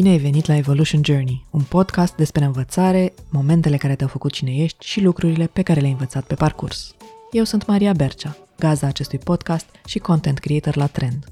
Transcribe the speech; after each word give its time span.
Bine 0.00 0.12
ai 0.12 0.18
venit 0.18 0.46
la 0.46 0.56
Evolution 0.56 1.00
Journey, 1.04 1.46
un 1.50 1.62
podcast 1.62 2.14
despre 2.14 2.44
învățare, 2.44 3.14
momentele 3.28 3.76
care 3.76 3.94
te-au 3.94 4.08
făcut 4.08 4.32
cine 4.32 4.54
ești 4.54 4.86
și 4.86 5.00
lucrurile 5.00 5.46
pe 5.46 5.62
care 5.62 5.80
le-ai 5.80 5.92
învățat 5.92 6.24
pe 6.24 6.34
parcurs. 6.34 6.94
Eu 7.30 7.44
sunt 7.44 7.66
Maria 7.66 7.92
Bercea, 7.92 8.36
gazda 8.58 8.86
acestui 8.86 9.18
podcast 9.18 9.66
și 9.86 9.98
content 9.98 10.38
creator 10.38 10.76
la 10.76 10.86
Trend. 10.86 11.24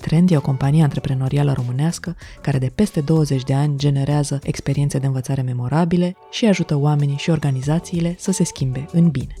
Trend 0.00 0.30
e 0.30 0.36
o 0.36 0.40
companie 0.40 0.82
antreprenorială 0.82 1.52
românească 1.52 2.16
care 2.42 2.58
de 2.58 2.72
peste 2.74 3.00
20 3.00 3.42
de 3.42 3.54
ani 3.54 3.78
generează 3.78 4.38
experiențe 4.42 4.98
de 4.98 5.06
învățare 5.06 5.42
memorabile 5.42 6.16
și 6.30 6.46
ajută 6.46 6.76
oamenii 6.76 7.16
și 7.16 7.30
organizațiile 7.30 8.16
să 8.18 8.32
se 8.32 8.44
schimbe 8.44 8.86
în 8.92 9.08
bine. 9.08 9.34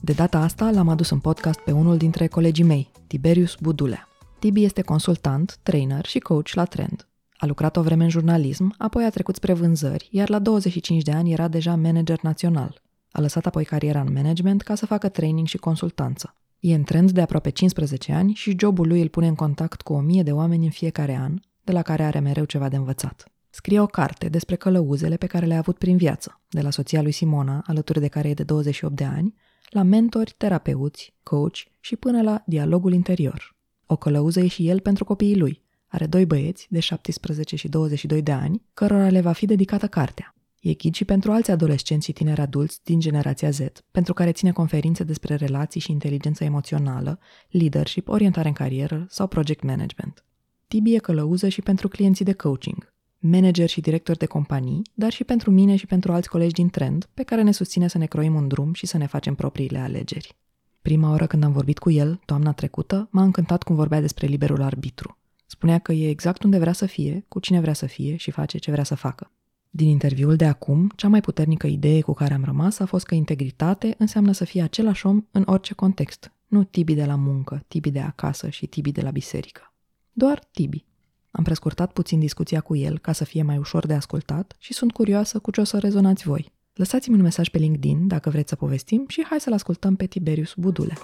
De 0.00 0.12
data 0.12 0.38
asta 0.38 0.70
l-am 0.70 0.88
adus 0.88 1.10
în 1.10 1.18
podcast 1.18 1.58
pe 1.58 1.70
unul 1.70 1.96
dintre 1.96 2.26
colegii 2.26 2.64
mei, 2.64 2.90
Tiberius 3.06 3.56
Budulea. 3.60 4.06
Tibi 4.42 4.64
este 4.64 4.82
consultant, 4.82 5.58
trainer 5.62 6.06
și 6.06 6.18
coach 6.18 6.52
la 6.52 6.64
Trend. 6.64 7.08
A 7.36 7.46
lucrat 7.46 7.76
o 7.76 7.82
vreme 7.82 8.04
în 8.04 8.10
jurnalism, 8.10 8.74
apoi 8.78 9.04
a 9.04 9.10
trecut 9.10 9.34
spre 9.34 9.52
vânzări, 9.52 10.08
iar 10.10 10.28
la 10.28 10.38
25 10.38 11.02
de 11.02 11.12
ani 11.12 11.32
era 11.32 11.48
deja 11.48 11.76
manager 11.76 12.22
național. 12.22 12.82
A 13.10 13.20
lăsat 13.20 13.46
apoi 13.46 13.64
cariera 13.64 14.00
în 14.00 14.12
management 14.12 14.62
ca 14.62 14.74
să 14.74 14.86
facă 14.86 15.08
training 15.08 15.46
și 15.46 15.56
consultanță. 15.56 16.36
E 16.60 16.74
în 16.74 16.82
trend 16.82 17.10
de 17.10 17.20
aproape 17.20 17.50
15 17.50 18.12
ani 18.12 18.34
și 18.34 18.56
jobul 18.58 18.88
lui 18.88 19.00
îl 19.00 19.08
pune 19.08 19.26
în 19.26 19.34
contact 19.34 19.82
cu 19.82 19.92
o 19.92 20.00
mie 20.00 20.22
de 20.22 20.32
oameni 20.32 20.64
în 20.64 20.70
fiecare 20.70 21.16
an, 21.16 21.38
de 21.64 21.72
la 21.72 21.82
care 21.82 22.02
are 22.02 22.18
mereu 22.18 22.44
ceva 22.44 22.68
de 22.68 22.76
învățat. 22.76 23.32
Scrie 23.50 23.80
o 23.80 23.86
carte 23.86 24.28
despre 24.28 24.56
călăuzele 24.56 25.16
pe 25.16 25.26
care 25.26 25.46
le-a 25.46 25.58
avut 25.58 25.78
prin 25.78 25.96
viață, 25.96 26.40
de 26.48 26.60
la 26.60 26.70
soția 26.70 27.02
lui 27.02 27.12
Simona, 27.12 27.62
alături 27.66 28.00
de 28.00 28.08
care 28.08 28.28
e 28.28 28.34
de 28.34 28.42
28 28.42 28.96
de 28.96 29.04
ani, 29.04 29.34
la 29.68 29.82
mentori, 29.82 30.34
terapeuți, 30.36 31.14
coach 31.22 31.58
și 31.80 31.96
până 31.96 32.22
la 32.22 32.42
dialogul 32.46 32.92
interior. 32.92 33.51
O 33.92 33.96
călăuză 33.96 34.40
e 34.40 34.46
și 34.46 34.68
el 34.68 34.80
pentru 34.80 35.04
copiii 35.04 35.38
lui. 35.38 35.62
Are 35.86 36.06
doi 36.06 36.26
băieți, 36.26 36.66
de 36.70 36.80
17 36.80 37.56
și 37.56 37.68
22 37.68 38.22
de 38.22 38.32
ani, 38.32 38.62
cărora 38.74 39.08
le 39.08 39.20
va 39.20 39.32
fi 39.32 39.46
dedicată 39.46 39.86
cartea. 39.86 40.34
E 40.60 40.72
ghid 40.72 40.94
și 40.94 41.04
pentru 41.04 41.32
alți 41.32 41.50
adolescenți 41.50 42.06
și 42.06 42.12
tineri 42.12 42.40
adulți 42.40 42.80
din 42.84 43.00
generația 43.00 43.50
Z, 43.50 43.58
pentru 43.90 44.12
care 44.12 44.32
ține 44.32 44.52
conferințe 44.52 45.04
despre 45.04 45.34
relații 45.34 45.80
și 45.80 45.90
inteligență 45.90 46.44
emoțională, 46.44 47.18
leadership, 47.50 48.08
orientare 48.08 48.48
în 48.48 48.54
carieră 48.54 49.06
sau 49.08 49.26
project 49.26 49.62
management. 49.62 50.24
Tibi 50.68 50.94
e 50.94 50.98
călăuză 50.98 51.48
și 51.48 51.62
pentru 51.62 51.88
clienții 51.88 52.24
de 52.24 52.32
coaching, 52.32 52.94
manager 53.18 53.68
și 53.68 53.80
director 53.80 54.16
de 54.16 54.26
companii, 54.26 54.82
dar 54.94 55.12
și 55.12 55.24
pentru 55.24 55.50
mine 55.50 55.76
și 55.76 55.86
pentru 55.86 56.12
alți 56.12 56.28
colegi 56.28 56.52
din 56.52 56.68
trend, 56.68 57.08
pe 57.14 57.22
care 57.22 57.42
ne 57.42 57.52
susține 57.52 57.88
să 57.88 57.98
ne 57.98 58.06
croim 58.06 58.34
un 58.34 58.48
drum 58.48 58.72
și 58.72 58.86
să 58.86 58.96
ne 58.96 59.06
facem 59.06 59.34
propriile 59.34 59.78
alegeri. 59.78 60.36
Prima 60.82 61.10
oară 61.10 61.26
când 61.26 61.44
am 61.44 61.52
vorbit 61.52 61.78
cu 61.78 61.90
el, 61.90 62.20
toamna 62.24 62.52
trecută, 62.52 63.08
m-a 63.10 63.22
încântat 63.22 63.62
cum 63.62 63.74
vorbea 63.74 64.00
despre 64.00 64.26
liberul 64.26 64.62
arbitru. 64.62 65.18
Spunea 65.46 65.78
că 65.78 65.92
e 65.92 66.08
exact 66.08 66.42
unde 66.42 66.58
vrea 66.58 66.72
să 66.72 66.86
fie, 66.86 67.24
cu 67.28 67.38
cine 67.38 67.60
vrea 67.60 67.72
să 67.72 67.86
fie 67.86 68.16
și 68.16 68.30
face 68.30 68.58
ce 68.58 68.70
vrea 68.70 68.84
să 68.84 68.94
facă. 68.94 69.30
Din 69.70 69.88
interviul 69.88 70.36
de 70.36 70.46
acum, 70.46 70.92
cea 70.96 71.08
mai 71.08 71.20
puternică 71.20 71.66
idee 71.66 72.00
cu 72.00 72.12
care 72.12 72.34
am 72.34 72.44
rămas 72.44 72.78
a 72.78 72.86
fost 72.86 73.06
că 73.06 73.14
integritate 73.14 73.94
înseamnă 73.98 74.32
să 74.32 74.44
fie 74.44 74.62
același 74.62 75.06
om 75.06 75.24
în 75.30 75.42
orice 75.46 75.74
context, 75.74 76.32
nu 76.46 76.64
Tibi 76.64 76.94
de 76.94 77.04
la 77.04 77.14
muncă, 77.14 77.64
Tibi 77.68 77.90
de 77.90 78.00
acasă 78.00 78.48
și 78.48 78.66
Tibi 78.66 78.92
de 78.92 79.00
la 79.00 79.10
biserică. 79.10 79.72
Doar 80.12 80.44
Tibi. 80.52 80.84
Am 81.30 81.44
prescurtat 81.44 81.92
puțin 81.92 82.18
discuția 82.18 82.60
cu 82.60 82.76
el 82.76 82.98
ca 82.98 83.12
să 83.12 83.24
fie 83.24 83.42
mai 83.42 83.58
ușor 83.58 83.86
de 83.86 83.94
ascultat 83.94 84.56
și 84.58 84.72
sunt 84.72 84.92
curioasă 84.92 85.38
cu 85.38 85.50
ce 85.50 85.60
o 85.60 85.64
să 85.64 85.78
rezonați 85.78 86.24
voi. 86.24 86.52
Lăsați-mi 86.74 87.16
un 87.16 87.22
mesaj 87.22 87.48
pe 87.48 87.58
LinkedIn 87.58 88.06
dacă 88.06 88.30
vreți 88.30 88.48
să 88.48 88.56
povestim 88.56 89.04
și 89.08 89.24
hai 89.28 89.40
să-l 89.40 89.52
ascultăm 89.52 89.96
pe 89.96 90.06
Tiberius 90.06 90.54
Budule. 90.56 90.94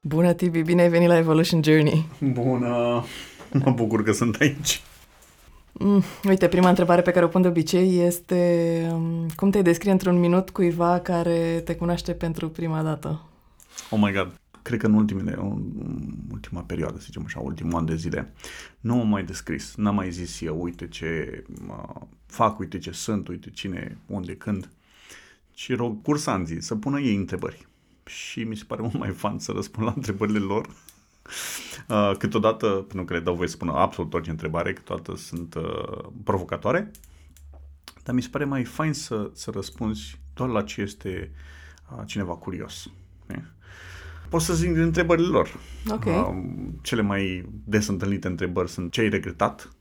Bună, 0.00 0.32
Tibi! 0.32 0.62
Bine 0.62 0.82
ai 0.82 0.88
venit 0.88 1.08
la 1.08 1.16
Evolution 1.16 1.62
Journey! 1.62 2.06
Bună! 2.20 3.04
Mă 3.64 3.70
bucur 3.70 4.02
că 4.02 4.12
sunt 4.12 4.36
aici. 4.40 4.82
Mm, 5.72 6.02
uite, 6.28 6.48
prima 6.48 6.68
întrebare 6.68 7.02
pe 7.02 7.10
care 7.10 7.24
o 7.24 7.28
pun 7.28 7.42
de 7.42 7.48
obicei 7.48 8.00
este 8.00 8.88
um, 8.92 9.26
cum 9.36 9.50
te 9.50 9.62
descrie 9.62 9.92
într-un 9.92 10.18
minut 10.18 10.50
cuiva 10.50 10.98
care 10.98 11.62
te 11.64 11.74
cunoaște 11.74 12.12
pentru 12.12 12.48
prima 12.48 12.82
dată? 12.82 13.22
Oh 13.90 13.98
my 14.02 14.12
god! 14.12 14.32
Cred 14.66 14.78
că 14.78 14.86
în 14.86 14.94
ultimele, 14.94 15.32
în 15.32 16.14
ultima 16.30 16.60
perioadă, 16.60 16.98
să 16.98 17.04
zicem 17.04 17.22
așa, 17.24 17.40
ultimul 17.40 17.74
an 17.74 17.84
de 17.84 17.96
zile, 17.96 18.32
nu 18.80 18.94
m-am 18.94 19.08
mai 19.08 19.24
descris. 19.24 19.74
N-am 19.74 19.94
mai 19.94 20.10
zis 20.10 20.40
eu, 20.40 20.62
uite 20.62 20.88
ce 20.88 21.42
uh, 21.68 22.00
fac, 22.26 22.58
uite 22.58 22.78
ce 22.78 22.90
sunt, 22.90 23.28
uite 23.28 23.50
cine, 23.50 23.98
unde, 24.06 24.36
când. 24.36 24.68
Și 25.54 25.74
rog 25.74 26.02
cursanții 26.02 26.62
să 26.62 26.76
pună 26.76 27.00
ei 27.00 27.16
întrebări. 27.16 27.66
Și 28.06 28.44
mi 28.44 28.56
se 28.56 28.64
pare 28.66 28.80
mult 28.80 28.98
mai 28.98 29.10
fan 29.10 29.38
să 29.38 29.52
răspund 29.52 29.86
la 29.86 29.92
întrebările 29.96 30.38
lor 30.38 30.68
Uh, 31.88 32.12
câteodată, 32.18 32.66
pentru 32.66 33.04
că 33.04 33.12
le 33.12 33.20
dau 33.20 33.34
voie 33.34 33.48
să 33.48 33.54
spună 33.54 33.72
absolut 33.72 34.14
orice 34.14 34.30
întrebare, 34.30 34.72
câteodată 34.72 35.16
sunt 35.16 35.54
uh, 35.54 36.08
provocatoare, 36.24 36.90
dar 38.02 38.14
mi 38.14 38.22
se 38.22 38.28
pare 38.28 38.44
mai 38.44 38.64
fain 38.64 38.92
să, 38.92 39.30
să 39.34 39.50
răspunzi 39.50 40.20
doar 40.34 40.48
la 40.48 40.62
ce 40.62 40.80
este 40.80 41.30
uh, 41.96 42.02
cineva 42.06 42.34
curios. 42.34 42.90
Ne? 43.26 43.42
Pot 44.36 44.44
să 44.44 44.54
zic 44.54 44.72
din 44.72 44.82
întrebările 44.82 45.26
lor. 45.26 45.60
Okay. 45.90 46.14
Uh, 46.14 46.34
cele 46.82 47.02
mai 47.02 47.48
des 47.64 47.86
întâlnite 47.86 48.26
întrebări 48.26 48.70
sunt 48.70 48.92
ce 48.92 49.00
ai 49.00 49.08
regretat, 49.08 49.72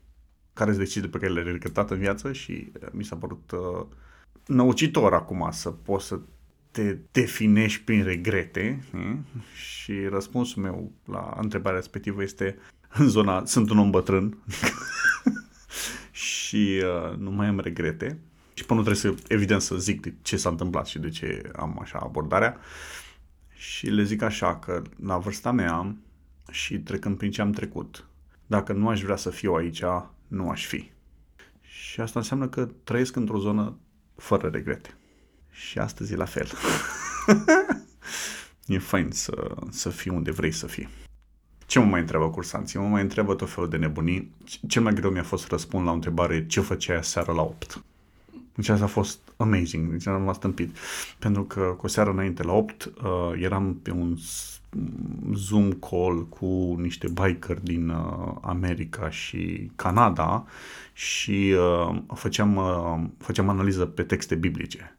care 0.54 0.72
sunt 0.72 0.84
decizii 0.84 1.10
pe 1.10 1.18
care 1.18 1.32
le-ai 1.32 1.46
regretat 1.46 1.92
în 1.92 1.98
viață 1.98 2.32
și 2.32 2.72
uh, 2.82 2.88
mi 2.92 3.04
s-a 3.04 3.16
părut 3.16 3.52
uh, 3.52 3.86
năucitor 4.46 5.14
acum 5.14 5.48
să 5.52 5.70
poți 5.70 6.06
să 6.06 6.20
te 6.72 6.98
definești 7.12 7.84
prin 7.84 8.04
regrete 8.04 8.84
și 9.54 9.94
răspunsul 10.10 10.62
meu 10.62 10.92
la 11.06 11.38
întrebarea 11.42 11.80
respectivă 11.80 12.22
este 12.22 12.58
în 12.94 13.08
zona 13.08 13.46
sunt 13.46 13.70
un 13.70 13.78
om 13.78 13.90
bătrân 13.90 14.38
și 16.12 16.82
uh, 16.84 17.18
nu 17.18 17.32
mai 17.32 17.48
am 17.48 17.60
regrete 17.60 18.20
și 18.54 18.66
până 18.66 18.80
nu 18.80 18.86
trebuie 18.86 19.14
să, 19.14 19.34
evident, 19.34 19.62
să 19.62 19.76
zic 19.76 20.02
de 20.02 20.14
ce 20.22 20.38
s-a 20.38 20.50
întâmplat 20.50 20.86
și 20.86 21.00
de 21.00 21.10
ce 21.10 21.52
am 21.56 21.80
așa 21.82 22.00
abordarea 22.04 22.58
și 23.56 23.88
le 23.88 24.04
zic 24.04 24.22
așa 24.22 24.56
că 24.56 24.82
la 25.04 25.18
vârsta 25.18 25.52
mea 25.52 25.96
și 26.52 26.80
trecând 26.80 27.18
prin 27.18 27.32
ce 27.32 27.42
am 27.42 27.52
trecut, 27.52 28.08
dacă 28.48 28.74
nu 28.74 28.88
aș 28.88 29.02
vrea 29.02 29.16
să 29.16 29.30
fiu 29.30 29.54
aici, 29.54 29.84
nu 30.28 30.50
aș 30.50 30.66
fi. 30.66 30.92
Și 31.62 32.02
asta 32.02 32.20
înseamnă 32.20 32.48
că 32.48 32.70
trăiesc 32.84 33.16
într-o 33.16 33.40
zonă 33.40 33.78
fără 34.16 34.48
regrete. 34.48 34.98
Și 35.52 35.80
astăzi 35.80 36.14
e 36.14 36.16
la 36.16 36.26
fel. 36.26 36.48
e 38.66 38.80
fain 38.80 39.12
să, 39.12 39.56
să 39.70 39.90
fii 39.90 40.12
unde 40.12 40.32
vrei 40.32 40.52
să 40.52 40.68
fii. 40.68 40.90
Ce 41.66 41.80
mă 41.80 41.86
mai 41.86 42.00
întreabă 42.00 42.30
cursanții? 42.30 42.80
Mă 42.80 42.88
mai 42.88 43.02
întreabă 43.02 43.36
tot 43.36 43.50
felul 43.50 43.70
de 43.70 43.78
nebunii. 43.78 44.32
Cel 44.68 44.82
mai 44.82 44.94
greu 44.94 45.12
mi-a 45.12 45.24
fost 45.24 45.42
să 45.42 45.48
răspund 45.52 45.86
la 45.86 45.92
o 45.92 45.94
întrebare 45.94 46.46
ce 46.46 46.62
făceai 46.62 47.04
seara 47.04 47.34
la 47.34 47.42
8. 47.42 47.84
Deci 48.56 48.70
asta 48.70 48.84
a 48.84 48.88
fost 48.88 49.20
amazing, 49.38 49.92
deci 49.92 50.08
am 50.08 50.34
stâmpit. 50.34 50.78
Pentru 51.20 51.44
că 51.44 51.62
cu 51.62 51.86
o 51.86 51.90
seară 51.90 52.10
înainte 52.10 52.44
la 52.44 52.54
8 52.54 52.86
uh, 52.86 53.42
eram 53.42 53.80
pe 53.82 53.92
un 53.92 54.18
Zoom 55.34 55.72
call 55.72 56.28
cu 56.28 56.76
niște 56.80 57.08
biker 57.08 57.60
din 57.60 57.90
uh, 57.90 58.36
America 58.42 59.10
și 59.10 59.72
Canada 59.76 60.46
și 60.94 61.56
uh, 61.58 62.02
făceam, 62.14 62.56
uh, 62.56 63.04
făceam 63.18 63.50
analiză 63.50 63.86
pe 63.86 64.04
texte 64.04 64.36
biblice. 64.36 64.98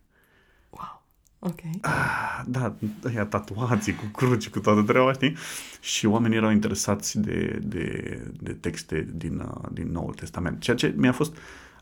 Ok. 1.39 1.61
Ah, 1.81 2.43
da, 2.47 2.75
ăia 3.05 3.25
tatuații 3.25 3.95
cu 3.95 4.05
cruci, 4.05 4.49
cu 4.49 4.61
toată 4.61 4.83
treaba, 4.83 5.13
știi? 5.13 5.37
Și 5.81 6.07
oamenii 6.07 6.37
erau 6.37 6.51
interesați 6.51 7.19
de, 7.19 7.61
de, 7.63 8.21
de 8.41 8.53
texte 8.53 9.09
din, 9.15 9.39
uh, 9.39 9.69
din 9.73 9.93
Noul 9.93 10.15
Testament. 10.15 10.61
Ceea 10.61 10.77
ce 10.77 10.95
mi-a 10.97 11.13
fost... 11.13 11.37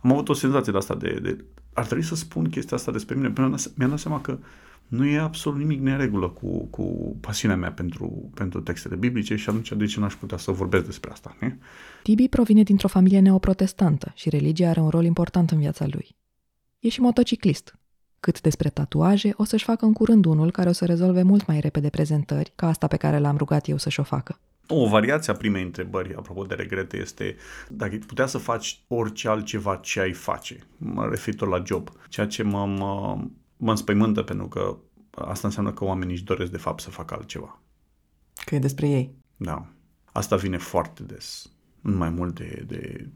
Am 0.05 0.13
avut 0.13 0.29
o 0.29 0.33
senzație 0.33 0.73
de 0.73 0.79
asta 0.79 0.95
de, 0.95 1.19
de... 1.23 1.45
Ar 1.73 1.85
trebui 1.85 2.05
să 2.05 2.15
spun 2.15 2.49
chestia 2.49 2.77
asta 2.77 2.93
despre 2.93 3.15
mine. 3.15 3.31
Până 3.31 3.57
mi-am 3.75 3.91
dat 3.91 3.99
seama 3.99 4.21
că 4.21 4.39
nu 4.89 5.07
e 5.07 5.19
absolut 5.19 5.59
nimic 5.59 5.81
neregulă 5.81 6.29
cu, 6.29 6.65
cu 6.65 7.17
pasiunea 7.21 7.57
mea 7.57 7.73
pentru, 7.73 8.31
pentru 8.35 8.61
textele 8.61 8.97
biblice 8.97 9.37
și 9.37 9.49
atunci 9.49 9.73
de 9.73 9.85
ce 9.87 10.01
n-aș 10.01 10.15
putea 10.15 10.39
să 10.39 10.51
vorbesc 10.51 10.85
despre 10.85 11.11
asta? 11.11 11.37
Ne? 11.41 11.57
Tibi 12.03 12.29
provine 12.29 12.63
dintr-o 12.63 12.89
familie 12.89 13.21
neoprotestantă 13.21 14.13
și 14.15 14.29
religia 14.29 14.69
are 14.69 14.81
un 14.81 14.89
rol 14.89 15.05
important 15.05 15.51
în 15.51 15.59
viața 15.59 15.87
lui. 15.91 16.17
E 16.79 16.89
și 16.89 17.01
motociclist, 17.01 17.79
cât 18.21 18.41
despre 18.41 18.69
tatuaje, 18.69 19.33
o 19.37 19.45
să-și 19.45 19.65
facă 19.65 19.85
în 19.85 19.93
curând 19.93 20.25
unul 20.25 20.51
care 20.51 20.69
o 20.69 20.73
să 20.73 20.85
rezolve 20.85 21.23
mult 21.23 21.47
mai 21.47 21.61
repede 21.61 21.89
prezentări 21.89 22.53
ca 22.55 22.69
asta 22.69 22.87
pe 22.87 22.97
care 22.97 23.19
l-am 23.19 23.37
rugat 23.37 23.69
eu 23.69 23.77
să-și 23.77 24.01
o 24.01 24.03
facă. 24.03 24.39
O 24.69 24.89
variație 24.89 25.33
a 25.33 25.37
primei 25.37 25.63
întrebări, 25.63 26.15
apropo 26.15 26.45
de 26.45 26.55
regrete, 26.55 26.97
este 26.97 27.37
dacă 27.69 27.99
putea 28.07 28.27
să 28.27 28.39
faci 28.39 28.85
orice 28.89 29.29
altceva 29.29 29.77
ce 29.77 30.01
ai 30.01 30.13
face, 30.13 30.59
mă 30.77 31.09
referitor 31.09 31.49
la 31.49 31.63
job, 31.67 31.91
ceea 32.09 32.27
ce 32.27 32.43
mă, 32.43 32.67
mă, 32.67 33.25
mă 33.57 33.71
înspăimântă 33.71 34.23
pentru 34.23 34.49
că 34.49 34.77
asta 35.11 35.47
înseamnă 35.47 35.73
că 35.73 35.85
oamenii 35.85 36.15
își 36.15 36.25
doresc 36.25 36.51
de 36.51 36.59
fapt 36.59 36.81
să 36.81 36.91
facă 36.91 37.15
altceva. 37.15 37.61
Că 38.45 38.55
e 38.55 38.59
despre 38.59 38.89
ei. 38.89 39.15
Da. 39.37 39.67
Asta 40.13 40.37
vine 40.37 40.57
foarte 40.57 41.03
des, 41.03 41.51
în 41.83 41.95
mai 41.95 42.11
mult 42.11 42.35
de, 42.35 42.65
de 42.67 43.09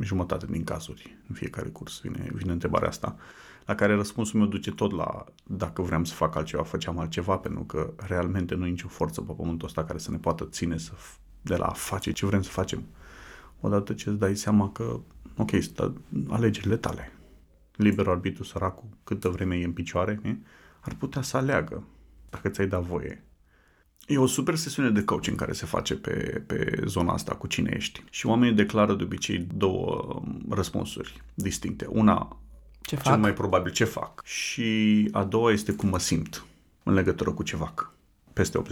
jumătate 0.00 0.46
din 0.46 0.64
cazuri, 0.64 1.18
în 1.28 1.34
fiecare 1.34 1.68
curs 1.68 2.00
vine, 2.00 2.28
vine 2.32 2.52
întrebarea 2.52 2.88
asta 2.88 3.16
la 3.66 3.74
care 3.74 3.94
răspunsul 3.94 4.38
meu 4.38 4.48
duce 4.48 4.70
tot 4.70 4.92
la 4.92 5.24
dacă 5.44 5.82
vreau 5.82 6.04
să 6.04 6.14
fac 6.14 6.36
altceva, 6.36 6.62
făceam 6.62 6.98
altceva, 6.98 7.36
pentru 7.36 7.62
că 7.62 7.92
realmente 7.96 8.54
nu 8.54 8.66
e 8.66 8.70
nicio 8.70 8.88
forță 8.88 9.20
pe 9.20 9.32
pământul 9.32 9.66
ăsta 9.66 9.84
care 9.84 9.98
să 9.98 10.10
ne 10.10 10.16
poată 10.16 10.44
ține 10.44 10.78
să 10.78 10.92
de 11.42 11.56
la 11.56 11.66
a 11.66 11.72
face 11.72 12.12
ce 12.12 12.26
vrem 12.26 12.42
să 12.42 12.50
facem. 12.50 12.82
Odată 13.60 13.92
ce 13.92 14.08
îți 14.08 14.18
dai 14.18 14.36
seama 14.36 14.70
că, 14.70 15.00
ok, 15.36 15.50
sunt 15.50 16.00
alegerile 16.28 16.76
tale. 16.76 17.12
Liberul 17.76 18.12
arbitru 18.12 18.44
săracul, 18.44 18.88
câtă 19.04 19.28
vreme 19.28 19.56
e 19.56 19.64
în 19.64 19.72
picioare, 19.72 20.20
e? 20.24 20.36
ar 20.80 20.94
putea 20.94 21.22
să 21.22 21.36
aleagă 21.36 21.84
dacă 22.30 22.48
ți-ai 22.48 22.66
dat 22.66 22.82
voie. 22.82 23.24
E 24.06 24.18
o 24.18 24.26
super 24.26 24.54
sesiune 24.54 24.90
de 24.90 25.04
coaching 25.04 25.36
care 25.36 25.52
se 25.52 25.66
face 25.66 25.96
pe, 25.96 26.44
pe 26.46 26.82
zona 26.86 27.12
asta 27.12 27.34
cu 27.34 27.46
cine 27.46 27.72
ești. 27.76 28.04
Și 28.10 28.26
oamenii 28.26 28.54
declară 28.54 28.94
de 28.94 29.02
obicei 29.02 29.38
două 29.54 30.12
um, 30.14 30.46
răspunsuri 30.48 31.22
distincte. 31.34 31.86
Una, 31.86 32.36
Ce 32.90 32.96
cel 32.96 33.12
fac? 33.12 33.20
mai 33.20 33.34
probabil 33.34 33.72
ce 33.72 33.84
fac. 33.84 34.24
Și 34.24 35.08
a 35.12 35.24
doua 35.24 35.52
este 35.52 35.72
cum 35.72 35.88
mă 35.88 35.98
simt 35.98 36.44
în 36.82 36.92
legătură 36.92 37.30
cu 37.32 37.42
ce 37.42 37.56
fac. 37.56 37.92
Peste 38.32 38.58
80% 38.58 38.62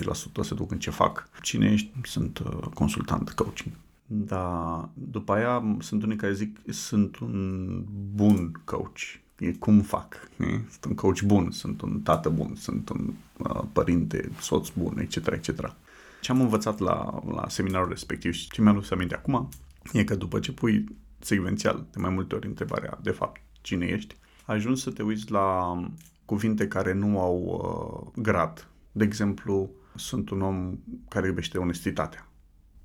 se 0.41 0.55
duc 0.55 0.71
în 0.71 0.79
ce 0.79 0.91
fac. 0.91 1.29
Cine 1.43 1.73
ești? 1.73 1.91
Sunt 2.03 2.39
uh, 2.39 2.59
consultant 2.75 3.31
coaching. 3.31 3.75
Dar 4.07 4.89
după 4.95 5.33
aia 5.33 5.77
sunt 5.79 6.03
unii 6.03 6.17
care 6.17 6.33
zic 6.33 6.59
sunt 6.69 7.19
un 7.19 7.85
bun 8.15 8.61
coach. 8.65 9.01
E 9.39 9.53
cum 9.53 9.81
fac. 9.81 10.15
E? 10.37 10.45
Sunt 10.45 10.85
un 10.89 10.95
coach 10.95 11.21
bun, 11.21 11.51
sunt 11.51 11.81
un 11.81 12.01
tată 12.01 12.29
bun, 12.29 12.55
sunt 12.55 12.89
un 12.89 13.13
uh, 13.37 13.63
părinte, 13.73 14.31
soț 14.41 14.69
bun, 14.69 14.99
etc. 14.99 15.27
etc. 15.27 15.75
Ce 16.21 16.33
am 16.33 16.41
învățat 16.41 16.79
la, 16.79 17.23
la 17.31 17.49
seminarul 17.49 17.89
respectiv 17.89 18.33
și 18.33 18.51
ce 18.51 18.63
mi-am 18.63 18.77
adus 18.77 18.91
aminte 18.91 19.15
acum 19.15 19.49
e 19.93 20.05
că 20.05 20.15
după 20.15 20.39
ce 20.39 20.53
pui 20.53 20.85
secvențial 21.19 21.87
de 21.93 22.01
mai 22.01 22.11
multe 22.11 22.35
ori 22.35 22.47
întrebarea 22.47 22.99
de 23.03 23.11
fapt 23.11 23.41
cine 23.69 23.87
ești, 23.87 24.17
ajungi 24.45 24.83
să 24.83 24.91
te 24.91 25.03
uiți 25.03 25.31
la 25.31 25.77
cuvinte 26.25 26.69
care 26.69 26.93
nu 26.93 27.21
au 27.21 27.37
uh, 27.43 28.23
grad. 28.23 28.69
De 28.93 29.05
exemplu, 29.05 29.71
sunt 29.95 30.31
un 30.31 30.43
om 30.43 30.79
care 31.09 31.27
iubește 31.27 31.59
onestitatea. 31.59 32.29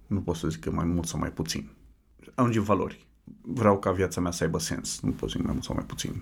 Nu 0.08 0.22
pot 0.22 0.36
să 0.36 0.48
zic 0.48 0.60
că 0.60 0.72
mai 0.72 0.86
mult 0.86 1.08
sau 1.08 1.20
mai 1.20 1.32
puțin. 1.32 1.70
Ajunge 2.36 2.60
valori. 2.60 3.08
Vreau 3.42 3.80
ca 3.80 3.92
viața 3.92 4.22
mea 4.22 4.32
să 4.32 4.44
aibă 4.44 4.60
sens. 4.60 5.00
Nu 5.02 5.12
pot 5.12 5.30
să 5.30 5.36
zic 5.38 5.46
mai 5.46 5.54
mult 5.54 5.66
sau 5.66 5.76
mai 5.76 5.86
puțin. 5.86 6.22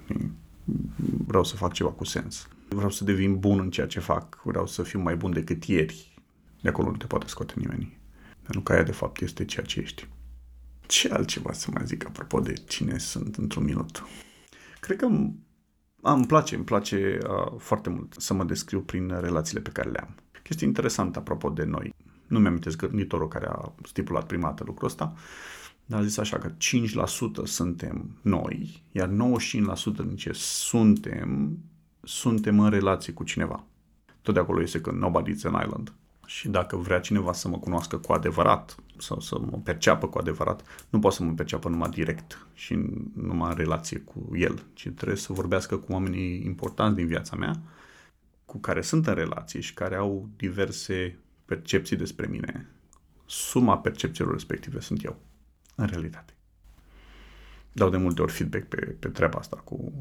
Vreau 1.27 1.43
să 1.43 1.55
fac 1.55 1.73
ceva 1.73 1.89
cu 1.89 2.03
sens. 2.03 2.47
Vreau 2.69 2.89
să 2.89 3.03
devin 3.03 3.39
bun 3.39 3.59
în 3.59 3.69
ceea 3.69 3.87
ce 3.87 3.99
fac. 3.99 4.41
Vreau 4.43 4.67
să 4.67 4.83
fiu 4.83 4.99
mai 4.99 5.15
bun 5.15 5.33
decât 5.33 5.63
ieri. 5.63 6.13
De 6.61 6.69
acolo 6.69 6.89
nu 6.89 6.97
te 6.97 7.05
poate 7.05 7.27
scoate 7.27 7.53
nimeni. 7.55 7.99
Pentru 8.41 8.61
că 8.61 8.73
aia 8.73 8.83
de 8.83 8.91
fapt 8.91 9.21
este 9.21 9.45
ceea 9.45 9.65
ce 9.65 9.79
ești. 9.79 10.07
Ce 10.81 11.09
altceva 11.13 11.51
să 11.51 11.69
mai 11.73 11.85
zic 11.85 12.05
apropo 12.05 12.39
de 12.39 12.53
cine 12.53 12.97
sunt 12.97 13.35
într-un 13.35 13.63
minut? 13.63 14.03
Cred 14.81 14.97
că 14.97 15.05
îmi, 15.05 15.35
a, 16.01 16.13
îmi 16.13 16.25
place, 16.25 16.55
îmi 16.55 16.63
place 16.63 17.17
uh, 17.27 17.53
foarte 17.57 17.89
mult 17.89 18.15
să 18.17 18.33
mă 18.33 18.43
descriu 18.43 18.81
prin 18.81 19.07
relațiile 19.19 19.61
pe 19.61 19.69
care 19.69 19.89
le 19.89 19.99
am. 19.99 20.15
Chestie 20.43 20.67
interesantă 20.67 21.19
apropo 21.19 21.49
de 21.49 21.63
noi. 21.63 21.93
Nu 22.27 22.39
mi-am 22.39 22.59
gânditorul 22.77 23.27
care 23.27 23.45
a 23.47 23.73
stipulat 23.83 24.25
prima 24.25 24.47
dată 24.47 24.63
lucrul 24.65 24.87
ăsta, 24.87 25.13
dar 25.85 25.99
a 25.99 26.03
zis 26.03 26.17
așa 26.17 26.37
că 26.37 26.49
5% 26.49 26.55
suntem 27.43 28.17
noi, 28.21 28.83
iar 28.91 29.09
95% 29.09 29.11
din 29.95 30.15
ce 30.15 30.31
suntem, 30.33 31.57
suntem 32.03 32.59
în 32.59 32.69
relație 32.69 33.13
cu 33.13 33.23
cineva. 33.23 33.63
Tot 34.21 34.33
de 34.33 34.39
acolo 34.39 34.61
este 34.61 34.81
că 34.81 34.91
nobody's 34.91 35.43
an 35.43 35.63
island. 35.65 35.93
Și 36.25 36.49
dacă 36.49 36.75
vrea 36.75 36.99
cineva 36.99 37.33
să 37.33 37.47
mă 37.47 37.57
cunoască 37.57 37.97
cu 37.97 38.13
adevărat 38.13 38.75
sau 39.01 39.19
să 39.19 39.39
mă 39.39 39.57
perceapă 39.63 40.07
cu 40.07 40.17
adevărat, 40.17 40.85
nu 40.89 40.99
poate 40.99 41.15
să 41.15 41.23
mă 41.23 41.33
perceapă 41.33 41.69
numai 41.69 41.89
direct 41.89 42.47
și 42.53 42.79
numai 43.13 43.49
în 43.49 43.55
relație 43.55 43.99
cu 43.99 44.29
el, 44.35 44.63
ci 44.73 44.89
trebuie 44.95 45.17
să 45.17 45.33
vorbească 45.33 45.77
cu 45.77 45.91
oamenii 45.91 46.45
importanți 46.45 46.95
din 46.95 47.07
viața 47.07 47.35
mea, 47.35 47.61
cu 48.45 48.57
care 48.57 48.81
sunt 48.81 49.07
în 49.07 49.13
relație 49.13 49.59
și 49.59 49.73
care 49.73 49.95
au 49.95 50.29
diverse 50.35 51.17
percepții 51.45 51.95
despre 51.95 52.27
mine. 52.27 52.67
Suma 53.25 53.77
percepțiilor 53.77 54.33
respective 54.33 54.79
sunt 54.79 55.03
eu, 55.03 55.19
în 55.75 55.85
realitate. 55.85 56.33
Dau 57.71 57.89
de 57.89 57.97
multe 57.97 58.21
ori 58.21 58.31
feedback 58.31 58.67
pe, 58.67 58.95
pe 58.99 59.07
treaba 59.07 59.39
asta 59.39 59.55
cu 59.55 59.93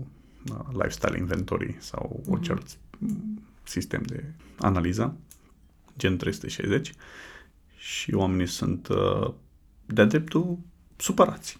uh, 0.50 0.66
lifestyle 0.72 1.18
inventory 1.18 1.76
sau 1.78 2.22
orice 2.28 2.52
mm-hmm. 2.52 2.56
alt 2.56 2.78
sistem 3.62 4.02
de 4.02 4.24
analiză 4.58 5.16
gen 5.98 6.16
360 6.16 6.92
și 7.80 8.14
oamenii 8.14 8.46
sunt 8.46 8.88
uh, 8.88 9.32
de-a 9.86 10.04
dreptul 10.04 10.58
supărați. 10.96 11.58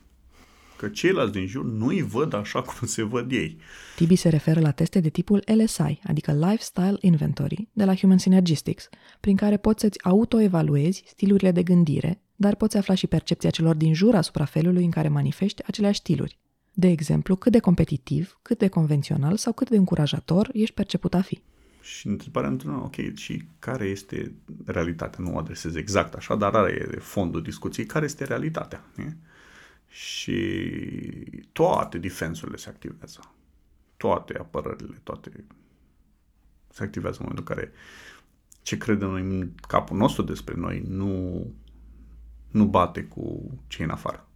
Că 0.76 0.88
ceilalți 0.88 1.32
din 1.32 1.46
jur 1.46 1.64
nu 1.64 1.86
îi 1.86 2.02
văd 2.02 2.32
așa 2.34 2.62
cum 2.70 2.86
se 2.86 3.02
văd 3.02 3.32
ei. 3.32 3.56
Tibi 3.96 4.16
se 4.16 4.28
referă 4.28 4.60
la 4.60 4.70
teste 4.70 5.00
de 5.00 5.08
tipul 5.08 5.44
LSI, 5.46 6.00
adică 6.02 6.32
Lifestyle 6.32 6.96
Inventory, 7.00 7.68
de 7.72 7.84
la 7.84 7.94
Human 7.94 8.18
Synergistics, 8.18 8.88
prin 9.20 9.36
care 9.36 9.56
poți 9.56 9.80
să-ți 9.80 10.04
autoevaluezi 10.04 11.02
stilurile 11.06 11.50
de 11.50 11.62
gândire, 11.62 12.20
dar 12.36 12.54
poți 12.54 12.76
afla 12.76 12.94
și 12.94 13.06
percepția 13.06 13.50
celor 13.50 13.74
din 13.74 13.94
jur 13.94 14.14
asupra 14.14 14.44
felului 14.44 14.84
în 14.84 14.90
care 14.90 15.08
manifesti 15.08 15.62
aceleași 15.66 15.98
stiluri. 15.98 16.38
De 16.72 16.88
exemplu, 16.88 17.36
cât 17.36 17.52
de 17.52 17.58
competitiv, 17.58 18.38
cât 18.42 18.58
de 18.58 18.68
convențional 18.68 19.36
sau 19.36 19.52
cât 19.52 19.70
de 19.70 19.76
încurajator 19.76 20.50
ești 20.52 20.74
perceput 20.74 21.14
a 21.14 21.20
fi. 21.20 21.42
Și 21.80 22.06
întrebarea 22.06 22.50
într-una, 22.50 22.84
ok, 22.84 23.14
și 23.14 23.44
care 23.58 23.84
este 23.84 24.32
realitatea? 24.64 25.24
Nu 25.24 25.34
o 25.34 25.38
adresez 25.38 25.74
exact 25.74 26.14
așa, 26.14 26.36
dar 26.36 26.54
are 26.54 26.98
fondul 26.98 27.42
discuției. 27.42 27.86
Care 27.86 28.04
este 28.04 28.24
realitatea? 28.24 28.84
Nie? 28.96 29.16
Și 29.88 30.52
toate 31.52 31.98
defensurile 31.98 32.56
se 32.56 32.68
activează. 32.68 33.34
Toate 33.96 34.38
apărările, 34.38 35.00
toate 35.02 35.44
se 36.72 36.82
activează 36.82 37.16
în 37.20 37.26
momentul 37.28 37.54
în 37.54 37.56
care 37.56 37.72
ce 38.62 38.76
credem 38.76 39.08
noi 39.08 39.20
în 39.20 39.50
capul 39.68 39.96
nostru 39.96 40.22
despre 40.22 40.54
noi 40.54 40.82
nu, 40.86 41.46
nu 42.50 42.64
bate 42.64 43.02
cu 43.04 43.50
ce 43.66 43.82
în 43.82 43.90
afară. 43.90 44.28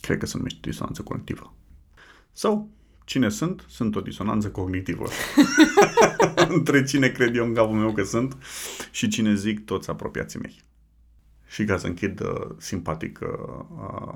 Cred 0.00 0.18
că 0.18 0.26
se 0.26 0.36
numește 0.36 0.58
disonanță 0.62 1.02
cognitivă. 1.02 1.54
Sau 2.32 2.68
cine 3.04 3.28
sunt, 3.28 3.64
sunt 3.68 3.96
o 3.96 4.00
disonanță 4.00 4.50
cognitivă. 4.50 5.04
Între 6.48 6.84
cine 6.84 7.08
cred 7.08 7.36
eu 7.36 7.44
în 7.44 7.54
capul 7.54 7.76
meu 7.76 7.92
că 7.92 8.02
sunt 8.02 8.36
și 8.90 9.08
cine 9.08 9.34
zic 9.34 9.64
toți 9.64 9.90
apropiații 9.90 10.38
mei. 10.38 10.62
Și 11.46 11.64
ca 11.64 11.76
să 11.76 11.86
închid 11.86 12.20
uh, 12.20 12.50
simpatic 12.58 13.18
uh, 13.22 13.64
uh, 13.76 14.14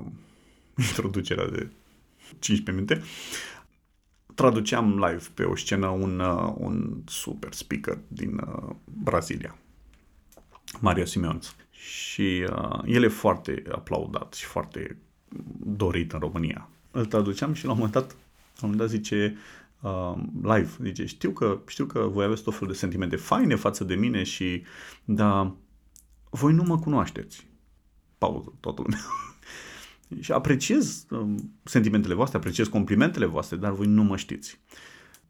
introducerea 0.87 1.47
de 1.47 1.69
15 2.39 2.71
minute, 2.71 3.01
traduceam 4.35 5.05
live 5.05 5.23
pe 5.33 5.43
o 5.43 5.55
scenă 5.55 5.87
un, 5.87 6.19
uh, 6.19 6.53
un 6.57 7.01
super 7.05 7.53
speaker 7.53 7.97
din 8.07 8.37
uh, 8.37 8.75
Brazilia, 9.03 9.57
Mario 10.79 11.05
Simeonț. 11.05 11.47
Și 11.71 12.47
uh, 12.51 12.79
el 12.85 13.03
e 13.03 13.07
foarte 13.07 13.63
aplaudat 13.71 14.33
și 14.33 14.45
foarte 14.45 14.97
dorit 15.59 16.11
în 16.11 16.19
România. 16.19 16.69
Îl 16.91 17.05
traduceam 17.05 17.53
și 17.53 17.65
la 17.65 17.71
un 17.71 17.77
moment 17.77 17.93
dat 17.93 18.11
la 18.11 18.17
un 18.61 18.69
moment 18.69 18.89
dat 18.89 18.99
zice 18.99 19.37
uh, 19.81 20.13
live, 20.41 20.69
zice, 20.83 21.05
știu 21.05 21.31
că, 21.31 21.61
știu 21.67 21.85
că 21.85 21.99
voi 21.99 22.25
aveți 22.25 22.43
tot 22.43 22.53
felul 22.53 22.71
de 22.71 22.77
sentimente 22.77 23.15
faine 23.15 23.55
față 23.55 23.83
de 23.83 23.95
mine 23.95 24.23
și, 24.23 24.63
da, 25.05 25.55
voi 26.29 26.53
nu 26.53 26.63
mă 26.63 26.79
cunoașteți. 26.79 27.47
Pauză, 28.17 28.53
toată 28.59 28.81
lumea. 28.81 28.99
și 30.25 30.31
apreciez 30.31 31.05
uh, 31.09 31.35
sentimentele 31.63 32.13
voastre, 32.13 32.37
apreciez 32.37 32.67
complimentele 32.67 33.25
voastre, 33.25 33.57
dar 33.57 33.71
voi 33.71 33.87
nu 33.87 34.03
mă 34.03 34.17
știți. 34.17 34.59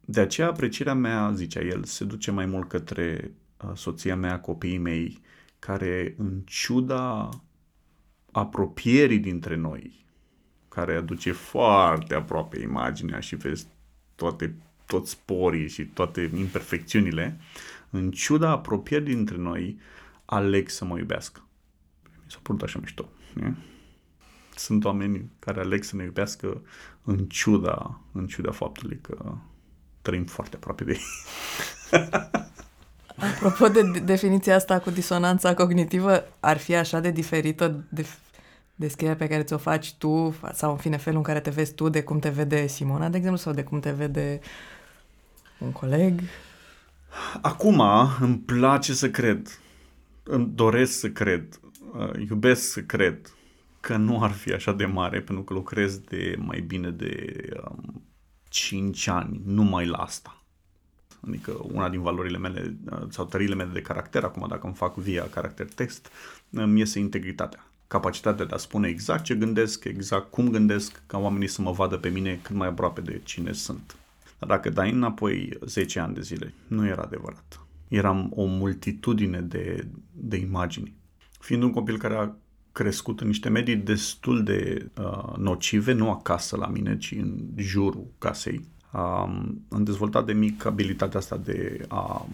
De 0.05 0.19
aceea 0.19 0.48
aprecierea 0.48 0.93
mea, 0.93 1.31
zicea 1.33 1.62
el, 1.62 1.83
se 1.83 2.03
duce 2.03 2.31
mai 2.31 2.45
mult 2.45 2.67
către 2.67 3.33
uh, 3.63 3.71
soția 3.75 4.15
mea, 4.15 4.39
copiii 4.39 4.77
mei, 4.77 5.21
care 5.59 6.15
în 6.17 6.41
ciuda 6.45 7.29
apropierii 8.31 9.19
dintre 9.19 9.55
noi, 9.55 10.05
care 10.69 10.95
aduce 10.95 11.31
foarte 11.31 12.15
aproape 12.15 12.59
imaginea 12.59 13.19
și 13.19 13.35
vezi 13.35 13.67
toate, 14.15 14.55
toți 14.85 15.11
sporii 15.11 15.69
și 15.69 15.85
toate 15.85 16.31
imperfecțiunile, 16.35 17.39
în 17.89 18.11
ciuda 18.11 18.49
apropierii 18.49 19.15
dintre 19.15 19.38
noi, 19.38 19.79
aleg 20.25 20.69
să 20.69 20.85
mă 20.85 20.97
iubească. 20.97 21.43
Mi 22.03 22.31
s-a 22.31 22.39
părut 22.41 22.61
așa 22.61 22.79
mișto. 22.79 23.09
Ne? 23.33 23.53
Sunt 24.55 24.85
oameni 24.85 25.31
care 25.39 25.59
aleg 25.59 25.83
să 25.83 25.95
ne 25.95 26.03
iubească 26.03 26.61
în 27.03 27.25
ciuda, 27.25 27.99
în 28.11 28.27
ciuda 28.27 28.51
faptului 28.51 28.99
că 29.01 29.35
trăim 30.01 30.25
foarte 30.25 30.55
aproape 30.55 30.83
de 30.83 30.91
ei. 30.91 31.01
Apropo 33.15 33.67
de 33.67 33.99
definiția 33.99 34.55
asta 34.55 34.79
cu 34.79 34.89
disonanța 34.89 35.53
cognitivă, 35.53 36.23
ar 36.39 36.57
fi 36.57 36.75
așa 36.75 36.99
de 36.99 37.11
diferită 37.11 37.83
de 37.89 38.05
descrierea 38.79 39.15
pe 39.15 39.27
care 39.27 39.43
ți-o 39.43 39.57
faci 39.57 39.93
tu 39.93 40.36
sau 40.53 40.71
în 40.71 40.77
fine 40.77 40.98
felul 40.98 41.17
în 41.17 41.24
care 41.24 41.39
te 41.39 41.50
vezi 41.50 41.74
tu 41.74 41.89
de 41.89 42.03
cum 42.03 42.19
te 42.19 42.29
vede 42.29 42.67
Simona, 42.67 43.09
de 43.09 43.17
exemplu, 43.17 43.41
sau 43.41 43.53
de 43.53 43.63
cum 43.63 43.79
te 43.79 43.91
vede 43.91 44.39
un 45.57 45.71
coleg? 45.71 46.21
Acum 47.41 47.81
îmi 48.19 48.38
place 48.38 48.93
să 48.93 49.09
cred, 49.09 49.59
îmi 50.24 50.51
doresc 50.55 51.00
să 51.00 51.09
cred, 51.09 51.59
uh, 51.93 52.27
iubesc 52.27 52.71
să 52.71 52.81
cred 52.81 53.33
că 53.79 53.98
nu 53.98 54.24
ar 54.24 54.31
fi 54.31 54.53
așa 54.53 54.74
de 54.74 54.86
mare 54.86 55.21
pentru 55.21 55.43
că 55.43 55.53
lucrez 55.53 55.98
de 55.98 56.36
mai 56.38 56.59
bine 56.59 56.89
de 56.89 57.43
um, 57.69 58.03
5 58.50 59.07
ani 59.07 59.41
numai 59.45 59.86
la 59.86 59.98
asta. 59.98 60.43
adică 61.27 61.59
una 61.62 61.89
din 61.89 62.01
valorile 62.01 62.38
mele 62.38 62.77
uh, 62.91 63.01
sau 63.09 63.25
tările 63.25 63.55
mele 63.55 63.69
de 63.74 63.81
caracter, 63.81 64.24
acum 64.24 64.45
dacă 64.50 64.65
îmi 64.65 64.75
fac 64.75 64.95
via 64.95 65.24
caracter 65.24 65.67
text, 65.74 66.12
îmi 66.50 66.79
iese 66.79 67.00
integritatea. 67.00 67.68
Capacitatea 67.89 68.46
de 68.46 68.53
a 68.53 68.58
spune 68.58 68.88
exact 68.88 69.24
ce 69.24 69.36
gândesc, 69.36 69.84
exact 69.84 70.31
cum 70.31 70.50
gândesc, 70.50 71.01
ca 71.08 71.17
oamenii 71.17 71.48
să 71.48 71.62
mă 71.62 71.72
vadă 71.72 71.98
pe 71.98 72.10
mine 72.10 72.39
cât 72.41 72.55
mai 72.55 72.67
aproape 72.67 73.01
de 73.01 73.22
cine 73.24 73.51
sunt. 73.51 73.96
Dar 74.39 74.50
dacă 74.50 74.69
dai 74.69 74.91
înapoi 74.91 75.58
10 75.65 76.00
ani 76.00 76.13
de 76.13 76.22
zile, 76.22 76.53
nu 76.67 76.86
era 76.86 77.01
adevărat. 77.01 77.65
Eram 77.88 78.31
o 78.36 78.46
multitudine 78.46 79.41
de, 79.41 79.88
de 80.12 80.38
imagini. 80.38 80.93
Fiind 81.39 81.63
un 81.63 81.72
copil 81.72 81.98
care 81.98 82.15
a 82.15 82.31
crescut 82.72 83.22
în 83.22 83.27
niște 83.27 83.50
medii 83.50 83.75
destul 83.75 84.43
de 84.43 84.89
uh, 84.98 85.36
nocive, 85.38 85.93
nu 85.93 86.10
acasă 86.10 86.58
la 86.58 86.67
mine, 86.67 86.98
ci 86.98 87.12
în 87.12 87.38
jurul 87.55 88.08
casei, 88.17 88.67
um, 88.93 89.65
am 89.69 89.84
dezvoltat 89.84 90.25
de 90.25 90.34
mic 90.34 90.65
abilitatea 90.65 91.19
asta 91.19 91.38
de 91.38 91.86
a 91.88 92.27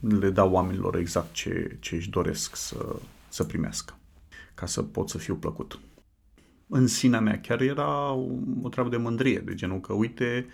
le 0.00 0.30
da 0.30 0.44
oamenilor 0.44 0.96
exact 0.96 1.32
ce, 1.32 1.76
ce 1.80 1.94
își 1.94 2.10
doresc 2.10 2.56
să, 2.56 2.96
să 3.28 3.44
primească, 3.44 3.98
ca 4.60 4.66
să 4.66 4.82
pot 4.82 5.08
să 5.08 5.18
fiu 5.18 5.34
plăcut. 5.34 5.80
În 6.68 6.86
sinea 6.86 7.20
mea 7.20 7.40
chiar 7.40 7.60
era 7.60 8.12
o, 8.12 8.26
o 8.62 8.68
treabă 8.68 8.90
de 8.90 8.96
mândrie, 8.96 9.38
de 9.38 9.54
genul 9.54 9.80
că 9.80 9.92
uite 9.92 10.46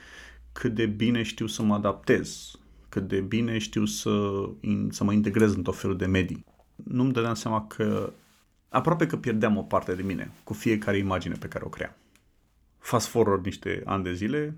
cât 0.52 0.75
de 0.75 0.86
bine 0.86 1.22
știu 1.22 1.46
să 1.46 1.62
mă 1.62 1.75
adaptez, 1.75 2.50
cât 2.88 3.08
de 3.08 3.20
bine 3.20 3.58
știu 3.58 3.84
să, 3.84 4.44
să 4.90 5.04
mă 5.04 5.12
integrez 5.12 5.54
în 5.54 5.62
tot 5.62 5.76
felul 5.76 5.96
de 5.96 6.06
medii. 6.06 6.44
Nu-mi 6.75 7.12
dădeam 7.12 7.34
seama 7.34 7.66
că 7.66 8.12
aproape 8.68 9.06
că 9.06 9.16
pierdeam 9.16 9.56
o 9.56 9.62
parte 9.62 9.94
de 9.94 10.02
mine 10.02 10.32
cu 10.44 10.52
fiecare 10.52 10.96
imagine 10.96 11.34
pe 11.34 11.48
care 11.48 11.64
o 11.64 11.68
cream. 11.68 11.92
Fast 12.78 13.06
forward 13.06 13.44
niște 13.44 13.82
ani 13.84 14.04
de 14.04 14.14
zile, 14.14 14.56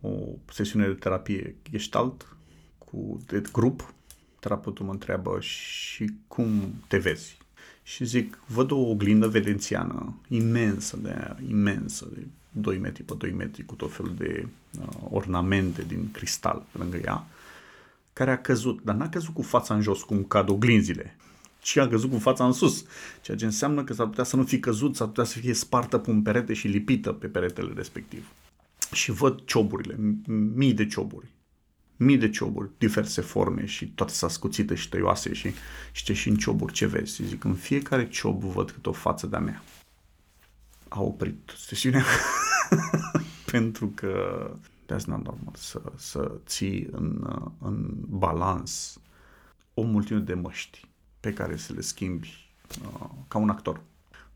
o 0.00 0.10
sesiune 0.50 0.86
de 0.86 0.94
terapie 0.94 1.56
gestalt 1.70 2.36
cu 2.78 3.20
de 3.26 3.42
grup, 3.52 3.94
terapeutul 4.40 4.86
mă 4.86 4.92
întreabă 4.92 5.40
și 5.40 6.10
cum 6.26 6.74
te 6.88 6.98
vezi? 6.98 7.42
Și 7.86 8.04
zic, 8.04 8.38
văd 8.46 8.70
o 8.70 8.76
oglindă 8.76 9.28
venețiană 9.28 10.14
imensă, 10.28 10.98
de 11.02 11.34
imensă, 11.48 12.08
de 12.14 12.26
2 12.50 12.78
metri 12.78 13.02
pe 13.02 13.14
2 13.18 13.30
metri, 13.30 13.64
cu 13.64 13.74
tot 13.74 13.92
felul 13.92 14.14
de 14.14 14.46
uh, 14.80 14.86
ornamente 15.10 15.84
din 15.88 16.10
cristal 16.10 16.66
lângă 16.72 16.96
ea, 17.04 17.26
care 18.12 18.30
a 18.30 18.40
căzut, 18.40 18.80
dar 18.82 18.94
n-a 18.94 19.08
căzut 19.08 19.34
cu 19.34 19.42
fața 19.42 19.74
în 19.74 19.80
jos, 19.80 20.02
cum 20.02 20.22
cad 20.22 20.48
oglinzile, 20.48 21.16
ci 21.60 21.76
a 21.76 21.88
căzut 21.88 22.10
cu 22.10 22.18
fața 22.18 22.44
în 22.44 22.52
sus, 22.52 22.84
ceea 23.22 23.36
ce 23.36 23.44
înseamnă 23.44 23.84
că 23.84 23.92
s-ar 23.92 24.06
putea 24.06 24.24
să 24.24 24.36
nu 24.36 24.44
fi 24.44 24.60
căzut, 24.60 24.96
s-ar 24.96 25.06
putea 25.06 25.24
să 25.24 25.38
fie 25.38 25.52
spartă 25.52 25.98
pe 25.98 26.10
un 26.10 26.22
perete 26.22 26.52
și 26.52 26.68
lipită 26.68 27.12
pe 27.12 27.26
peretele 27.26 27.72
respectiv. 27.74 28.32
Și 28.92 29.10
văd 29.10 29.40
cioburile, 29.44 29.98
mii 30.54 30.72
de 30.72 30.86
cioburi, 30.86 31.26
mii 32.04 32.18
de 32.18 32.30
cioburi, 32.30 32.70
diverse 32.78 33.20
forme 33.20 33.64
și 33.64 33.86
toate 33.86 34.12
s-a 34.12 34.28
scuțite 34.28 34.74
și 34.74 34.88
tăioase 34.88 35.32
și, 35.32 35.50
și 35.92 36.04
ce 36.04 36.12
și 36.12 36.28
în 36.28 36.36
cioburi 36.36 36.72
ce 36.72 36.86
vezi. 36.86 37.14
Și 37.14 37.26
zic, 37.26 37.44
în 37.44 37.54
fiecare 37.54 38.08
ciob 38.08 38.42
văd 38.42 38.70
câte 38.70 38.88
o 38.88 38.92
față 38.92 39.26
de-a 39.26 39.38
mea. 39.38 39.62
A 40.88 41.00
oprit 41.02 41.52
sesiunea 41.56 42.04
pentru 43.52 43.86
că 43.94 44.50
that's 44.82 45.04
not 45.04 45.24
normal 45.24 45.54
să, 45.54 45.82
să 45.96 46.40
ții 46.46 46.88
în, 46.90 47.26
în 47.58 47.94
balans 48.08 49.00
o 49.74 49.82
mulțime 49.82 50.18
de 50.18 50.34
măști 50.34 50.88
pe 51.20 51.32
care 51.32 51.56
să 51.56 51.72
le 51.72 51.80
schimbi 51.80 52.50
uh, 52.82 53.08
ca 53.28 53.38
un 53.38 53.48
actor. 53.48 53.80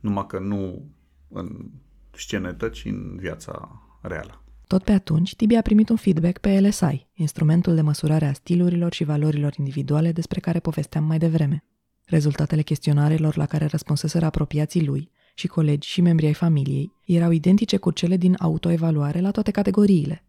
Numai 0.01 0.27
că 0.27 0.39
nu 0.39 0.89
în 1.29 1.71
scenetă, 2.11 2.69
ci 2.69 2.85
în 2.85 3.17
viața 3.17 3.83
reală. 4.01 4.43
Tot 4.69 4.83
pe 4.83 4.93
atunci, 4.93 5.37
Tibi 5.37 5.55
a 5.55 5.63
primit 5.63 5.89
un 5.89 5.97
feedback 5.97 6.39
pe 6.39 6.61
LSI, 6.61 7.07
instrumentul 7.15 7.75
de 7.75 7.81
măsurare 7.81 8.27
a 8.27 8.33
stilurilor 8.33 8.93
și 8.93 9.05
valorilor 9.05 9.55
individuale 9.59 10.13
despre 10.13 10.41
care 10.41 10.59
povesteam 10.59 11.05
mai 11.05 11.19
devreme. 11.19 11.65
Rezultatele 12.05 12.63
chestionarelor 12.63 13.37
la 13.37 13.47
care 13.47 13.67
răspunseseră 13.67 14.25
apropiații 14.25 14.87
lui 14.87 15.11
și 15.35 15.47
colegi 15.47 15.89
și 15.89 16.01
membri 16.01 16.27
ai 16.27 16.35
familiei 16.35 16.93
erau 17.07 17.31
identice 17.31 17.77
cu 17.77 17.91
cele 17.91 18.17
din 18.17 18.37
autoevaluare 18.39 19.21
la 19.21 19.31
toate 19.31 19.51
categoriile. 19.51 20.25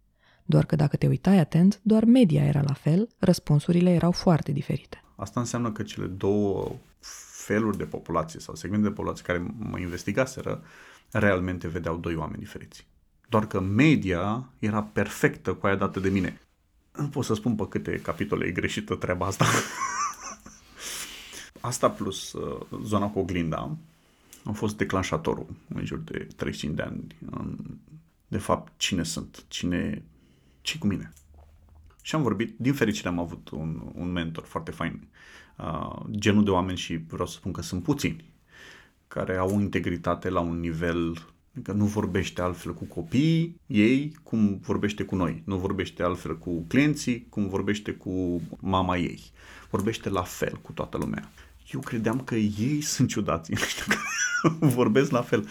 Doar 0.46 0.66
că 0.66 0.76
dacă 0.76 0.96
te 0.96 1.08
uitai 1.08 1.38
atent, 1.38 1.80
doar 1.84 2.04
media 2.04 2.44
era 2.44 2.62
la 2.62 2.74
fel, 2.74 3.08
răspunsurile 3.18 3.90
erau 3.90 4.12
foarte 4.12 4.52
diferite. 4.52 5.04
Asta 5.16 5.40
înseamnă 5.40 5.72
că 5.72 5.84
cele 5.84 6.06
două 6.06 6.72
feluri 7.46 7.78
de 7.78 7.86
populație 7.86 8.40
sau 8.40 8.56
segmente 8.56 8.88
de 8.88 8.94
populație 8.94 9.24
care 9.26 9.54
mă 9.58 9.80
investigaseră 9.80 10.64
realmente 11.12 11.68
vedeau 11.68 11.98
doi 11.98 12.16
oameni 12.16 12.40
diferiți. 12.40 12.88
Doar 13.30 13.48
că 13.48 13.60
media 13.60 14.50
era 14.60 14.84
perfectă 14.84 15.54
cu 15.54 15.66
aia 15.66 15.76
dată 15.76 16.00
de 16.00 16.10
mine. 16.10 16.42
Nu 16.96 17.08
pot 17.08 17.26
să 17.26 17.34
spun 17.34 17.56
pe 17.56 17.68
câte 17.68 18.00
capitole 18.00 18.46
e 18.46 18.52
greșită 18.52 18.96
treaba 18.96 19.26
asta. 19.26 19.46
asta 21.60 21.90
plus 21.90 22.34
uh, 22.34 22.66
zona 22.84 23.08
cu 23.08 23.20
oglinda 23.20 23.78
a 24.44 24.52
fost 24.52 24.78
declanșatorul 24.78 25.46
în 25.74 25.86
jur 25.86 25.98
de 25.98 26.28
35 26.36 26.76
de 26.76 26.82
ani. 26.82 27.08
De 28.28 28.38
fapt, 28.38 28.74
cine 28.78 29.04
sunt? 29.04 29.46
Cine... 29.48 30.04
ce 30.62 30.78
cu 30.78 30.88
mine? 30.88 31.14
Și 32.02 32.16
am 32.16 32.22
vorbit, 32.22 32.56
din 32.58 32.74
fericire 32.74 33.08
am 33.08 33.20
avut 33.20 33.50
un, 33.50 33.92
un 33.94 34.12
mentor 34.12 34.44
foarte 34.44 34.72
fain, 34.72 35.08
uh, 35.58 36.02
genul 36.10 36.44
de 36.44 36.50
oameni 36.50 36.78
și 36.78 36.98
vreau 36.98 37.28
să 37.28 37.34
spun 37.34 37.52
că 37.52 37.62
sunt 37.62 37.84
puțini, 37.84 38.34
care 39.08 39.38
au 39.38 39.60
integritate 39.60 40.30
la 40.30 40.40
un 40.40 40.60
nivel 40.60 41.28
Adică 41.54 41.72
nu 41.72 41.86
vorbește 41.86 42.42
altfel 42.42 42.74
cu 42.74 42.84
copiii 42.84 43.60
ei 43.68 44.16
cum 44.24 44.60
vorbește 44.62 45.04
cu 45.04 45.16
noi. 45.16 45.42
Nu 45.46 45.58
vorbește 45.58 46.04
altfel 46.04 46.38
cu 46.38 46.64
clienții 46.68 47.26
cum 47.30 47.48
vorbește 47.48 47.92
cu 47.92 48.42
mama 48.60 48.98
ei. 48.98 49.32
Vorbește 49.70 50.10
la 50.10 50.24
fel 50.24 50.60
cu 50.62 50.72
toată 50.72 50.98
lumea. 50.98 51.32
Eu 51.74 51.80
credeam 51.80 52.20
că 52.20 52.36
ei 52.36 52.82
sunt 52.94 53.10
ciudați, 53.10 53.52
că 53.52 53.96
vorbesc 54.66 55.12
la 55.12 55.22
fel. 55.22 55.48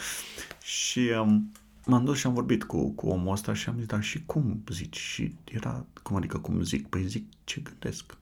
Și 0.62 1.10
um, 1.20 1.52
m-am 1.86 2.04
dus 2.04 2.18
și 2.18 2.26
am 2.26 2.34
vorbit 2.34 2.64
cu, 2.64 2.90
cu 2.90 3.08
omul 3.08 3.32
ăsta 3.32 3.54
și 3.54 3.68
am 3.68 3.76
zis, 3.76 3.86
dar 3.86 4.02
și 4.02 4.22
cum 4.26 4.62
zici? 4.70 4.96
Și 4.96 5.34
era, 5.44 5.86
cum 6.02 6.16
adică 6.16 6.38
cum 6.38 6.62
zic? 6.62 6.88
Păi 6.88 7.06
zic 7.06 7.24
ce 7.44 7.60
gândesc. 7.60 8.16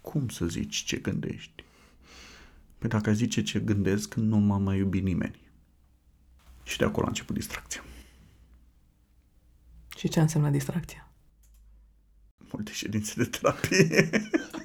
Cum 0.00 0.28
să 0.28 0.46
zici 0.46 0.76
ce 0.76 0.96
gândești? 0.96 1.64
Păi 2.78 2.88
dacă 2.88 3.12
zice 3.12 3.42
ce 3.42 3.58
gândesc, 3.58 4.14
nu 4.14 4.36
m-a 4.36 4.58
mai 4.58 4.78
iubit 4.78 5.02
nimeni. 5.02 5.45
Și 6.66 6.78
de 6.78 6.84
acolo 6.84 7.06
a 7.06 7.08
început 7.08 7.34
distracția. 7.34 7.84
Și 9.96 10.08
ce 10.08 10.20
înseamnă 10.20 10.50
distracția? 10.50 11.10
Multe 12.52 12.72
ședințe 12.72 13.14
de 13.16 13.24
terapie, 13.24 14.10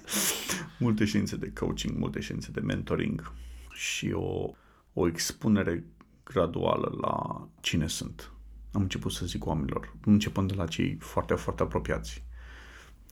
multe 0.80 1.06
ședințe 1.06 1.36
de 1.36 1.52
coaching, 1.54 1.98
multe 1.98 2.20
ședințe 2.20 2.52
de 2.52 2.60
mentoring 2.60 3.34
și 3.74 4.12
o, 4.12 4.50
o 4.94 5.08
expunere 5.08 5.86
graduală 6.24 6.98
la 7.02 7.48
cine 7.60 7.88
sunt. 7.88 8.32
Am 8.72 8.82
început 8.82 9.12
să 9.12 9.26
zic 9.26 9.46
oamenilor, 9.46 9.96
începând 10.06 10.52
de 10.52 10.56
la 10.56 10.68
cei 10.68 10.98
foarte, 11.00 11.34
foarte 11.34 11.64
apropiați, 11.64 12.24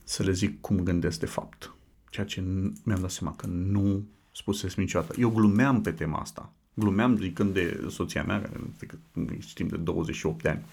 să 0.04 0.22
le 0.22 0.32
zic 0.32 0.60
cum 0.60 0.80
gândesc 0.80 1.20
de 1.20 1.26
fapt. 1.26 1.74
Ceea 2.08 2.26
ce 2.26 2.40
mi-am 2.84 3.00
dat 3.00 3.10
seama 3.10 3.36
că 3.36 3.46
nu 3.46 4.08
spusesem 4.32 4.82
niciodată. 4.82 5.20
Eu 5.20 5.30
glumeam 5.30 5.80
pe 5.80 5.92
tema 5.92 6.18
asta 6.18 6.52
glumeam 6.74 7.16
zicând 7.16 7.54
de 7.54 7.86
soția 7.90 8.22
mea, 8.22 8.40
care 8.40 9.38
știm 9.38 9.66
de 9.66 9.76
28 9.76 10.42
de 10.42 10.48
ani, 10.48 10.64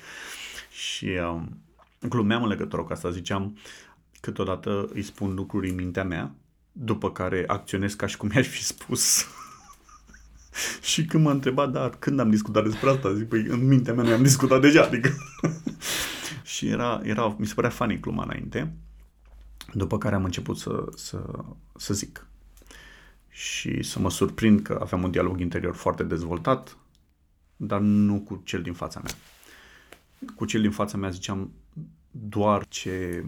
și 0.72 1.06
um, 1.06 1.62
glumeam 2.10 2.44
în 2.44 2.50
legătură 2.50 2.82
cu 2.82 2.92
asta, 2.92 3.12
ziceam 3.12 3.58
câteodată 4.20 4.90
îi 4.94 5.02
spun 5.02 5.34
lucruri 5.34 5.70
în 5.70 5.76
mintea 5.76 6.04
mea, 6.04 6.36
după 6.72 7.12
care 7.12 7.44
acționez 7.48 7.94
ca 7.94 8.06
și 8.06 8.18
cum 8.18 8.30
mi-aș 8.34 8.48
fi 8.48 8.64
spus. 8.64 9.26
și 10.92 11.06
când 11.06 11.24
m-a 11.24 11.32
întrebat, 11.32 11.72
da, 11.72 11.90
când 11.90 12.20
am 12.20 12.30
discutat 12.30 12.64
despre 12.64 12.90
asta, 12.90 13.14
zic, 13.14 13.28
păi 13.28 13.46
în 13.48 13.68
mintea 13.68 13.94
mea 13.94 14.04
noi 14.04 14.14
am 14.14 14.24
discutat 14.24 14.62
deja, 14.62 14.84
adică. 14.84 15.10
și 16.54 16.68
era, 16.68 17.02
era, 17.04 17.36
mi 17.38 17.46
se 17.46 17.54
părea 17.54 17.70
funny 17.70 18.00
gluma 18.00 18.24
înainte, 18.24 18.74
după 19.74 19.98
care 19.98 20.16
am 20.16 20.24
început 20.24 20.58
să, 20.58 20.86
să, 20.96 21.20
să 21.76 21.94
zic 21.94 22.28
și 23.38 23.84
să 23.84 24.00
mă 24.00 24.10
surprind 24.10 24.62
că 24.62 24.78
aveam 24.82 25.04
un 25.04 25.12
dialog 25.12 25.40
interior 25.40 25.76
foarte 25.76 26.04
dezvoltat, 26.04 26.78
dar 27.56 27.80
nu 27.80 28.20
cu 28.20 28.42
cel 28.44 28.62
din 28.62 28.74
fața 28.74 29.02
mea. 29.04 29.14
Cu 30.36 30.46
cel 30.46 30.62
din 30.62 30.72
fața 30.72 30.98
mea 30.98 31.10
ziceam 31.10 31.52
doar 32.12 32.68
ce 32.68 33.24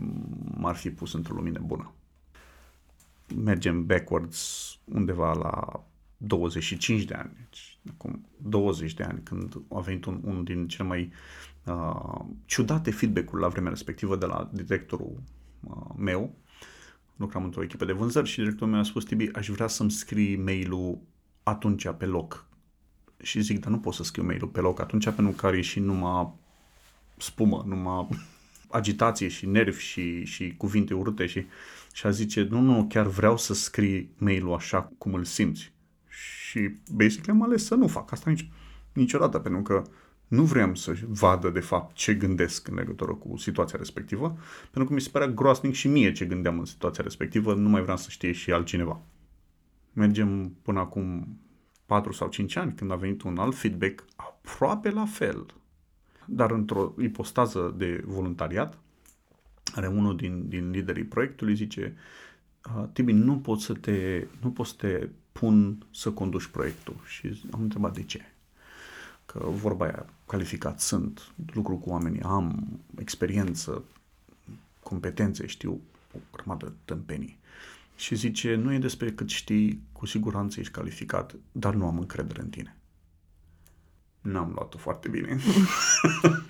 m-ar 0.57 0.75
fi 0.75 0.91
pus 0.91 1.13
într-o 1.13 1.35
lumină 1.35 1.59
bună. 1.65 1.93
Mergem 3.35 3.85
backwards 3.85 4.77
undeva 4.83 5.33
la 5.33 5.83
25 6.17 7.03
de 7.03 7.13
ani, 7.13 7.31
deci 7.37 7.77
acum 7.93 8.25
20 8.37 8.93
de 8.93 9.03
ani, 9.03 9.21
când 9.23 9.61
a 9.69 9.79
venit 9.79 10.05
un, 10.05 10.21
unul 10.23 10.43
din 10.43 10.67
cele 10.67 10.87
mai 10.87 11.11
uh, 11.65 12.25
ciudate 12.45 12.91
feedback-uri 12.91 13.41
la 13.41 13.47
vremea 13.47 13.69
respectivă 13.69 14.15
de 14.15 14.25
la 14.25 14.49
directorul 14.53 15.21
uh, 15.59 15.93
meu, 15.97 16.35
lucram 17.19 17.43
într-o 17.43 17.63
echipă 17.63 17.85
de 17.85 17.91
vânzări 17.91 18.27
și 18.27 18.37
directorul 18.37 18.67
meu 18.67 18.79
a 18.79 18.83
spus, 18.83 19.03
Tibi, 19.03 19.33
aș 19.33 19.49
vrea 19.49 19.67
să-mi 19.67 19.91
scrii 19.91 20.35
mail-ul 20.35 20.99
atunci 21.43 21.87
pe 21.97 22.05
loc. 22.05 22.45
Și 23.21 23.41
zic, 23.41 23.59
dar 23.59 23.71
nu 23.71 23.79
pot 23.79 23.93
să 23.93 24.03
scriu 24.03 24.23
mail-ul 24.23 24.47
pe 24.47 24.59
loc 24.59 24.79
atunci 24.79 25.09
pentru 25.09 25.33
că 25.33 25.45
are 25.45 25.61
și 25.61 25.79
numai 25.79 26.33
spumă, 27.17 27.63
numai 27.67 28.07
agitație 28.69 29.27
și 29.27 29.45
nervi 29.45 29.81
și, 29.81 30.25
și 30.25 30.53
cuvinte 30.57 30.93
urâte 30.93 31.25
și, 31.25 31.45
și 31.93 32.05
a 32.05 32.09
zice, 32.09 32.47
nu, 32.49 32.59
nu, 32.59 32.87
chiar 32.87 33.07
vreau 33.07 33.37
să 33.37 33.53
scrii 33.53 34.13
mail-ul 34.17 34.53
așa 34.53 34.91
cum 34.97 35.13
îl 35.13 35.23
simți. 35.23 35.73
Și 36.07 36.69
basically 36.91 37.39
am 37.39 37.43
ales 37.43 37.65
să 37.65 37.75
nu 37.75 37.87
fac 37.87 38.11
asta 38.11 38.29
nici, 38.29 38.49
niciodată, 38.93 39.39
pentru 39.39 39.61
că 39.61 39.83
nu 40.29 40.43
vreau 40.43 40.75
să 40.75 40.95
vadă 41.07 41.49
de 41.49 41.59
fapt 41.59 41.95
ce 41.95 42.13
gândesc 42.13 42.67
în 42.67 42.75
legătură 42.75 43.13
cu 43.13 43.37
situația 43.37 43.77
respectivă, 43.77 44.37
pentru 44.61 44.85
că 44.85 44.93
mi 44.93 45.01
se 45.01 45.09
părea 45.09 45.27
groasnic 45.27 45.73
și 45.73 45.87
mie 45.87 46.11
ce 46.11 46.25
gândeam 46.25 46.59
în 46.59 46.65
situația 46.65 47.03
respectivă, 47.03 47.53
nu 47.53 47.69
mai 47.69 47.81
vreau 47.81 47.97
să 47.97 48.09
știe 48.09 48.31
și 48.31 48.51
altcineva. 48.51 49.01
Mergem 49.93 50.55
până 50.61 50.79
acum 50.79 51.37
4 51.85 52.11
sau 52.11 52.27
5 52.27 52.55
ani, 52.55 52.73
când 52.73 52.91
a 52.91 52.95
venit 52.95 53.21
un 53.21 53.37
alt 53.37 53.55
feedback 53.55 54.05
aproape 54.15 54.89
la 54.89 55.05
fel, 55.05 55.45
dar 56.25 56.51
într-o 56.51 56.93
ipostază 56.99 57.73
de 57.77 58.03
voluntariat, 58.05 58.77
are 59.75 59.87
unul 59.87 60.15
din, 60.15 60.47
din 60.47 60.69
liderii 60.69 61.03
proiectului, 61.03 61.55
zice 61.55 61.95
Tibi, 62.93 63.11
nu 63.11 63.37
pot 63.37 63.59
să 63.59 63.73
te, 63.73 64.27
nu 64.41 64.51
pot 64.51 64.65
să 64.65 64.73
te 64.77 65.09
pun 65.31 65.85
să 65.91 66.11
conduci 66.11 66.45
proiectul. 66.45 66.95
Și 67.05 67.43
am 67.51 67.61
întrebat 67.61 67.93
de 67.93 68.03
ce. 68.03 68.33
Că 69.31 69.39
vorba 69.49 69.85
aia, 69.85 70.05
calificat 70.25 70.79
sunt, 70.79 71.31
lucru 71.53 71.77
cu 71.77 71.89
oamenii, 71.89 72.21
am 72.21 72.79
experiență, 72.97 73.83
competențe, 74.83 75.45
știu 75.45 75.81
o 76.13 76.17
grămadă 76.31 76.73
tâmpenii. 76.85 77.39
Și 77.95 78.15
zice, 78.15 78.55
nu 78.55 78.73
e 78.73 78.77
despre 78.77 79.11
cât 79.11 79.29
știi, 79.29 79.81
cu 79.91 80.05
siguranță 80.05 80.59
ești 80.59 80.71
calificat, 80.71 81.35
dar 81.51 81.73
nu 81.73 81.85
am 81.85 81.97
încredere 81.97 82.41
în 82.41 82.49
tine. 82.49 82.77
N-am 84.21 84.51
luat-o 84.55 84.77
foarte 84.77 85.09
bine. 85.09 85.39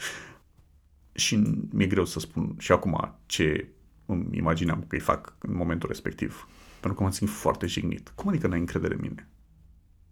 și 1.24 1.36
mi-e 1.69 1.88
greu 1.88 2.05
să 2.05 2.19
spun 2.19 2.55
și 2.57 2.71
acum 2.71 3.15
ce 3.25 3.67
îmi 4.05 4.38
imaginam 4.38 4.79
că 4.88 4.95
îi 4.95 5.01
fac 5.01 5.33
în 5.39 5.55
momentul 5.55 5.89
respectiv. 5.89 6.48
Pentru 6.79 6.93
că 6.93 7.03
m-am 7.03 7.12
simțit 7.12 7.36
foarte 7.36 7.65
jignit. 7.65 8.12
Cum 8.15 8.27
adică 8.27 8.48
n-ai 8.48 8.59
încredere 8.59 8.93
în 8.93 9.01
mine? 9.01 9.27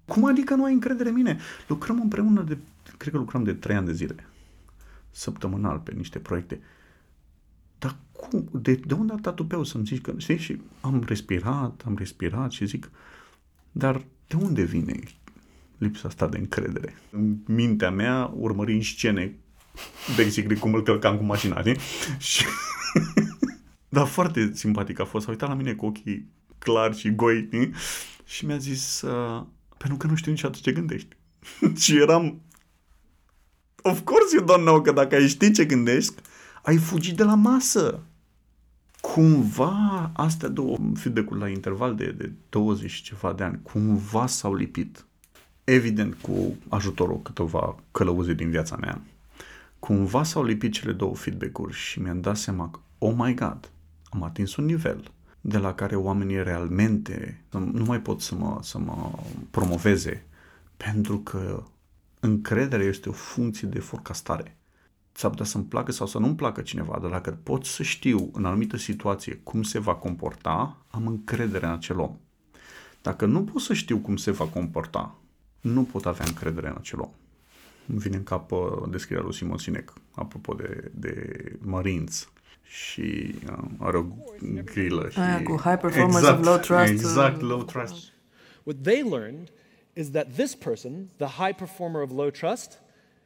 Cum 0.07 0.25
adică 0.25 0.55
nu 0.55 0.63
ai 0.63 0.73
încredere 0.73 1.09
în 1.09 1.15
mine? 1.15 1.39
Lucrăm 1.67 2.01
împreună 2.01 2.41
de, 2.41 2.57
cred 2.97 3.13
că 3.13 3.19
lucrăm 3.19 3.43
de 3.43 3.53
trei 3.53 3.75
ani 3.75 3.85
de 3.85 3.93
zile. 3.93 4.27
Săptămânal 5.11 5.79
pe 5.79 5.93
niște 5.93 6.19
proiecte. 6.19 6.59
Dar 7.79 7.95
cum? 8.11 8.49
De, 8.51 8.73
de 8.73 8.93
unde 8.93 9.13
atâta 9.13 9.31
tupeu 9.31 9.63
să-mi 9.63 9.85
zici 9.85 10.01
că, 10.01 10.13
știi? 10.17 10.37
Și 10.37 10.61
am 10.81 11.03
respirat, 11.07 11.81
am 11.85 11.95
respirat 11.97 12.51
și 12.51 12.65
zic, 12.65 12.91
dar 13.71 14.05
de 14.27 14.35
unde 14.35 14.63
vine 14.63 14.99
lipsa 15.77 16.07
asta 16.07 16.27
de 16.27 16.37
încredere? 16.37 16.95
În 17.09 17.35
mintea 17.45 17.91
mea, 17.91 18.31
urmărind 18.35 18.83
scene, 18.83 19.35
basically 20.15 20.59
cum 20.59 20.73
îl 20.73 20.83
călcam 20.83 21.17
cu 21.17 21.23
mașina, 21.23 21.59
știi? 21.59 21.77
Și... 22.17 22.43
Dar 23.89 24.07
foarte 24.07 24.51
simpatic 24.53 24.99
a 24.99 25.05
fost. 25.05 25.27
A 25.27 25.29
uitat 25.29 25.49
la 25.49 25.55
mine 25.55 25.73
cu 25.73 25.85
ochii 25.85 26.27
clari 26.57 26.97
și 26.97 27.15
goi 27.15 27.43
știi? 27.45 27.73
și 28.25 28.45
mi-a 28.45 28.57
zis, 28.57 29.01
uh, 29.01 29.45
pentru 29.77 29.97
că 29.97 30.07
nu 30.07 30.15
știu 30.15 30.31
niciodată 30.31 30.59
ce 30.61 30.71
gândești. 30.71 31.15
și 31.83 31.97
eram, 31.97 32.41
of 33.81 34.01
course 34.01 34.35
you 34.35 34.45
don't 34.45 34.63
know, 34.63 34.81
că 34.81 34.91
dacă 34.91 35.15
ai 35.15 35.27
ști 35.27 35.51
ce 35.51 35.65
gândești, 35.65 36.13
ai 36.63 36.77
fugit 36.77 37.15
de 37.15 37.23
la 37.23 37.35
masă. 37.35 37.99
Cumva, 39.01 40.11
astea 40.13 40.49
două 40.49 40.77
feedback 40.93 41.33
la 41.35 41.47
interval 41.47 41.95
de, 41.95 42.11
de 42.11 42.31
20 42.49 42.91
și 42.91 43.03
ceva 43.03 43.33
de 43.33 43.43
ani, 43.43 43.59
cumva 43.63 44.27
s-au 44.27 44.55
lipit. 44.55 45.05
Evident, 45.63 46.13
cu 46.21 46.55
ajutorul 46.67 47.21
câteva 47.21 47.75
călăuze 47.91 48.33
din 48.33 48.49
viața 48.49 48.75
mea. 48.75 49.01
Cumva 49.79 50.23
s-au 50.23 50.43
lipit 50.43 50.73
cele 50.73 50.91
două 50.91 51.15
feedback-uri 51.15 51.73
și 51.73 52.01
mi-am 52.01 52.21
dat 52.21 52.37
seama 52.37 52.69
că, 52.69 52.79
oh 52.97 53.13
my 53.15 53.33
god, 53.33 53.71
am 54.09 54.23
atins 54.23 54.55
un 54.55 54.65
nivel 54.65 55.11
de 55.47 55.57
la 55.57 55.73
care 55.73 55.95
oamenii 55.95 56.43
realmente 56.43 57.41
nu 57.51 57.83
mai 57.83 58.01
pot 58.01 58.21
să 58.21 58.35
mă, 58.35 58.59
să 58.61 58.77
mă 58.77 59.11
promoveze 59.51 60.25
pentru 60.77 61.19
că 61.19 61.63
încrederea 62.19 62.85
este 62.85 63.09
o 63.09 63.11
funcție 63.11 63.67
de 63.67 63.79
forecastare. 63.79 64.57
S-ar 65.11 65.29
putea 65.29 65.45
să-mi 65.45 65.63
placă 65.63 65.91
sau 65.91 66.07
să 66.07 66.19
nu-mi 66.19 66.35
placă 66.35 66.61
cineva, 66.61 66.97
dar 67.01 67.09
dacă 67.09 67.39
pot 67.43 67.65
să 67.65 67.83
știu 67.83 68.29
în 68.33 68.45
anumită 68.45 68.77
situație 68.77 69.35
cum 69.43 69.63
se 69.63 69.79
va 69.79 69.95
comporta, 69.95 70.85
am 70.89 71.07
încredere 71.07 71.65
în 71.65 71.71
acel 71.71 71.99
om. 71.99 72.17
Dacă 73.01 73.25
nu 73.25 73.43
pot 73.43 73.61
să 73.61 73.73
știu 73.73 73.97
cum 73.97 74.17
se 74.17 74.31
va 74.31 74.45
comporta, 74.45 75.15
nu 75.61 75.83
pot 75.83 76.05
avea 76.05 76.25
încredere 76.25 76.67
în 76.67 76.75
acel 76.77 76.99
om. 76.99 77.11
Îmi 77.87 77.99
vine 77.99 78.15
în 78.15 78.23
cap 78.23 78.51
uh, 78.51 78.59
descrierea 78.89 79.25
lui 79.25 79.35
Simon 79.35 79.57
Sinek, 79.57 79.93
apropo 80.11 80.53
de, 80.53 80.91
de 80.93 81.41
Marines 81.61 82.29
și 82.67 83.35
uh, 83.49 83.63
are 83.77 83.97
o 83.97 84.05
grilă. 84.63 85.09
Și... 85.09 85.19
Aia 85.19 85.43
cu 85.43 85.55
high 85.55 85.79
performance 85.81 86.17
exact, 86.17 86.39
of 86.39 86.45
low 86.45 86.57
trust. 86.57 86.91
Exact, 86.91 87.41
low 87.41 87.63
trust. 87.63 88.13
What 88.63 88.77
they 88.83 89.03
learned 89.03 89.51
is 89.93 90.09
that 90.11 90.27
this 90.35 90.55
person, 90.55 91.09
the 91.17 91.27
high 91.27 91.53
performer 91.53 92.01
of 92.01 92.11
low 92.11 92.29
trust, 92.29 92.79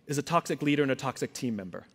is 0.05 0.17
a 0.17 0.21
toxic 0.21 0.61
leader 0.61 0.81
and 0.81 0.91
a 0.91 0.95
toxic 0.95 1.33
team 1.33 1.55
member. 1.55 1.85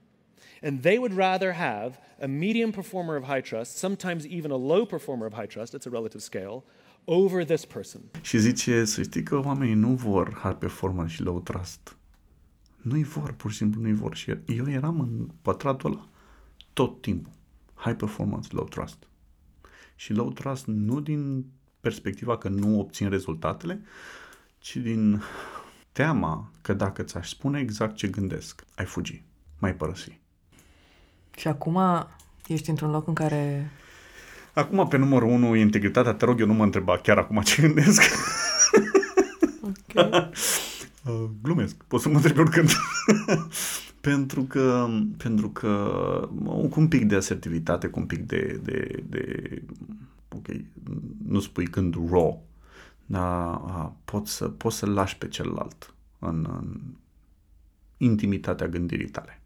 And 0.62 0.82
they 0.82 0.98
would 0.98 1.16
rather 1.16 1.52
have 1.52 1.98
a 2.20 2.26
medium 2.26 2.70
performer 2.70 3.16
of 3.16 3.24
high 3.24 3.42
trust, 3.42 3.76
sometimes 3.76 4.26
even 4.26 4.50
a 4.50 4.56
low 4.56 4.84
performer 4.86 5.26
of 5.26 5.32
high 5.32 5.46
trust, 5.46 5.74
it's 5.74 5.86
a 5.86 5.90
relative 5.90 6.22
scale, 6.22 6.62
over 7.04 7.44
this 7.44 7.64
person. 7.64 8.00
Și 8.20 8.38
zice, 8.38 8.84
să 8.84 9.02
știi 9.02 9.22
că 9.22 9.36
oamenii 9.44 9.74
nu 9.74 9.88
vor 9.88 10.38
high 10.42 10.56
performer 10.58 11.08
și 11.08 11.22
low 11.22 11.40
trust. 11.40 11.96
Nu-i 12.82 13.02
vor, 13.02 13.32
pur 13.32 13.50
și 13.50 13.56
simplu 13.56 13.80
nu-i 13.80 13.94
vor. 13.94 14.16
Și 14.16 14.36
eu 14.46 14.70
eram 14.70 15.00
în 15.00 15.28
pătratul 15.42 15.90
ăla 15.90 16.08
tot 16.72 17.00
timpul. 17.00 17.32
High 17.86 17.96
performance, 17.96 18.48
low 18.50 18.64
trust. 18.64 18.96
Și 19.94 20.12
low 20.12 20.30
trust 20.30 20.66
nu 20.66 21.00
din 21.00 21.44
perspectiva 21.80 22.38
că 22.38 22.48
nu 22.48 22.78
obțin 22.78 23.08
rezultatele, 23.08 23.82
ci 24.58 24.76
din 24.76 25.22
teama 25.92 26.50
că 26.62 26.72
dacă 26.72 27.02
ți-aș 27.02 27.28
spune 27.28 27.60
exact 27.60 27.96
ce 27.96 28.08
gândesc, 28.08 28.64
ai 28.76 28.84
fugi, 28.84 29.22
mai 29.58 29.74
părăsi. 29.74 30.18
Și 31.36 31.48
acum 31.48 31.78
ești 32.46 32.70
într-un 32.70 32.90
loc 32.90 33.06
în 33.06 33.14
care... 33.14 33.70
Acum, 34.54 34.88
pe 34.88 34.96
numărul 34.96 35.28
1, 35.28 35.54
integritatea, 35.54 36.12
te 36.12 36.24
rog 36.24 36.40
eu, 36.40 36.46
nu 36.46 36.54
mă 36.54 36.64
întreba 36.64 36.98
chiar 36.98 37.18
acum 37.18 37.40
ce 37.40 37.62
gândesc. 37.62 38.02
Okay. 39.60 40.30
Uh, 41.06 41.30
glumesc, 41.42 41.74
poți 41.74 42.02
să 42.02 42.08
mă 42.08 42.16
întrebi 42.16 42.38
oricând. 42.38 42.70
Pentru 44.06 44.44
că, 44.44 44.88
pentru 45.16 45.50
că 45.50 45.70
cu 46.70 46.80
un 46.80 46.88
pic 46.88 47.04
de 47.04 47.14
asertivitate, 47.14 47.88
cu 47.88 47.98
un 47.98 48.06
pic 48.06 48.26
de, 48.26 48.60
de, 48.62 49.04
de 49.08 49.62
ok, 50.28 50.46
nu 51.26 51.40
spui 51.40 51.66
când 51.66 51.94
raw, 52.10 52.46
dar 53.06 53.60
poți 54.04 54.32
să, 54.32 54.48
poți 54.48 54.76
să 54.76 54.86
lași 54.86 55.18
pe 55.18 55.28
celălalt 55.28 55.94
în, 56.18 56.46
în 56.48 56.80
intimitatea 57.96 58.68
gândirii 58.68 59.08
tale. 59.08 59.42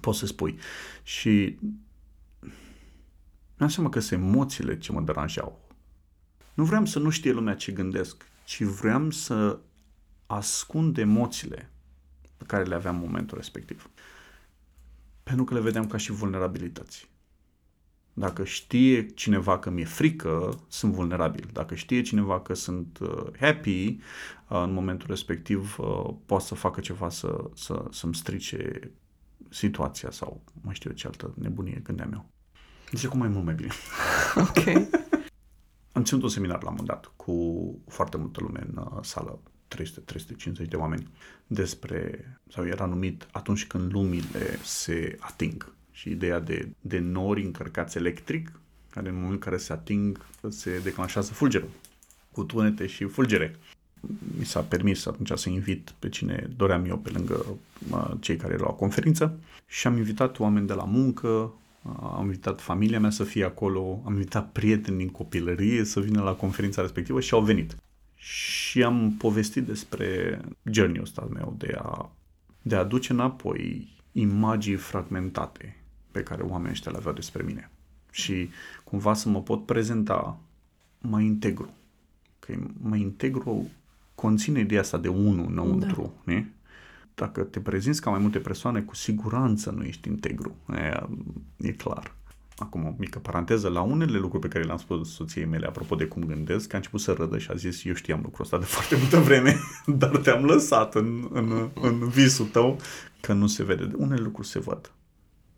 Poți 0.00 0.18
să 0.18 0.26
spui. 0.26 0.58
Și 1.02 1.58
mi-am 3.58 3.70
seama 3.70 3.88
că 3.88 4.00
sunt 4.00 4.20
emoțiile 4.20 4.78
ce 4.78 4.92
mă 4.92 5.00
deranjau. 5.00 5.68
Nu 6.54 6.64
vreau 6.64 6.84
să 6.84 6.98
nu 6.98 7.10
știe 7.10 7.32
lumea 7.32 7.54
ce 7.54 7.72
gândesc, 7.72 8.24
ci 8.44 8.62
vreau 8.62 9.10
să 9.10 9.58
ascund 10.26 10.98
emoțiile 10.98 11.70
pe 12.36 12.44
care 12.44 12.64
le 12.64 12.74
aveam 12.74 12.94
în 12.94 13.00
momentul 13.00 13.36
respectiv. 13.36 13.90
Pentru 15.22 15.44
că 15.44 15.54
le 15.54 15.60
vedeam 15.60 15.86
ca 15.86 15.96
și 15.96 16.12
vulnerabilități. 16.12 17.08
Dacă 18.12 18.44
știe 18.44 19.06
cineva 19.06 19.58
că 19.58 19.70
mi-e 19.70 19.84
frică, 19.84 20.58
sunt 20.68 20.92
vulnerabil. 20.92 21.48
Dacă 21.52 21.74
știe 21.74 22.02
cineva 22.02 22.40
că 22.40 22.54
sunt 22.54 22.98
uh, 22.98 23.26
happy, 23.40 23.86
uh, 23.88 23.98
în 24.48 24.72
momentul 24.72 25.06
respectiv 25.08 25.76
uh, 25.78 26.14
poate 26.26 26.44
să 26.44 26.54
facă 26.54 26.80
ceva 26.80 27.08
să, 27.08 27.50
să, 27.54 27.84
să-mi 27.90 28.14
strice 28.14 28.90
situația 29.48 30.10
sau 30.10 30.42
mai 30.60 30.74
știu 30.74 30.90
eu 30.90 30.96
ce 30.96 31.06
altă 31.06 31.34
nebunie 31.34 31.80
gândeam 31.82 32.12
eu. 32.12 32.30
Deci 32.90 33.06
cum 33.06 33.18
mai 33.18 33.28
mult 33.28 33.44
mai 33.44 33.54
bine. 33.54 33.70
Ok. 34.48 34.64
Am 35.92 36.04
ținut 36.04 36.22
un 36.22 36.28
seminar 36.28 36.62
la 36.62 36.68
un 36.68 36.76
moment 36.76 36.88
dat 36.88 37.12
cu 37.16 37.34
foarte 37.88 38.16
multă 38.16 38.40
lume 38.40 38.66
în 38.68 38.76
uh, 38.76 38.98
sală 39.02 39.40
300-350 39.76 40.68
de 40.68 40.76
oameni 40.76 41.08
despre, 41.46 42.24
sau 42.52 42.66
era 42.66 42.86
numit 42.86 43.26
atunci 43.32 43.66
când 43.66 43.92
lumile 43.92 44.58
se 44.62 45.16
ating. 45.18 45.74
Și 45.92 46.10
ideea 46.10 46.40
de, 46.40 46.68
de 46.80 46.98
nori 46.98 47.44
încărcați 47.44 47.96
electric, 47.96 48.60
care 48.90 49.08
în 49.08 49.14
momentul 49.14 49.36
în 49.36 49.50
care 49.50 49.56
se 49.56 49.72
ating, 49.72 50.26
se 50.48 50.80
declanșează 50.82 51.32
fulgerul, 51.32 51.70
cu 52.32 52.44
tunete 52.44 52.86
și 52.86 53.04
fulgere. 53.04 53.56
Mi 54.38 54.44
s-a 54.44 54.60
permis 54.60 55.06
atunci 55.06 55.32
să 55.34 55.48
invit 55.48 55.94
pe 55.98 56.08
cine 56.08 56.50
doream 56.56 56.84
eu 56.84 56.98
pe 56.98 57.10
lângă 57.10 57.46
cei 58.20 58.36
care 58.36 58.52
erau 58.52 58.66
la 58.66 58.72
conferință 58.72 59.38
și 59.66 59.86
am 59.86 59.96
invitat 59.96 60.38
oameni 60.38 60.66
de 60.66 60.72
la 60.72 60.84
muncă, 60.84 61.54
am 62.02 62.24
invitat 62.24 62.60
familia 62.60 63.00
mea 63.00 63.10
să 63.10 63.24
fie 63.24 63.44
acolo, 63.44 64.02
am 64.04 64.12
invitat 64.12 64.52
prieteni 64.52 64.96
din 64.96 65.08
copilărie 65.08 65.84
să 65.84 66.00
vină 66.00 66.22
la 66.22 66.32
conferința 66.32 66.80
respectivă 66.80 67.20
și 67.20 67.34
au 67.34 67.42
venit 67.42 67.76
și 68.26 68.82
am 68.82 69.14
povestit 69.18 69.64
despre 69.64 70.40
journey-ul 70.62 71.04
ăsta 71.04 71.28
meu 71.32 71.54
de 71.58 71.76
a, 71.78 72.10
de 72.62 72.76
a 72.76 72.84
duce 72.84 73.12
înapoi 73.12 73.88
imagini 74.12 74.76
fragmentate 74.76 75.76
pe 76.10 76.22
care 76.22 76.42
oamenii 76.42 76.70
ăștia 76.70 76.90
le 76.90 76.96
aveau 76.96 77.14
despre 77.14 77.42
mine. 77.42 77.70
Și 78.10 78.48
cumva 78.84 79.14
să 79.14 79.28
mă 79.28 79.42
pot 79.42 79.66
prezenta 79.66 80.38
mai 81.00 81.24
integru. 81.24 81.70
Că 82.38 82.54
mai 82.80 83.00
integru 83.00 83.68
conține 84.14 84.60
ideea 84.60 84.80
asta 84.80 84.98
de 84.98 85.08
unul 85.08 85.46
înăuntru, 85.50 86.02
da. 86.24 86.32
ne? 86.32 86.46
Dacă 87.14 87.42
te 87.42 87.60
prezinți 87.60 88.00
ca 88.00 88.10
mai 88.10 88.20
multe 88.20 88.38
persoane, 88.38 88.80
cu 88.80 88.94
siguranță 88.94 89.70
nu 89.70 89.82
ești 89.82 90.08
integru. 90.08 90.56
E, 90.70 91.06
e 91.56 91.72
clar. 91.72 92.14
Acum 92.56 92.84
o 92.84 92.94
mică 92.98 93.18
paranteză, 93.18 93.68
la 93.68 93.80
unele 93.80 94.18
lucruri 94.18 94.48
pe 94.48 94.52
care 94.52 94.64
le-am 94.64 94.78
spus 94.78 95.14
soției 95.14 95.44
mele 95.44 95.66
apropo 95.66 95.94
de 95.94 96.06
cum 96.06 96.24
gândesc, 96.24 96.72
a 96.72 96.76
început 96.76 97.00
să 97.00 97.12
râdă 97.12 97.38
și 97.38 97.50
a 97.50 97.54
zis, 97.54 97.84
eu 97.84 97.94
știam 97.94 98.20
lucrul 98.22 98.44
ăsta 98.44 98.58
de 98.58 98.64
foarte 98.74 98.96
multă 98.96 99.18
vreme, 99.18 99.56
dar 100.00 100.16
te-am 100.16 100.44
lăsat 100.44 100.94
în, 100.94 101.28
în, 101.32 101.70
în 101.74 102.08
visul 102.08 102.46
tău 102.46 102.78
că 103.20 103.32
nu 103.32 103.46
se 103.46 103.64
vede. 103.64 103.90
Unele 103.96 104.22
lucruri 104.22 104.48
se 104.48 104.58
văd, 104.58 104.92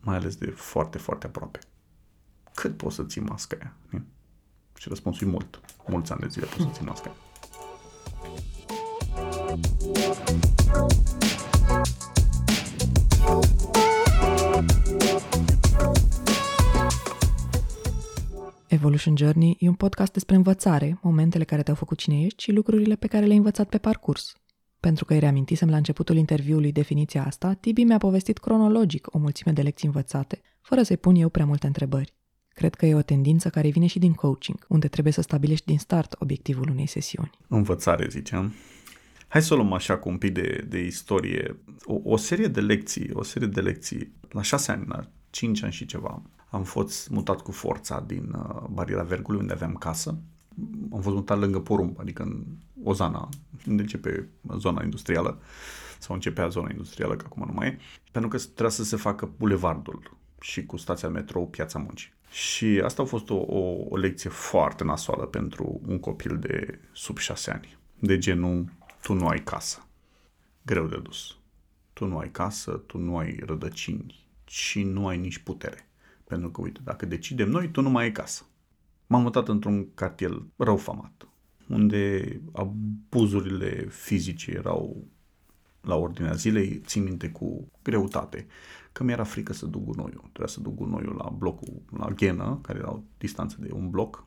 mai 0.01 0.17
ales 0.17 0.37
de 0.37 0.47
foarte, 0.47 0.99
foarte 0.99 1.27
aproape. 1.27 1.59
Cât 2.55 2.77
poți 2.77 2.95
să 2.95 3.03
ții 3.03 3.21
masca 3.21 3.57
aia? 3.61 3.77
Ne? 3.91 4.03
Și 4.79 4.89
răspunsul 4.89 5.27
e 5.27 5.31
mult. 5.31 5.61
Mulți 5.87 6.13
ani 6.13 6.21
de 6.21 6.27
zile 6.29 6.47
poți 6.47 6.63
să 6.63 6.69
ții 6.73 6.85
masca 6.85 7.09
aia. 7.09 7.17
Evolution 18.69 19.17
Journey 19.17 19.57
e 19.59 19.69
un 19.69 19.75
podcast 19.75 20.13
despre 20.13 20.37
învățare, 20.37 20.99
momentele 21.03 21.45
care 21.45 21.63
te-au 21.63 21.77
făcut 21.77 21.99
cine 21.99 22.21
ești 22.21 22.43
și 22.43 22.53
lucrurile 22.53 22.97
pe 22.97 23.07
care 23.07 23.25
le-ai 23.25 23.37
învățat 23.37 23.69
pe 23.69 23.79
parcurs. 23.79 24.33
Pentru 24.81 25.05
că 25.05 25.13
îi 25.13 25.19
reamintisem 25.19 25.71
la 25.71 25.77
începutul 25.77 26.17
interviului 26.17 26.73
definiția 26.73 27.25
asta, 27.25 27.53
Tibi 27.53 27.83
mi-a 27.83 27.99
povestit 27.99 28.39
cronologic 28.39 29.15
o 29.15 29.19
mulțime 29.19 29.53
de 29.53 29.63
lecții 29.63 29.87
învățate, 29.87 30.41
fără 30.61 30.83
să-i 30.83 30.97
pun 30.97 31.15
eu 31.15 31.29
prea 31.29 31.47
multe 31.47 31.67
întrebări. 31.67 32.15
Cred 32.49 32.75
că 32.75 32.87
e 32.87 32.95
o 32.95 33.03
tendință 33.03 33.49
care 33.49 33.69
vine 33.69 33.87
și 33.87 33.99
din 33.99 34.13
coaching, 34.13 34.67
unde 34.69 34.89
trebuie 34.89 35.13
să 35.13 35.21
stabilești 35.21 35.67
din 35.67 35.79
start 35.79 36.17
obiectivul 36.19 36.71
unei 36.71 36.87
sesiuni. 36.87 37.31
Învățare, 37.49 38.07
ziceam. 38.11 38.55
Hai 39.29 39.43
să 39.43 39.55
o 39.55 39.57
luăm 39.57 39.73
așa 39.73 39.99
cu 39.99 40.09
un 40.09 40.19
pic 40.19 40.33
de, 40.33 40.67
de 40.69 40.85
istorie. 40.85 41.61
O, 41.85 42.01
o 42.05 42.17
serie 42.17 42.47
de 42.47 42.61
lecții, 42.61 43.11
o 43.13 43.23
serie 43.23 43.49
de 43.49 43.61
lecții, 43.61 44.13
la 44.29 44.43
șase 44.43 44.71
ani, 44.71 44.85
la 44.89 45.01
cinci 45.31 45.63
ani 45.63 45.73
și 45.73 45.87
ceva, 45.87 46.23
am 46.51 46.63
fost 46.63 47.09
mutat 47.09 47.41
cu 47.41 47.53
forța 47.53 48.01
din 48.07 48.33
uh, 48.33 48.63
bariera 48.71 49.03
Vergului, 49.03 49.41
unde 49.41 49.53
aveam 49.53 49.75
casă. 49.75 50.19
Am 50.93 51.01
fost 51.01 51.15
mutat 51.15 51.39
lângă 51.39 51.61
porumb, 51.61 52.01
adică 52.01 52.23
în 52.23 52.45
Ozana, 52.83 53.29
unde 53.67 53.83
începe 53.83 54.29
zona 54.57 54.83
industrială, 54.83 55.41
sau 55.99 56.15
începea 56.15 56.49
zona 56.49 56.69
industrială, 56.71 57.17
că 57.17 57.25
acum 57.27 57.47
nu 57.47 57.53
mai 57.53 57.67
e, 57.67 57.79
pentru 58.13 58.31
că 58.31 58.39
trebuia 58.39 58.69
să 58.69 58.85
se 58.85 58.97
facă 58.97 59.31
bulevardul 59.37 60.17
și 60.41 60.67
cu 60.67 60.77
stația 60.77 61.09
metrou 61.09 61.49
Piața 61.49 61.79
Muncii. 61.79 62.13
Și 62.31 62.81
asta 62.85 63.03
a 63.03 63.05
fost 63.05 63.31
o, 63.31 63.35
o, 63.35 63.87
o 63.89 63.97
lecție 63.97 64.31
foarte 64.31 64.85
nasoală 64.85 65.25
pentru 65.25 65.81
un 65.87 65.99
copil 65.99 66.39
de 66.39 66.79
sub 66.93 67.19
șase 67.19 67.51
ani. 67.51 67.79
De 67.99 68.19
genul, 68.19 68.65
tu 69.03 69.13
nu 69.13 69.27
ai 69.27 69.43
casă. 69.43 69.87
Greu 70.63 70.87
de 70.87 70.97
dus. 70.97 71.37
Tu 71.93 72.05
nu 72.07 72.19
ai 72.19 72.31
casă, 72.31 72.71
tu 72.71 72.99
nu 72.99 73.17
ai 73.17 73.41
rădăcini 73.47 74.27
și 74.45 74.83
nu 74.83 75.07
ai 75.07 75.19
nici 75.19 75.39
putere. 75.39 75.88
Pentru 76.29 76.51
că, 76.51 76.61
uite, 76.61 76.81
dacă 76.85 77.07
decidem 77.07 77.49
noi, 77.49 77.71
tu 77.71 77.81
nu 77.81 77.91
mai 77.91 78.05
ai 78.05 78.13
casă. 78.13 78.45
M-am 79.07 79.23
mutat 79.23 79.49
într-un 79.49 79.95
cartier 79.95 80.43
rău 80.57 80.77
famat, 80.77 81.29
unde 81.69 82.41
abuzurile 82.53 83.87
fizice 83.91 84.51
erau 84.51 85.07
la 85.81 85.95
ordinea 85.95 86.33
zilei, 86.33 86.81
țin 86.85 87.03
minte 87.03 87.29
cu 87.31 87.71
greutate, 87.83 88.47
că 88.93 89.05
mi-era 89.05 89.25
frică 89.25 89.53
să 89.53 89.67
duc 89.67 89.85
gunoiul. 89.85 90.21
Trebuia 90.21 90.47
să 90.47 90.61
duc 90.61 90.75
gunoiul 90.75 91.15
la 91.15 91.29
blocul, 91.29 91.83
la 91.99 92.09
ghenă, 92.09 92.59
care 92.63 92.79
era 92.79 92.93
o 92.93 93.03
distanță 93.19 93.57
de 93.61 93.73
un 93.73 93.91
bloc, 93.91 94.27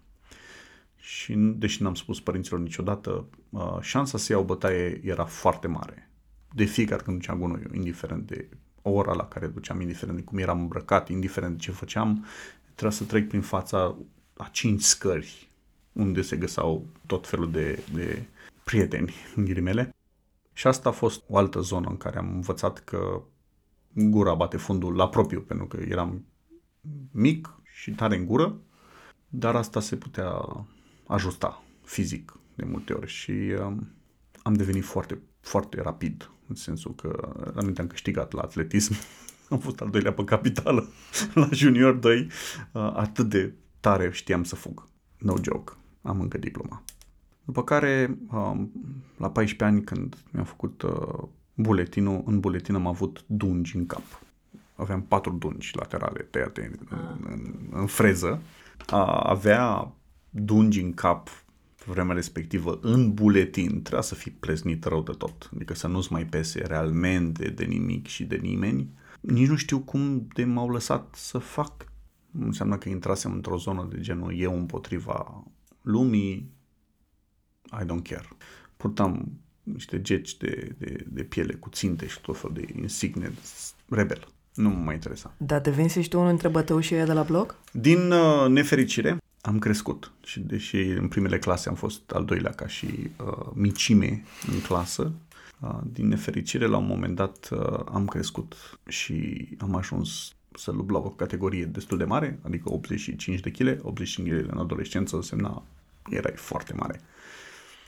și 0.95 1.33
deși 1.35 1.81
n-am 1.81 1.95
spus 1.95 2.21
părinților 2.21 2.59
niciodată, 2.59 3.27
uh, 3.49 3.77
șansa 3.81 4.17
să 4.17 4.31
iau 4.31 4.43
bătaie 4.43 5.01
era 5.03 5.25
foarte 5.25 5.67
mare. 5.67 6.11
De 6.53 6.63
fiecare 6.63 7.03
când 7.03 7.17
duceam 7.17 7.39
gunoiul, 7.39 7.75
indiferent 7.75 8.27
de 8.27 8.49
ora 8.81 9.13
la 9.13 9.27
care 9.27 9.47
duceam, 9.47 9.81
indiferent 9.81 10.17
de 10.17 10.23
cum 10.23 10.37
eram 10.37 10.59
îmbrăcat, 10.59 11.09
indiferent 11.09 11.51
de 11.51 11.59
ce 11.59 11.71
făceam, 11.71 12.25
trebuia 12.63 12.97
să 12.97 13.03
trec 13.03 13.27
prin 13.27 13.41
fața 13.41 13.95
a 14.37 14.49
cinci 14.51 14.81
scări 14.81 15.49
unde 15.91 16.21
se 16.21 16.37
găsau 16.37 16.85
tot 17.05 17.27
felul 17.27 17.51
de, 17.51 17.83
de 17.93 18.23
prieteni, 18.63 19.13
în 19.35 19.45
ghilimele. 19.45 19.95
Și 20.53 20.67
asta 20.67 20.89
a 20.89 20.91
fost 20.91 21.23
o 21.27 21.37
altă 21.37 21.59
zonă 21.59 21.89
în 21.89 21.97
care 21.97 22.17
am 22.17 22.33
învățat 22.33 22.79
că 22.79 23.21
gura 23.93 24.33
bate 24.33 24.57
fundul 24.57 24.95
la 24.95 25.09
propriu, 25.09 25.41
pentru 25.41 25.65
că 25.67 25.77
eram 25.77 26.25
mic 27.11 27.61
și 27.63 27.91
tare 27.91 28.15
în 28.15 28.25
gură, 28.25 28.59
dar 29.29 29.55
asta 29.55 29.79
se 29.79 29.95
putea 29.95 30.31
ajusta 31.07 31.63
fizic 31.83 32.33
de 32.55 32.65
multe 32.65 32.93
ori 32.93 33.07
și 33.07 33.31
um, 33.31 33.91
am 34.43 34.53
devenit 34.53 34.83
foarte, 34.83 35.21
foarte 35.41 35.81
rapid, 35.81 36.31
în 36.47 36.55
sensul 36.55 36.95
că 36.95 37.33
la 37.53 37.61
am 37.77 37.87
câștigat 37.87 38.31
la 38.31 38.41
atletism, 38.41 38.93
am 39.49 39.59
fost 39.59 39.81
al 39.81 39.89
doilea 39.89 40.13
pe 40.13 40.23
capitală 40.23 40.87
la 41.33 41.49
junior 41.51 41.93
2, 41.93 42.19
uh, 42.19 42.91
atât 42.95 43.29
de 43.29 43.53
tare 43.79 44.11
știam 44.11 44.43
să 44.43 44.55
fug. 44.55 44.87
No 45.17 45.33
joke, 45.43 45.73
am 46.01 46.19
încă 46.19 46.37
diploma. 46.37 46.83
După 47.45 47.63
care, 47.63 48.17
um, 48.31 48.71
la 49.17 49.29
14 49.29 49.63
ani, 49.63 49.83
când 49.83 50.17
mi-am 50.31 50.45
făcut 50.45 50.81
uh, 50.81 51.23
buletinul, 51.53 52.23
în 52.25 52.39
buletin 52.39 52.75
am 52.75 52.87
avut 52.87 53.23
dungi 53.27 53.75
în 53.75 53.85
cap. 53.85 54.21
Aveam 54.75 55.01
patru 55.01 55.31
dungi 55.31 55.71
laterale 55.75 56.21
tăiate 56.21 56.71
în, 56.89 56.97
în, 57.29 57.53
în 57.71 57.85
freză. 57.85 58.41
avea 59.23 59.93
dungi 60.29 60.81
în 60.81 60.93
cap 60.93 61.40
vremea 61.85 62.15
respectivă 62.15 62.79
în 62.81 63.13
buletin, 63.13 63.81
trebuia 63.81 64.01
să 64.01 64.15
fii 64.15 64.31
pleznit 64.31 64.83
rău 64.83 65.01
de 65.01 65.11
tot. 65.11 65.49
Adică 65.55 65.73
să 65.73 65.87
nu-ți 65.87 66.11
mai 66.11 66.25
pese 66.25 66.65
realmente 66.67 67.49
de 67.49 67.63
nimic 67.63 68.07
și 68.07 68.23
de 68.23 68.35
nimeni. 68.35 68.89
Nici 69.19 69.47
nu 69.47 69.55
știu 69.55 69.79
cum 69.79 70.27
de 70.33 70.43
m-au 70.43 70.69
lăsat 70.69 71.15
să 71.15 71.37
fac. 71.37 71.85
Înseamnă 72.39 72.77
că 72.77 72.89
intrasem 72.89 73.31
într-o 73.31 73.57
zonă 73.57 73.87
de 73.91 73.99
genul 73.99 74.39
eu 74.39 74.57
împotriva 74.57 75.43
lumii, 75.81 76.51
I 77.81 77.83
don't 77.83 78.09
care. 78.09 78.27
Purtam 78.77 79.39
niște 79.63 80.01
geci 80.01 80.37
de, 80.37 80.75
de, 80.77 81.05
de 81.07 81.23
piele 81.23 81.53
cu 81.53 81.69
ținte 81.69 82.07
și 82.07 82.21
tot 82.21 82.37
felul 82.37 82.55
de 82.55 82.73
insigne 82.79 83.31
rebel. 83.89 84.27
Nu 84.53 84.69
mă 84.69 84.75
mai 84.75 84.93
interesa. 84.93 85.33
Dar 85.37 85.61
devenise 85.61 86.01
și 86.01 86.09
tu 86.09 86.17
unul 86.17 86.29
dintre 86.29 86.47
bătăușii 86.47 86.95
ăia 86.95 87.05
de 87.05 87.13
la 87.13 87.23
bloc? 87.23 87.55
Din 87.71 88.11
uh, 88.11 88.49
nefericire, 88.49 89.17
am 89.41 89.59
crescut 89.59 90.11
și 90.23 90.39
deși 90.39 90.77
în 90.77 91.07
primele 91.07 91.39
clase 91.39 91.69
am 91.69 91.75
fost 91.75 92.11
al 92.11 92.25
doilea 92.25 92.51
ca 92.51 92.67
și 92.67 92.85
uh, 92.85 93.47
micime 93.53 94.23
în 94.51 94.61
clasă, 94.61 95.11
uh, 95.59 95.79
din 95.83 96.07
nefericire 96.07 96.65
la 96.65 96.77
un 96.77 96.85
moment 96.85 97.15
dat 97.15 97.49
uh, 97.51 97.79
am 97.91 98.05
crescut 98.05 98.79
și 98.87 99.47
am 99.59 99.75
ajuns 99.75 100.35
să 100.53 100.71
lupt 100.71 100.89
la 100.89 100.97
o 100.97 101.09
categorie 101.09 101.65
destul 101.65 101.97
de 101.97 102.03
mare, 102.03 102.39
adică 102.41 102.71
85 102.71 103.39
de 103.39 103.51
kg, 103.51 103.85
85 103.85 104.27
de 104.27 104.41
kg 104.41 104.51
în 104.51 104.57
adolescență 104.57 105.15
însemna, 105.15 105.63
erai 106.09 106.33
foarte 106.35 106.73
mare. 106.73 107.01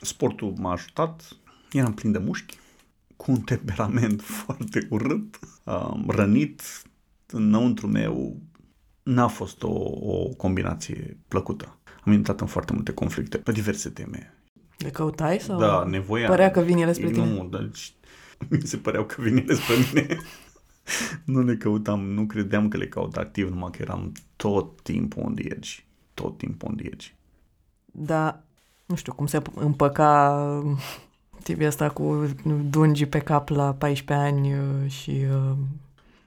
Sportul 0.01 0.53
m-a 0.57 0.71
ajutat, 0.71 1.37
eram 1.71 1.93
plin 1.93 2.11
de 2.11 2.17
mușchi, 2.17 2.57
cu 3.15 3.31
un 3.31 3.41
temperament 3.41 4.21
foarte 4.43 4.87
urât, 4.89 5.39
um, 5.63 6.09
rănit, 6.09 6.61
înăuntru 7.25 7.87
meu 7.87 8.41
n-a 9.03 9.27
fost 9.27 9.63
o, 9.63 9.73
o 10.01 10.27
combinație 10.37 11.17
plăcută. 11.27 11.77
Am 12.05 12.11
intrat 12.11 12.41
în 12.41 12.47
foarte 12.47 12.73
multe 12.73 12.91
conflicte 12.91 13.37
pe 13.37 13.51
diverse 13.51 13.89
teme. 13.89 14.33
Le 14.77 14.89
căutai 14.89 15.39
sau 15.39 15.59
da, 15.59 15.83
nevoia... 15.83 16.27
părea 16.27 16.51
că 16.51 16.61
vine 16.61 16.93
spre 16.93 17.09
tine? 17.09 17.25
Nu, 17.25 17.47
dar 17.47 17.69
mi 18.49 18.61
se 18.61 18.77
păreau 18.77 19.05
că 19.05 19.21
vine 19.21 19.43
spre 19.47 19.75
mine. 19.93 20.17
nu 21.33 21.41
le 21.41 21.57
căutam, 21.57 21.99
nu 21.99 22.25
credeam 22.25 22.67
că 22.67 22.77
le 22.77 22.87
caut 22.87 23.17
activ, 23.17 23.49
numai 23.49 23.69
că 23.71 23.77
eram 23.81 24.11
tot 24.35 24.81
timpul 24.81 25.23
on 25.25 25.35
the 25.35 25.45
edge. 25.45 25.69
Tot 26.13 26.37
timpul 26.37 26.69
on 26.69 26.75
the 26.75 26.85
edge. 26.85 27.07
Da, 27.85 28.43
nu 28.85 28.95
știu 28.95 29.13
cum 29.13 29.25
se 29.25 29.41
împăca 29.55 30.63
tipul 31.43 31.65
ăsta 31.65 31.89
cu 31.89 32.27
dungi 32.69 33.05
pe 33.05 33.19
cap 33.19 33.49
la 33.49 33.73
14 33.73 34.25
ani 34.25 34.53
uh, 34.53 34.91
și 34.91 35.25
uh, 35.31 35.57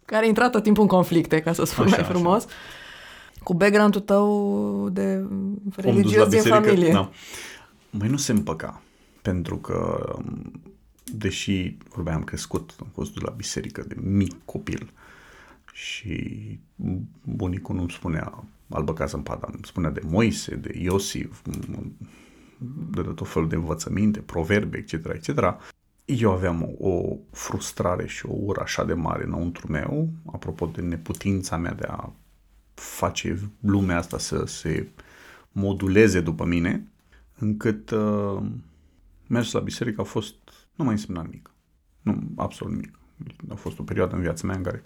care 0.07 0.25
a 0.25 0.29
intrat 0.29 0.51
tot 0.51 0.63
timpul 0.63 0.83
în 0.83 0.89
conflicte, 0.89 1.41
ca 1.41 1.53
să 1.53 1.65
spun 1.65 1.85
așa, 1.85 1.97
mai 1.97 2.05
frumos, 2.05 2.45
așa. 2.45 2.55
cu 3.43 3.55
background-ul 3.55 4.01
tău 4.01 4.89
de 4.89 5.25
religios 5.77 6.29
din 6.29 6.43
familie. 6.43 6.93
Da. 6.93 7.11
Mai 7.91 8.09
nu 8.09 8.17
se 8.17 8.33
împăca, 8.33 8.83
pentru 9.23 9.57
că, 9.57 10.09
deși 11.05 11.77
vorbeam 11.89 12.17
am 12.17 12.25
crescut, 12.25 12.75
am 12.81 12.89
fost 12.95 13.15
de 13.15 13.21
la 13.23 13.31
biserică 13.31 13.85
de 13.89 13.97
mic 14.01 14.35
copil 14.45 14.93
și 15.73 16.59
bunicul 17.23 17.75
nu-mi 17.75 17.91
spunea 17.91 18.45
albă 18.69 18.93
ca 18.93 19.05
zăpada, 19.05 19.49
îmi 19.53 19.65
spunea 19.65 19.91
de 19.91 20.01
Moise, 20.07 20.55
de 20.55 20.79
Iosif, 20.79 21.43
de 22.91 23.01
tot 23.03 23.29
felul 23.29 23.49
de 23.49 23.55
învățăminte, 23.55 24.21
proverbe, 24.21 24.77
etc., 24.79 24.93
etc., 24.93 25.57
eu 26.07 26.33
aveam 26.33 26.77
o, 26.79 26.89
o 26.89 27.17
frustrare 27.31 28.07
și 28.07 28.27
o 28.27 28.35
ură 28.41 28.61
așa 28.61 28.85
de 28.85 28.95
mare 28.95 29.25
înăuntru 29.25 29.71
meu, 29.71 30.09
apropo 30.33 30.67
de 30.67 30.81
neputința 30.81 31.57
mea 31.57 31.73
de 31.73 31.87
a 31.89 32.13
face 32.75 33.51
lumea 33.61 33.97
asta 33.97 34.19
să 34.19 34.45
se 34.45 34.89
moduleze 35.53 36.21
după 36.21 36.45
mine, 36.45 36.87
încât 37.39 37.91
uh, 37.91 38.43
mersul 39.27 39.59
la 39.59 39.65
biserică 39.65 40.01
a 40.01 40.05
fost, 40.05 40.35
nu 40.75 40.85
mai 40.85 40.93
însemna 40.93 41.23
nimic. 41.23 41.51
Nu, 42.03 42.23
absolut 42.37 42.73
nimic. 42.73 42.99
A 43.49 43.55
fost 43.55 43.79
o 43.79 43.83
perioadă 43.83 44.15
în 44.15 44.21
viața 44.21 44.47
mea 44.47 44.57
în 44.57 44.63
care 44.63 44.83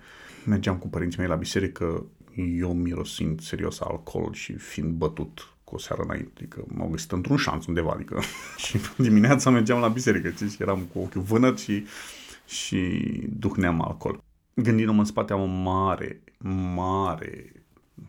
mergeam 0.47 0.77
cu 0.77 0.89
părinții 0.89 1.19
mei 1.19 1.29
la 1.29 1.35
biserică, 1.35 2.07
eu 2.35 2.73
mirosind 2.73 3.41
serios 3.41 3.81
alcool 3.81 4.33
și 4.33 4.53
fiind 4.53 4.93
bătut 4.93 5.55
cu 5.71 5.77
o 5.77 5.79
seară 5.79 6.03
înainte, 6.03 6.31
adică 6.37 6.65
m-au 6.69 6.89
găsit 6.89 7.13
într-un 7.13 7.37
șanț 7.37 7.67
undeva, 7.67 7.91
adică 7.95 8.21
și 8.67 8.79
dimineața 8.97 9.51
mergeam 9.51 9.81
la 9.81 9.89
biserică, 9.89 10.29
și 10.29 10.57
eram 10.59 10.81
cu 10.93 10.99
ochiul 10.99 11.23
vânăt 11.23 11.59
și, 11.59 11.85
și 12.47 13.01
duhneam 13.39 13.83
alcool. 13.83 14.23
Gândindu-mă 14.55 14.99
în 14.99 15.05
spate 15.05 15.33
am 15.33 15.41
o 15.41 15.45
mare, 15.45 16.23
mare 16.75 17.53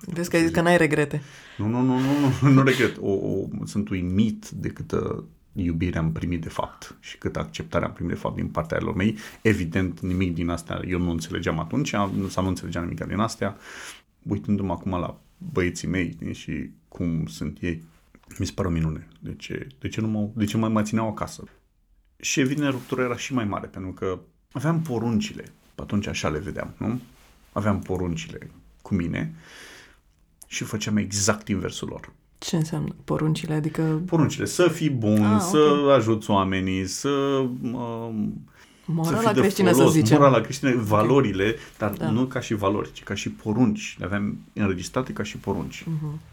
Vezi 0.06 0.30
că 0.30 0.36
ai 0.36 0.41
zis 0.41 0.52
că 0.52 0.62
n-ai 0.62 0.78
regrete. 0.78 1.21
Nu, 1.58 1.67
nu, 1.67 1.82
nu, 1.82 2.00
nu, 2.00 2.12
nu, 2.41 2.50
nu 2.50 2.63
regret. 2.63 2.97
O, 3.02 3.12
o, 3.12 3.47
sunt 3.63 3.89
uimit 3.89 4.50
de 4.50 4.69
câtă 4.69 5.24
iubire 5.54 5.97
am 5.97 6.12
primit 6.12 6.41
de 6.41 6.50
fapt 6.50 6.97
și 7.00 7.17
câtă 7.17 7.39
acceptare 7.39 7.86
am 7.86 7.93
primit 7.93 8.13
de 8.13 8.19
fapt 8.19 8.36
din 8.36 8.47
partea 8.47 8.80
lor 8.82 8.95
mei. 8.95 9.17
Evident, 9.41 10.00
nimic 10.00 10.34
din 10.34 10.50
astea 10.50 10.82
eu 10.88 11.00
nu 11.00 11.10
înțelegeam 11.10 11.60
atunci, 11.60 11.89
sau 12.30 12.43
nu 12.43 12.47
înțelegeam 12.47 12.84
nimic 12.84 13.06
din 13.06 13.19
astea. 13.19 13.58
Uitându-mă 14.24 14.71
acum 14.71 14.91
la 14.91 15.19
băieții 15.38 15.88
mei 15.88 16.17
și 16.32 16.69
cum 16.91 17.25
sunt 17.25 17.58
ei, 17.62 17.84
mi 18.39 18.45
se 18.45 18.51
pare 18.56 18.67
o 18.67 18.71
minune. 18.71 19.08
De 19.19 19.36
ce, 19.36 19.67
de 19.80 19.88
ce 19.88 20.01
nu 20.01 20.08
mă, 20.08 20.30
de 20.34 20.45
ce 20.45 20.58
mă 20.58 20.67
mai 20.67 20.84
țineau 20.84 21.08
acasă? 21.08 21.43
Și 22.21 22.39
evident, 22.39 22.71
ruptura 22.71 23.04
era 23.04 23.17
și 23.17 23.34
mai 23.34 23.45
mare, 23.45 23.67
pentru 23.67 23.91
că 23.91 24.19
aveam 24.51 24.82
poruncile, 24.82 25.43
pe 25.75 25.82
atunci 25.82 26.08
așa 26.08 26.30
le 26.30 26.39
vedeam, 26.39 26.73
nu? 26.77 26.99
Aveam 27.51 27.80
poruncile 27.80 28.51
cu 28.82 28.93
mine 28.93 29.34
și 30.47 30.63
făceam 30.63 30.97
exact 30.97 31.47
inversul 31.47 31.88
lor. 31.88 32.12
Ce 32.38 32.56
înseamnă 32.56 32.95
poruncile? 33.04 33.54
Adică... 33.54 34.01
Poruncile, 34.06 34.45
să 34.45 34.67
fii 34.67 34.89
bun, 34.89 35.23
ah, 35.23 35.41
să 35.41 35.58
okay. 35.58 35.95
ajuți 35.95 36.30
oamenii, 36.30 36.86
să... 36.86 37.10
Uh, 37.62 38.10
Morala 38.86 39.32
creștină, 39.32 39.71
să 39.71 39.88
zicem. 39.89 40.17
Morala 40.17 40.41
creștină, 40.41 40.75
valorile, 40.75 41.43
okay. 41.43 41.60
dar 41.77 41.91
da. 41.91 42.10
nu 42.10 42.25
ca 42.25 42.39
și 42.39 42.54
valori, 42.54 42.91
ci 42.93 43.04
ca 43.04 43.13
și 43.13 43.30
porunci. 43.30 43.95
Le 43.99 44.06
aveam 44.06 44.38
înregistrate 44.54 45.13
ca 45.13 45.23
și 45.23 45.38
porunci. 45.38 45.84
Uh-huh. 45.84 46.31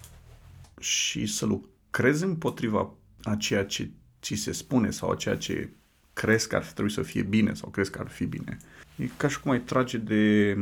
Și 0.78 1.26
să 1.26 1.46
lucrezi 1.46 2.24
împotriva 2.24 2.90
a 3.22 3.34
ceea 3.34 3.64
ce 3.64 3.90
ți 4.22 4.34
se 4.34 4.52
spune 4.52 4.90
sau 4.90 5.10
a 5.10 5.14
ceea 5.14 5.36
ce 5.36 5.70
crezi 6.12 6.48
că 6.48 6.56
ar 6.56 6.64
trebui 6.64 6.90
să 6.90 7.02
fie 7.02 7.22
bine 7.22 7.54
sau 7.54 7.68
crezi 7.68 7.90
că 7.90 7.98
ar 8.00 8.08
fi 8.08 8.24
bine. 8.24 8.56
E 8.96 9.08
ca 9.16 9.28
și 9.28 9.40
cum 9.40 9.50
ai 9.50 9.60
trage 9.60 9.98
de, 9.98 10.54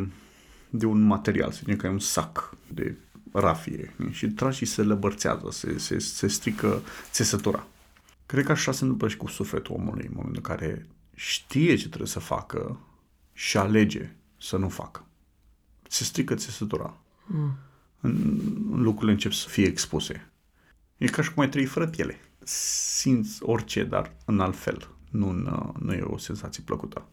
de 0.70 0.86
un 0.86 1.00
material, 1.00 1.50
să 1.50 1.58
zicem 1.58 1.76
că 1.76 1.86
e 1.86 1.90
un 1.90 1.98
sac 1.98 2.56
de 2.74 2.96
rafie 3.32 3.94
și 4.10 4.28
tragi 4.28 4.56
și 4.56 4.64
se 4.64 4.82
lăbărțează, 4.82 5.48
se, 5.50 5.78
se, 5.78 5.98
se 5.98 6.26
strică 6.26 6.82
țesătura. 7.10 7.66
Cred 8.26 8.44
că 8.44 8.52
așa 8.52 8.72
se 8.72 8.82
întâmplă 8.82 9.08
și 9.08 9.16
cu 9.16 9.26
sufletul 9.26 9.74
omului 9.74 10.06
în 10.06 10.12
momentul 10.14 10.42
în 10.44 10.56
care 10.56 10.86
știe 11.14 11.74
ce 11.74 11.86
trebuie 11.86 12.08
să 12.08 12.18
facă 12.18 12.80
și 13.32 13.56
alege 13.56 14.14
să 14.40 14.56
nu 14.56 14.68
facă. 14.68 15.06
Se 15.88 16.04
strică 16.04 16.34
țesătura. 16.34 16.96
Mm. 17.26 17.56
În, 18.06 18.40
lucrurile 18.82 19.12
încep 19.12 19.32
să 19.32 19.48
fie 19.48 19.66
expuse. 19.66 20.30
E 20.96 21.06
ca 21.06 21.22
și 21.22 21.32
cum 21.32 21.42
ai 21.42 21.48
trăi 21.48 21.64
fără 21.64 21.86
piele. 21.86 22.20
Simți 22.42 23.42
orice, 23.42 23.84
dar 23.84 24.12
în 24.24 24.40
alt 24.40 24.56
fel. 24.56 24.88
Nu, 25.10 25.28
în, 25.28 25.72
nu 25.78 25.92
e 25.92 26.00
o 26.00 26.18
senzație 26.18 26.62
plăcută. 26.66 27.06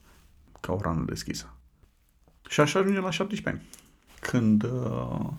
Ca 0.59 0.73
o 0.73 0.79
rană 0.81 1.03
deschisă. 1.05 1.53
Și 2.49 2.59
așa 2.59 2.79
ajunge 2.79 2.99
la 2.99 3.09
17 3.09 3.49
ani. 3.49 3.69
Când 4.19 4.63
uh, 4.63 5.29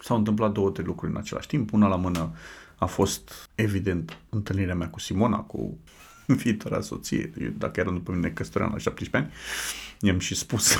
s-au 0.00 0.16
întâmplat 0.16 0.52
două, 0.52 0.70
trei 0.70 0.84
lucruri 0.86 1.12
în 1.12 1.18
același 1.18 1.46
timp. 1.46 1.72
Una 1.72 1.86
la 1.86 1.96
mână 1.96 2.32
a 2.78 2.86
fost, 2.86 3.50
evident, 3.54 4.18
întâlnirea 4.28 4.74
mea 4.74 4.88
cu 4.88 5.00
Simona, 5.00 5.38
cu 5.38 5.78
viitoarea 6.42 6.80
soție. 6.80 7.32
Eu, 7.40 7.48
dacă 7.48 7.80
era 7.80 7.90
după 7.90 8.12
mine 8.12 8.30
căsătoream 8.30 8.70
la 8.72 8.78
17 8.78 9.16
ani, 9.16 9.40
i-am 10.00 10.18
și 10.18 10.34
spus 10.34 10.76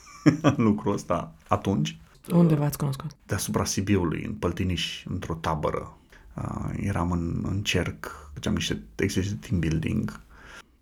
lucrul 0.56 0.92
ăsta 0.92 1.34
atunci. 1.48 1.98
Unde 2.32 2.54
v-ați 2.54 2.78
cunoscut? 2.78 3.10
Deasupra 3.26 3.64
Sibiului, 3.64 4.24
în 4.24 4.32
Păltiniș, 4.32 5.04
într-o 5.04 5.34
tabără. 5.34 5.96
Uh, 6.34 6.70
eram 6.76 7.12
în, 7.12 7.44
în 7.48 7.62
cerc, 7.62 8.30
făceam 8.32 8.54
niște 8.54 8.82
exerciții 8.94 9.38
de 9.40 9.46
team 9.46 9.60
building, 9.60 10.20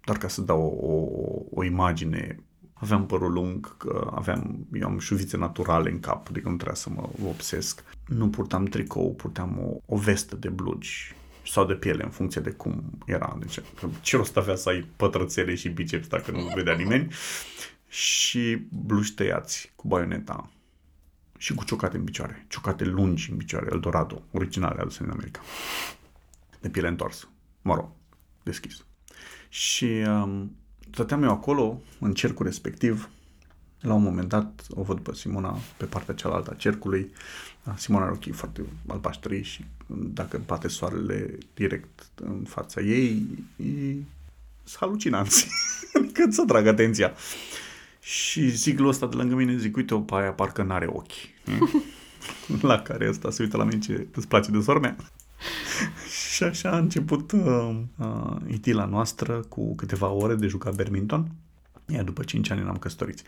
doar 0.04 0.18
ca 0.18 0.28
să 0.28 0.40
dau 0.40 0.60
o, 0.60 0.92
o, 0.92 1.60
o 1.60 1.64
imagine 1.64 2.40
aveam 2.78 3.06
părul 3.06 3.32
lung, 3.32 3.76
că 3.76 4.10
aveam, 4.14 4.66
eu 4.72 4.88
am 4.88 4.98
șuvițe 4.98 5.36
naturale 5.36 5.90
în 5.90 6.00
cap, 6.00 6.28
adică 6.28 6.48
nu 6.48 6.54
trebuia 6.54 6.76
să 6.76 6.90
mă 6.90 7.08
obsesc. 7.28 7.84
Nu 8.06 8.28
purtam 8.28 8.64
tricou, 8.64 9.14
purteam 9.14 9.58
o, 9.58 9.94
o 9.94 9.96
vestă 9.96 10.36
de 10.36 10.48
blugi 10.48 11.14
sau 11.46 11.64
de 11.64 11.74
piele, 11.74 12.04
în 12.04 12.10
funcție 12.10 12.40
de 12.40 12.50
cum 12.50 12.98
era. 13.06 13.36
Deci, 13.40 13.60
ce 14.00 14.16
rost 14.16 14.36
avea 14.36 14.56
să 14.56 14.68
ai 14.68 14.86
pătrățele 14.96 15.54
și 15.54 15.68
biceps 15.68 16.06
dacă 16.06 16.30
nu 16.30 16.50
vedea 16.54 16.74
nimeni? 16.74 17.12
Și 17.88 18.66
blugi 18.86 19.14
tăiați 19.14 19.72
cu 19.76 19.88
baioneta 19.88 20.50
și 21.46 21.54
cu 21.54 21.64
ciocate 21.64 21.96
în 21.96 22.04
picioare, 22.04 22.44
ciocate 22.48 22.84
lungi 22.84 23.30
în 23.30 23.36
picioare, 23.36 23.66
Eldorado, 23.70 24.22
originale 24.30 24.80
aduse 24.80 25.02
în 25.02 25.10
America, 25.10 25.40
de 26.60 26.68
piele 26.68 26.88
întoarsă, 26.88 27.28
mă 27.62 27.74
rog, 27.74 27.88
deschis. 28.42 28.84
Și 29.48 29.84
um, 29.84 30.56
stăteam 30.92 31.22
eu 31.22 31.30
acolo, 31.30 31.80
în 32.00 32.14
cercul 32.14 32.46
respectiv, 32.46 33.08
la 33.80 33.94
un 33.94 34.02
moment 34.02 34.28
dat 34.28 34.66
o 34.70 34.82
văd 34.82 35.00
pe 35.00 35.14
Simona 35.14 35.58
pe 35.76 35.84
partea 35.84 36.14
cealaltă 36.14 36.50
a 36.50 36.54
cercului. 36.54 37.12
Simona 37.76 38.04
are 38.04 38.14
ochii 38.14 38.32
foarte 38.32 38.62
albaștri 38.86 39.42
și 39.42 39.64
dacă 39.86 40.42
bate 40.46 40.68
soarele 40.68 41.38
direct 41.54 42.06
în 42.14 42.44
fața 42.48 42.80
ei, 42.80 43.26
e... 43.56 43.94
sunt 44.64 44.76
halucinanți. 44.80 45.48
adică 45.94 46.26
să 46.30 46.44
trag 46.46 46.66
atenția. 46.66 47.12
Și 48.06 48.48
ziglul 48.48 48.88
ăsta 48.88 49.06
de 49.06 49.16
lângă 49.16 49.34
mine 49.34 49.56
zic, 49.56 49.76
uite-o 49.76 50.00
pe 50.00 50.14
aia 50.14 50.32
parcă 50.32 50.62
n-are 50.62 50.86
ochi. 50.86 51.12
la 52.62 52.82
care 52.82 53.08
ăsta 53.08 53.30
se 53.30 53.42
uită 53.42 53.56
la 53.56 53.64
mine 53.64 53.78
ce 53.78 54.06
îți 54.14 54.28
place 54.28 54.50
de 54.50 54.60
sora 54.60 54.78
mea. 54.78 54.96
și 56.34 56.42
așa 56.42 56.70
a 56.70 56.78
început 56.78 57.32
uh, 57.32 57.80
uh, 57.98 58.36
itila 58.46 58.84
noastră 58.84 59.40
cu 59.40 59.74
câteva 59.74 60.08
ore 60.08 60.34
de 60.34 60.46
jucat 60.46 60.74
badminton. 60.74 61.30
Iar 61.86 62.04
după 62.04 62.22
5 62.22 62.50
ani 62.50 62.62
ne-am 62.62 62.76
căsătorit. 62.76 63.22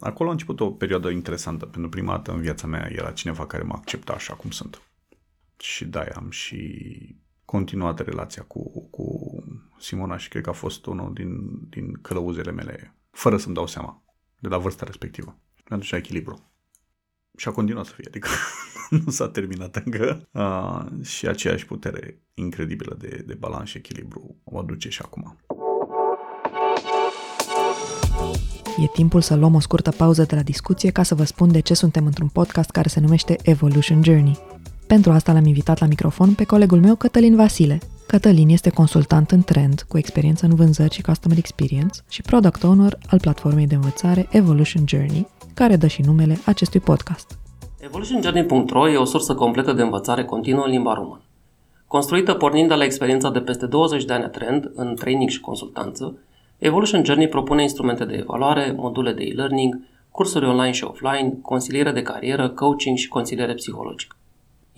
Acolo 0.00 0.28
a 0.28 0.32
început 0.32 0.60
o 0.60 0.70
perioadă 0.70 1.10
interesantă. 1.10 1.66
Pentru 1.66 1.90
prima 1.90 2.12
dată 2.12 2.32
în 2.32 2.40
viața 2.40 2.66
mea 2.66 2.88
era 2.92 3.10
cineva 3.10 3.46
care 3.46 3.62
mă 3.62 3.74
accepta 3.76 4.12
așa 4.12 4.34
cum 4.34 4.50
sunt. 4.50 4.82
Și 5.56 5.84
da, 5.84 6.04
am 6.14 6.30
și 6.30 6.94
continuat 7.44 7.98
relația 7.98 8.42
cu, 8.42 8.88
cu 8.90 9.34
Simona 9.78 10.16
și 10.16 10.28
cred 10.28 10.42
că 10.42 10.50
a 10.50 10.52
fost 10.52 10.86
unul 10.86 11.12
din, 11.12 11.60
din 11.68 11.92
călăuzele 11.92 12.52
mele, 12.52 12.94
fără 13.16 13.36
să-mi 13.36 13.54
dau 13.54 13.66
seama, 13.66 14.02
de 14.38 14.48
la 14.48 14.58
vârsta 14.58 14.84
respectivă. 14.84 15.38
Mi-a 15.68 15.78
dus 15.78 15.92
echilibru. 15.92 16.50
Și 17.36 17.48
a 17.48 17.50
continuat 17.50 17.86
să 17.86 17.92
fie, 17.92 18.04
adică 18.08 18.28
nu 19.04 19.10
s-a 19.10 19.28
terminat 19.28 19.76
încă 19.76 20.28
uh, 20.30 21.04
și 21.04 21.26
aceeași 21.26 21.66
putere 21.66 22.22
incredibilă 22.34 22.96
de, 22.98 23.22
de 23.26 23.34
balans 23.34 23.68
și 23.68 23.76
echilibru 23.76 24.36
o 24.44 24.58
aduce 24.58 24.88
și 24.88 25.02
acum. 25.04 25.36
E 28.78 28.86
timpul 28.92 29.20
să 29.20 29.36
luăm 29.36 29.54
o 29.54 29.60
scurtă 29.60 29.90
pauză 29.90 30.22
de 30.22 30.34
la 30.34 30.42
discuție 30.42 30.90
ca 30.90 31.02
să 31.02 31.14
vă 31.14 31.24
spun 31.24 31.52
de 31.52 31.60
ce 31.60 31.74
suntem 31.74 32.06
într-un 32.06 32.28
podcast 32.28 32.70
care 32.70 32.88
se 32.88 33.00
numește 33.00 33.36
Evolution 33.42 34.02
Journey. 34.04 34.38
Pentru 34.86 35.12
asta 35.12 35.32
l-am 35.32 35.44
invitat 35.44 35.78
la 35.78 35.86
microfon 35.86 36.34
pe 36.34 36.44
colegul 36.44 36.80
meu 36.80 36.96
Cătălin 36.96 37.36
Vasile. 37.36 37.78
Cătălin 38.06 38.48
este 38.48 38.70
consultant 38.70 39.30
în 39.30 39.42
trend 39.42 39.84
cu 39.88 39.98
experiență 39.98 40.46
în 40.46 40.54
vânzări 40.54 40.94
și 40.94 41.02
customer 41.02 41.38
experience 41.38 42.00
și 42.08 42.22
product 42.22 42.62
owner 42.62 42.98
al 43.10 43.20
platformei 43.20 43.66
de 43.66 43.74
învățare 43.74 44.28
Evolution 44.30 44.84
Journey, 44.86 45.26
care 45.54 45.76
dă 45.76 45.86
și 45.86 46.02
numele 46.02 46.38
acestui 46.44 46.80
podcast. 46.80 47.38
EvolutionJourney.ro 47.80 48.88
e 48.88 48.96
o 48.96 49.04
sursă 49.04 49.34
completă 49.34 49.72
de 49.72 49.82
învățare 49.82 50.24
continuă 50.24 50.64
în 50.64 50.70
limba 50.70 50.94
română. 50.94 51.22
Construită 51.86 52.34
pornind 52.34 52.68
de 52.68 52.74
la 52.74 52.84
experiența 52.84 53.30
de 53.30 53.40
peste 53.40 53.66
20 53.66 54.04
de 54.04 54.12
ani 54.12 54.30
trend 54.30 54.70
în 54.74 54.94
training 54.94 55.28
și 55.30 55.40
consultanță, 55.40 56.18
Evolution 56.58 57.04
Journey 57.04 57.28
propune 57.28 57.62
instrumente 57.62 58.04
de 58.04 58.14
evaluare, 58.14 58.74
module 58.76 59.12
de 59.12 59.22
e-learning, 59.22 59.78
cursuri 60.10 60.46
online 60.46 60.72
și 60.72 60.84
offline, 60.84 61.38
consiliere 61.42 61.92
de 61.92 62.02
carieră, 62.02 62.48
coaching 62.48 62.96
și 62.96 63.08
consiliere 63.08 63.54
psihologică. 63.54 64.16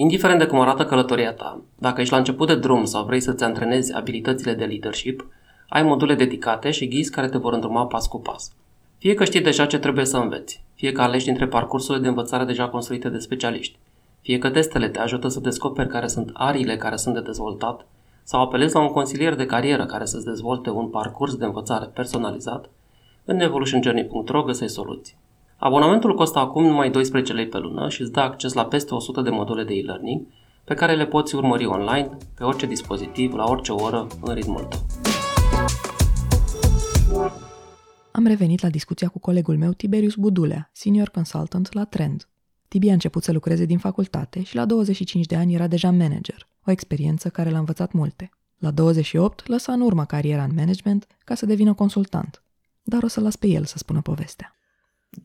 Indiferent 0.00 0.38
de 0.38 0.46
cum 0.46 0.60
arată 0.60 0.84
călătoria 0.84 1.32
ta, 1.32 1.60
dacă 1.78 2.00
ești 2.00 2.12
la 2.12 2.18
început 2.18 2.46
de 2.46 2.56
drum 2.56 2.84
sau 2.84 3.04
vrei 3.04 3.20
să-ți 3.20 3.44
antrenezi 3.44 3.94
abilitățile 3.94 4.54
de 4.54 4.64
leadership, 4.64 5.26
ai 5.68 5.82
module 5.82 6.14
dedicate 6.14 6.70
și 6.70 6.88
ghizi 6.88 7.10
care 7.10 7.28
te 7.28 7.38
vor 7.38 7.52
îndruma 7.52 7.86
pas 7.86 8.06
cu 8.06 8.20
pas. 8.20 8.52
Fie 8.98 9.14
că 9.14 9.24
știi 9.24 9.40
deja 9.40 9.66
ce 9.66 9.78
trebuie 9.78 10.04
să 10.04 10.16
înveți, 10.16 10.64
fie 10.74 10.92
că 10.92 11.02
alegi 11.02 11.24
dintre 11.24 11.46
parcursurile 11.46 12.02
de 12.02 12.08
învățare 12.08 12.44
deja 12.44 12.68
construite 12.68 13.08
de 13.08 13.18
specialiști, 13.18 13.78
fie 14.20 14.38
că 14.38 14.50
testele 14.50 14.88
te 14.88 14.98
ajută 14.98 15.28
să 15.28 15.40
descoperi 15.40 15.88
care 15.88 16.06
sunt 16.06 16.30
ariile 16.32 16.76
care 16.76 16.96
sunt 16.96 17.14
de 17.14 17.20
dezvoltat 17.20 17.86
sau 18.22 18.42
apelezi 18.42 18.74
la 18.74 18.80
un 18.80 18.92
consilier 18.92 19.34
de 19.34 19.46
carieră 19.46 19.86
care 19.86 20.04
să-ți 20.04 20.24
dezvolte 20.24 20.70
un 20.70 20.88
parcurs 20.88 21.34
de 21.36 21.44
învățare 21.44 21.86
personalizat, 21.86 22.70
în 23.24 23.40
evolutionjourney.ro 23.40 24.42
găsești 24.42 24.74
soluții. 24.74 25.16
Abonamentul 25.60 26.14
costă 26.14 26.38
acum 26.38 26.64
numai 26.66 26.90
12 26.90 27.32
lei 27.32 27.48
pe 27.48 27.58
lună 27.58 27.88
și 27.88 28.00
îți 28.00 28.12
dă 28.12 28.20
acces 28.20 28.52
la 28.52 28.64
peste 28.64 28.94
100 28.94 29.20
de 29.20 29.30
module 29.30 29.64
de 29.64 29.74
e-learning 29.74 30.26
pe 30.64 30.74
care 30.74 30.94
le 30.94 31.06
poți 31.06 31.34
urmări 31.34 31.66
online, 31.66 32.16
pe 32.34 32.44
orice 32.44 32.66
dispozitiv, 32.66 33.34
la 33.34 33.44
orice 33.44 33.72
oră, 33.72 34.06
în 34.22 34.34
ritmul 34.34 34.62
tău. 34.64 34.86
Am 38.12 38.26
revenit 38.26 38.60
la 38.60 38.68
discuția 38.68 39.08
cu 39.08 39.18
colegul 39.18 39.56
meu 39.56 39.72
Tiberius 39.72 40.14
Budulea, 40.14 40.70
senior 40.72 41.08
consultant 41.08 41.72
la 41.72 41.84
Trend. 41.84 42.28
Tibi 42.68 42.88
a 42.88 42.92
început 42.92 43.22
să 43.22 43.32
lucreze 43.32 43.64
din 43.64 43.78
facultate 43.78 44.42
și 44.42 44.54
la 44.54 44.64
25 44.64 45.26
de 45.26 45.36
ani 45.36 45.54
era 45.54 45.66
deja 45.66 45.90
manager, 45.90 46.48
o 46.66 46.70
experiență 46.70 47.28
care 47.28 47.50
l-a 47.50 47.58
învățat 47.58 47.92
multe. 47.92 48.30
La 48.58 48.70
28 48.70 49.48
lăsa 49.48 49.72
în 49.72 49.80
urmă 49.80 50.04
cariera 50.04 50.42
în 50.42 50.54
management 50.54 51.06
ca 51.24 51.34
să 51.34 51.46
devină 51.46 51.74
consultant. 51.74 52.42
Dar 52.82 53.02
o 53.02 53.06
să 53.06 53.20
las 53.20 53.36
pe 53.36 53.46
el 53.46 53.64
să 53.64 53.78
spună 53.78 54.00
povestea. 54.00 54.57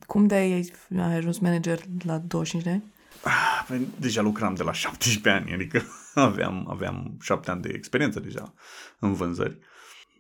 Cum 0.07 0.27
de 0.27 0.35
ai, 0.35 0.71
ai 0.97 1.15
ajuns 1.15 1.39
manager 1.39 1.79
la 2.05 2.17
25 2.17 2.63
de 2.63 2.69
ani? 2.69 2.83
Ah, 3.23 3.65
păi, 3.67 3.87
deja 3.99 4.21
lucram 4.21 4.55
de 4.55 4.63
la 4.63 4.71
17 4.71 5.29
ani, 5.29 5.53
adică 5.53 5.81
aveam, 6.13 6.67
aveam 6.69 7.17
7 7.21 7.51
ani 7.51 7.61
de 7.61 7.71
experiență 7.73 8.19
deja 8.19 8.53
în 8.99 9.13
vânzări. 9.13 9.59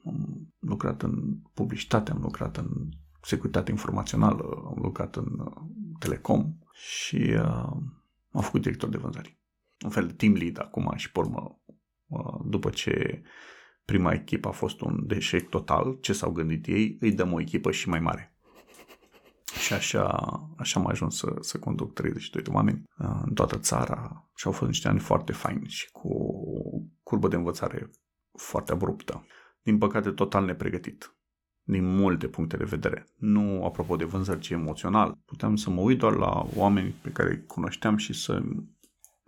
Am 0.05 0.47
lucrat 0.59 1.01
în 1.01 1.37
publicitate, 1.53 2.11
am 2.11 2.21
lucrat 2.21 2.57
în 2.57 2.67
securitate 3.21 3.71
informațională, 3.71 4.63
am 4.65 4.79
lucrat 4.81 5.15
în 5.15 5.39
uh, 5.39 5.51
telecom 5.99 6.57
și 6.73 7.15
uh, 7.15 7.71
am 8.31 8.41
făcut 8.41 8.61
director 8.61 8.89
de 8.89 8.97
vânzări. 8.97 9.37
Un 9.83 9.89
fel 9.89 10.07
de 10.07 10.13
team 10.13 10.33
lead 10.33 10.59
acum 10.59 10.93
și 10.95 11.11
pe 11.11 11.19
urmă, 11.19 11.61
uh, 12.05 12.39
după 12.45 12.69
ce 12.69 13.23
prima 13.85 14.11
echipă 14.11 14.47
a 14.47 14.51
fost 14.51 14.81
un 14.81 15.07
deșec 15.07 15.49
total, 15.49 15.97
ce 16.01 16.13
s-au 16.13 16.31
gândit 16.31 16.67
ei, 16.67 16.97
îi 16.99 17.11
dăm 17.11 17.33
o 17.33 17.39
echipă 17.39 17.71
și 17.71 17.89
mai 17.89 17.99
mare. 17.99 18.32
Și 19.59 19.73
așa, 19.73 20.07
așa 20.57 20.79
am 20.79 20.87
ajuns 20.87 21.17
să, 21.17 21.35
să 21.39 21.59
conduc 21.59 21.93
32 21.93 22.43
de 22.43 22.49
oameni 22.49 22.83
uh, 22.97 23.21
în 23.25 23.33
toată 23.33 23.57
țara 23.57 24.29
și 24.35 24.47
au 24.47 24.51
fost 24.51 24.69
niște 24.69 24.87
ani 24.87 24.99
foarte 24.99 25.31
faini 25.31 25.67
și 25.67 25.91
cu 25.91 26.07
o 26.07 26.79
curbă 27.03 27.27
de 27.27 27.35
învățare 27.35 27.89
foarte 28.37 28.71
abruptă. 28.71 29.25
Din 29.61 29.77
păcate, 29.77 30.11
total 30.11 30.45
nepregătit 30.45 31.15
din 31.63 31.95
multe 31.95 32.27
puncte 32.27 32.57
de 32.57 32.63
vedere. 32.63 33.07
Nu 33.15 33.65
apropo 33.65 33.95
de 33.95 34.03
vânzări, 34.03 34.39
ci 34.39 34.49
emoțional. 34.49 35.17
Puteam 35.25 35.55
să 35.55 35.69
mă 35.69 35.81
uit 35.81 35.97
doar 35.97 36.13
la 36.13 36.45
oameni 36.55 36.95
pe 37.01 37.09
care 37.09 37.29
îi 37.29 37.45
cunoșteam 37.45 37.97
și 37.97 38.13
să, 38.13 38.41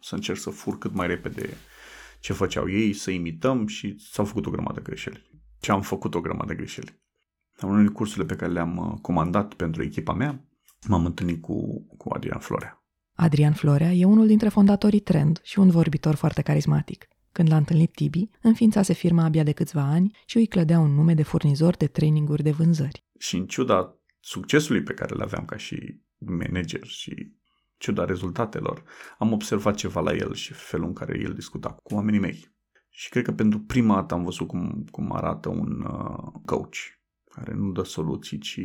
să 0.01 0.15
încerc 0.15 0.37
să 0.37 0.49
fur 0.49 0.77
cât 0.77 0.93
mai 0.93 1.07
repede 1.07 1.49
ce 2.19 2.33
făceau 2.33 2.69
ei, 2.69 2.93
să 2.93 3.11
imităm 3.11 3.67
și 3.67 3.95
s-au 3.97 4.25
făcut 4.25 4.45
o 4.45 4.49
grămadă 4.49 4.79
de 4.79 4.81
greșeli. 4.81 5.29
Ce 5.59 5.71
am 5.71 5.81
făcut 5.81 6.15
o 6.15 6.21
grămadă 6.21 6.53
de 6.53 6.55
greșeli. 7.55 7.69
În 7.69 7.69
unele 7.69 7.89
cursurile 7.89 8.25
pe 8.25 8.35
care 8.35 8.51
le-am 8.51 8.77
uh, 8.77 8.99
comandat 9.01 9.53
pentru 9.53 9.83
echipa 9.83 10.13
mea, 10.13 10.45
m-am 10.87 11.05
întâlnit 11.05 11.41
cu, 11.41 11.85
cu 11.97 12.13
Adrian 12.13 12.39
Florea. 12.39 12.79
Adrian 13.15 13.53
Florea 13.53 13.91
e 13.91 14.05
unul 14.05 14.27
dintre 14.27 14.49
fondatorii 14.49 14.99
Trend 14.99 15.39
și 15.43 15.59
un 15.59 15.69
vorbitor 15.69 16.15
foarte 16.15 16.41
carismatic. 16.41 17.07
Când 17.31 17.49
l-a 17.49 17.57
întâlnit 17.57 17.91
Tibi, 17.91 18.29
înființase 18.41 18.93
firma 18.93 19.23
abia 19.23 19.43
de 19.43 19.51
câțiva 19.51 19.81
ani 19.81 20.17
și 20.25 20.37
îi 20.37 20.47
clădea 20.47 20.79
un 20.79 20.93
nume 20.93 21.13
de 21.13 21.23
furnizor 21.23 21.75
de 21.75 21.87
traininguri 21.87 22.43
de 22.43 22.51
vânzări. 22.51 23.05
Și 23.19 23.35
în 23.35 23.45
ciuda 23.45 23.95
succesului 24.19 24.83
pe 24.83 24.93
care 24.93 25.13
îl 25.13 25.21
aveam 25.21 25.45
ca 25.45 25.57
și 25.57 25.99
manager 26.17 26.83
și 26.83 27.33
ciuda 27.77 28.05
rezultatelor, 28.05 28.83
am 29.17 29.31
observat 29.31 29.75
ceva 29.75 30.01
la 30.01 30.13
el 30.13 30.33
și 30.33 30.53
felul 30.53 30.87
în 30.87 30.93
care 30.93 31.19
el 31.19 31.33
discuta 31.33 31.69
cu 31.69 31.93
oamenii 31.93 32.19
mei. 32.19 32.53
Și 32.89 33.09
cred 33.09 33.23
că 33.23 33.31
pentru 33.31 33.59
prima 33.59 33.95
dată 33.95 34.13
am 34.13 34.23
văzut 34.23 34.47
cum, 34.47 34.85
cum 34.91 35.15
arată 35.15 35.49
un 35.49 35.81
uh, 35.81 36.41
coach 36.45 36.77
care 37.35 37.53
nu 37.53 37.71
dă 37.71 37.83
soluții, 37.83 38.37
ci 38.37 38.57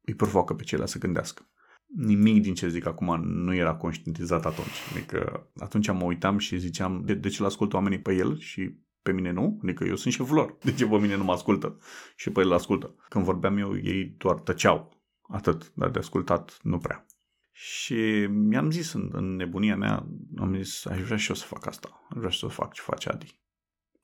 îi 0.00 0.14
provoacă 0.16 0.54
pe 0.54 0.62
ceilalți 0.62 0.92
să 0.92 0.98
gândească. 0.98 1.48
Nimic 1.86 2.42
din 2.42 2.54
ce 2.54 2.68
zic 2.68 2.86
acum 2.86 3.22
nu 3.24 3.54
era 3.54 3.74
conștientizat 3.74 4.46
atunci. 4.46 4.76
Adică 4.90 5.50
atunci 5.56 5.90
mă 5.90 6.04
uitam 6.04 6.38
și 6.38 6.58
ziceam 6.58 7.02
de, 7.04 7.14
de 7.14 7.28
ce 7.28 7.42
l-ascultă 7.42 7.76
oamenii 7.76 8.00
pe 8.00 8.14
el 8.14 8.38
și 8.38 8.78
pe 9.02 9.12
mine 9.12 9.30
nu? 9.30 9.60
Adică 9.62 9.84
eu 9.84 9.96
sunt 9.96 10.12
șeful 10.12 10.36
lor. 10.36 10.56
De 10.64 10.74
ce 10.74 10.86
pe 10.86 10.98
mine 10.98 11.16
nu 11.16 11.24
mă 11.24 11.32
ascultă? 11.32 11.78
Și 12.16 12.30
pe 12.30 12.40
el 12.40 12.52
ascultă. 12.52 12.94
Când 13.08 13.24
vorbeam 13.24 13.58
eu, 13.58 13.76
ei 13.76 14.14
doar 14.18 14.38
tăceau. 14.38 15.02
Atât, 15.22 15.72
dar 15.74 15.90
de 15.90 15.98
ascultat 15.98 16.58
nu 16.62 16.78
prea. 16.78 17.06
Și 17.52 18.26
mi-am 18.30 18.70
zis 18.70 18.92
în, 18.92 19.10
în 19.12 19.36
nebunia 19.36 19.76
mea, 19.76 20.06
am 20.36 20.54
zis, 20.62 20.84
aș 20.86 21.00
vrea 21.00 21.16
și 21.16 21.28
eu 21.28 21.34
să 21.34 21.44
fac 21.44 21.66
asta. 21.66 22.06
Aș 22.10 22.16
vrea 22.16 22.30
și 22.30 22.38
să 22.38 22.46
fac 22.46 22.72
ce 22.72 22.80
face 22.80 23.08
Adi. 23.08 23.40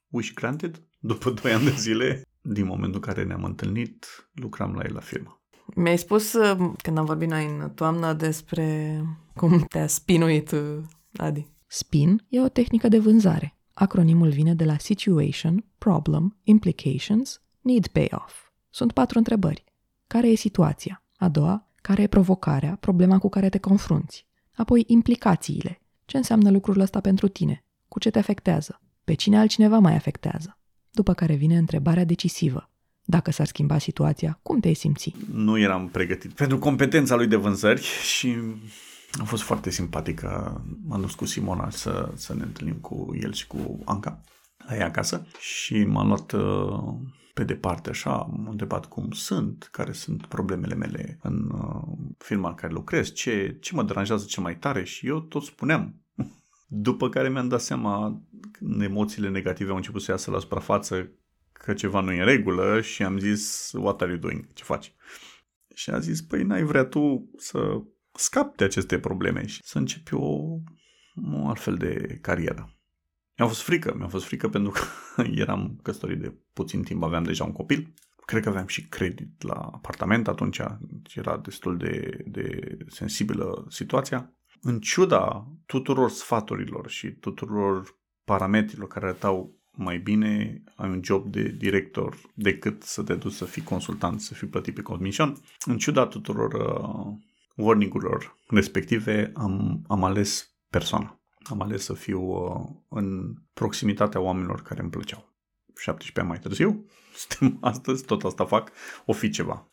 Wish 0.08 0.32
granted, 0.34 0.82
după 0.98 1.30
2 1.30 1.52
ani 1.52 1.64
de 1.64 1.70
zile, 1.70 2.22
din 2.48 2.66
momentul 2.66 3.00
în 3.04 3.12
care 3.12 3.24
ne-am 3.24 3.44
întâlnit, 3.44 4.28
lucram 4.32 4.74
la 4.74 4.82
el 4.84 4.94
la 4.94 5.00
firmă. 5.00 5.40
Mi-ai 5.74 5.98
spus, 5.98 6.32
uh, 6.32 6.72
când 6.82 6.98
am 6.98 7.04
vorbit 7.04 7.28
noi 7.28 7.44
în 7.44 7.70
toamnă, 7.70 8.12
despre 8.12 9.00
cum 9.34 9.64
te-a 9.68 9.86
spinuit 9.86 10.50
uh, 10.50 10.78
Adi. 11.16 11.46
Spin 11.66 12.24
e 12.28 12.40
o 12.40 12.48
tehnică 12.48 12.88
de 12.88 12.98
vânzare. 12.98 13.56
Acronimul 13.72 14.28
vine 14.28 14.54
de 14.54 14.64
la 14.64 14.78
Situation, 14.78 15.64
Problem, 15.78 16.36
Implications, 16.42 17.42
Need 17.60 17.86
Payoff. 17.86 18.50
Sunt 18.70 18.92
patru 18.92 19.18
întrebări. 19.18 19.64
Care 20.06 20.28
e 20.28 20.34
situația? 20.34 21.04
A 21.16 21.28
doua, 21.28 21.70
care 21.76 22.02
e 22.02 22.06
provocarea, 22.06 22.76
problema 22.80 23.18
cu 23.18 23.28
care 23.28 23.48
te 23.48 23.58
confrunți? 23.58 24.26
Apoi, 24.54 24.84
implicațiile. 24.86 25.80
Ce 26.04 26.16
înseamnă 26.16 26.50
lucrul 26.50 26.80
ăsta 26.80 27.00
pentru 27.00 27.28
tine? 27.28 27.64
Cu 27.88 27.98
ce 27.98 28.10
te 28.10 28.18
afectează? 28.18 28.80
Pe 29.04 29.14
cine 29.14 29.38
altcineva 29.38 29.78
mai 29.78 29.94
afectează? 29.94 30.58
După 30.96 31.14
care 31.14 31.34
vine 31.34 31.56
întrebarea 31.56 32.04
decisivă. 32.04 32.70
Dacă 33.04 33.30
s-ar 33.30 33.46
schimba 33.46 33.78
situația, 33.78 34.38
cum 34.42 34.60
te-ai 34.60 34.74
simți? 34.74 35.14
Nu 35.32 35.58
eram 35.58 35.88
pregătit 35.88 36.32
pentru 36.32 36.58
competența 36.58 37.14
lui 37.14 37.26
de 37.26 37.36
vânzări 37.36 37.82
și 37.82 38.36
a 39.20 39.24
fost 39.24 39.42
foarte 39.42 39.70
simpatică. 39.70 40.60
M-am 40.86 41.00
dus 41.00 41.14
cu 41.14 41.24
Simona 41.24 41.70
să, 41.70 42.12
să 42.14 42.34
ne 42.34 42.42
întâlnim 42.42 42.74
cu 42.74 43.10
el 43.20 43.32
și 43.32 43.46
cu 43.46 43.78
Anca 43.84 44.20
la 44.68 44.76
ea 44.76 44.86
acasă 44.86 45.26
și 45.38 45.84
m-am 45.84 46.06
luat 46.06 46.32
uh, 46.32 46.94
pe 47.34 47.44
departe 47.44 47.90
așa, 47.90 48.10
m-am 48.10 48.48
întrebat 48.50 48.86
cum 48.86 49.10
sunt, 49.10 49.68
care 49.72 49.92
sunt 49.92 50.26
problemele 50.26 50.74
mele 50.74 51.18
în 51.22 51.50
uh, 51.50 51.98
firma 52.18 52.48
în 52.48 52.54
care 52.54 52.72
lucrez, 52.72 53.12
ce, 53.12 53.56
ce 53.60 53.74
mă 53.74 53.82
deranjează 53.82 54.24
cel 54.28 54.42
mai 54.42 54.56
tare 54.56 54.84
și 54.84 55.06
eu 55.06 55.20
tot 55.20 55.42
spuneam. 55.42 55.94
După 56.66 57.08
care 57.08 57.28
mi-am 57.28 57.48
dat 57.48 57.60
seama, 57.60 58.22
când 58.52 58.82
emoțiile 58.82 59.28
negative 59.28 59.70
au 59.70 59.76
început 59.76 60.02
să 60.02 60.10
iasă 60.10 60.30
la 60.30 60.38
suprafață, 60.38 61.10
că 61.52 61.74
ceva 61.74 62.00
nu 62.00 62.12
e 62.12 62.18
în 62.18 62.24
regulă 62.24 62.80
și 62.80 63.02
am 63.02 63.18
zis, 63.18 63.72
what 63.74 64.00
are 64.00 64.10
you 64.10 64.20
doing? 64.20 64.52
Ce 64.52 64.64
faci? 64.64 64.94
Și 65.74 65.90
a 65.90 65.98
zis, 65.98 66.22
păi 66.22 66.42
n-ai 66.42 66.62
vrea 66.62 66.84
tu 66.84 67.30
să 67.36 67.82
scapi 68.12 68.56
de 68.56 68.64
aceste 68.64 68.98
probleme 68.98 69.46
și 69.46 69.60
să 69.62 69.78
începi 69.78 70.14
o, 70.14 70.26
o 71.32 71.48
altfel 71.48 71.76
de 71.76 72.18
carieră. 72.20 72.76
Mi-a 73.36 73.48
fost 73.48 73.62
frică, 73.62 73.94
mi-a 73.98 74.08
fost 74.08 74.24
frică 74.24 74.48
pentru 74.48 74.70
că 74.70 74.82
eram 75.42 75.78
căsătorit 75.82 76.18
de 76.18 76.34
puțin 76.52 76.82
timp, 76.82 77.02
aveam 77.02 77.22
deja 77.22 77.44
un 77.44 77.52
copil. 77.52 77.94
Cred 78.24 78.42
că 78.42 78.48
aveam 78.48 78.66
și 78.66 78.88
credit 78.88 79.42
la 79.42 79.54
apartament 79.54 80.28
atunci, 80.28 80.60
era 81.14 81.38
destul 81.38 81.76
de, 81.76 82.22
de 82.26 82.76
sensibilă 82.86 83.66
situația. 83.68 84.35
În 84.60 84.80
ciuda 84.80 85.46
tuturor 85.66 86.10
sfaturilor 86.10 86.88
și 86.88 87.10
tuturor 87.10 87.98
parametrilor 88.24 88.88
care 88.88 89.06
arătau 89.06 89.54
mai 89.76 89.98
bine 89.98 90.62
ai 90.74 90.88
un 90.88 91.00
job 91.04 91.26
de 91.26 91.42
director 91.42 92.16
decât 92.34 92.82
să 92.82 93.02
te 93.02 93.14
duci 93.14 93.32
să 93.32 93.44
fii 93.44 93.62
consultant, 93.62 94.20
să 94.20 94.34
fii 94.34 94.46
plătit 94.46 94.74
pe 94.74 94.82
comision. 94.82 95.36
În 95.64 95.78
ciuda 95.78 96.06
tuturor 96.06 96.52
uh, 96.52 97.14
warning-urilor 97.56 98.36
respective, 98.48 99.32
am, 99.34 99.84
am 99.88 100.04
ales 100.04 100.50
persoana. 100.70 101.20
Am 101.42 101.60
ales 101.60 101.84
să 101.84 101.92
fiu 101.92 102.20
uh, 102.20 102.68
în 102.88 103.34
proximitatea 103.52 104.20
oamenilor 104.20 104.62
care 104.62 104.80
îmi 104.80 104.90
plăceau. 104.90 105.34
17 105.76 106.20
ani 106.20 106.28
mai 106.28 106.38
târziu, 106.38 106.84
suntem 107.28 107.58
astăzi, 107.60 108.04
tot 108.04 108.24
asta 108.24 108.44
fac, 108.44 108.72
o 109.04 109.12
fi 109.12 109.30
ceva. 109.30 109.68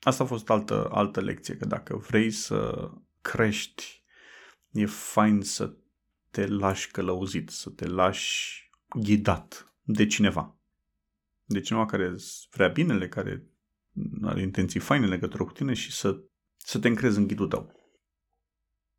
Asta 0.00 0.22
a 0.22 0.26
fost 0.26 0.50
altă, 0.50 0.88
altă 0.92 1.20
lecție, 1.20 1.56
că 1.56 1.64
dacă 1.64 1.96
vrei 1.96 2.30
să 2.30 2.90
crești, 3.20 4.01
e 4.72 4.86
fain 4.86 5.40
să 5.40 5.74
te 6.30 6.46
lași 6.46 6.90
călăuzit, 6.90 7.50
să 7.50 7.70
te 7.70 7.86
lași 7.86 8.70
ghidat 8.94 9.74
de 9.82 10.06
cineva. 10.06 10.56
De 11.44 11.60
cineva 11.60 11.86
care 11.86 12.14
vrea 12.50 12.68
binele, 12.68 13.08
care 13.08 13.46
are 14.22 14.40
intenții 14.40 14.80
faine 14.80 15.06
legătură 15.06 15.44
cu 15.44 15.52
tine 15.52 15.72
și 15.72 15.92
să, 15.92 16.22
să 16.56 16.78
te 16.78 16.88
încrezi 16.88 17.18
în 17.18 17.26
ghidul 17.26 17.48
tău. 17.48 17.72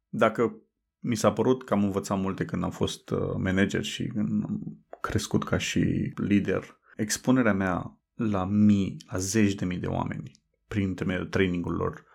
Dacă 0.10 0.56
mi 1.00 1.16
s-a 1.16 1.34
părut 1.34 1.64
că 1.64 1.74
am 1.74 1.84
învățat 1.84 2.20
multe 2.20 2.46
când 2.46 2.64
am 2.64 2.72
fost 2.72 3.10
uh, 3.10 3.20
manager 3.38 3.84
și 3.84 4.08
când 4.08 4.44
am 4.44 4.86
crescut 5.02 5.44
ca 5.44 5.58
și 5.58 6.12
lider, 6.16 6.80
expunerea 6.96 7.54
mea 7.54 7.98
la 8.14 8.46
mii, 8.46 8.98
la 9.10 9.18
zeci 9.18 9.54
de 9.54 9.66
mii 9.66 9.78
de 9.78 9.88
oameni 9.88 10.32
prin 10.68 10.88
intermediul 10.88 11.28
trainingului 11.28 11.78
lor, 11.78 12.06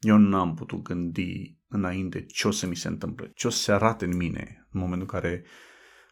eu 0.00 0.16
nu 0.16 0.36
am 0.36 0.54
putut 0.54 0.82
gândi 0.82 1.58
înainte 1.76 2.24
ce 2.24 2.48
o 2.48 2.50
să 2.50 2.66
mi 2.66 2.76
se 2.76 2.88
întâmple, 2.88 3.30
ce 3.34 3.46
o 3.46 3.50
să 3.50 3.58
se 3.58 3.72
arate 3.72 4.04
în 4.04 4.16
mine 4.16 4.66
în 4.70 4.80
momentul 4.80 5.08
în 5.10 5.20
care 5.20 5.44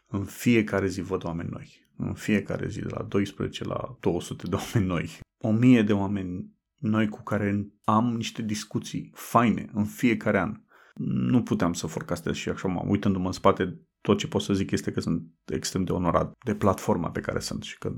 în 0.07 0.25
fiecare 0.25 0.87
zi 0.87 1.01
văd 1.01 1.23
oameni 1.23 1.49
noi. 1.49 1.83
în 1.97 2.13
fiecare 2.13 2.67
zi, 2.67 2.79
de 2.79 2.89
la 2.89 3.03
12 3.03 3.63
la 3.63 3.97
200 3.99 4.47
de 4.47 4.55
oameni 4.55 4.91
noi, 4.91 5.19
1000 5.37 5.81
de 5.81 5.93
oameni 5.93 6.53
noi 6.75 7.09
cu 7.09 7.23
care 7.23 7.67
am 7.83 8.15
niște 8.15 8.41
discuții 8.41 9.11
faine 9.13 9.69
în 9.73 9.85
fiecare 9.85 10.39
an. 10.39 10.61
Nu 10.95 11.43
puteam 11.43 11.73
să 11.73 11.87
forecastez 11.87 12.35
și 12.35 12.49
așa, 12.49 12.67
uitându-mă 12.85 13.25
în 13.25 13.31
spate, 13.31 13.79
tot 14.01 14.17
ce 14.17 14.27
pot 14.27 14.41
să 14.41 14.53
zic 14.53 14.71
este 14.71 14.91
că 14.91 14.99
sunt 14.99 15.23
extrem 15.45 15.83
de 15.83 15.91
onorat 15.91 16.37
de 16.43 16.55
platforma 16.55 17.11
pe 17.11 17.19
care 17.19 17.39
sunt 17.39 17.63
și 17.63 17.77
că 17.77 17.93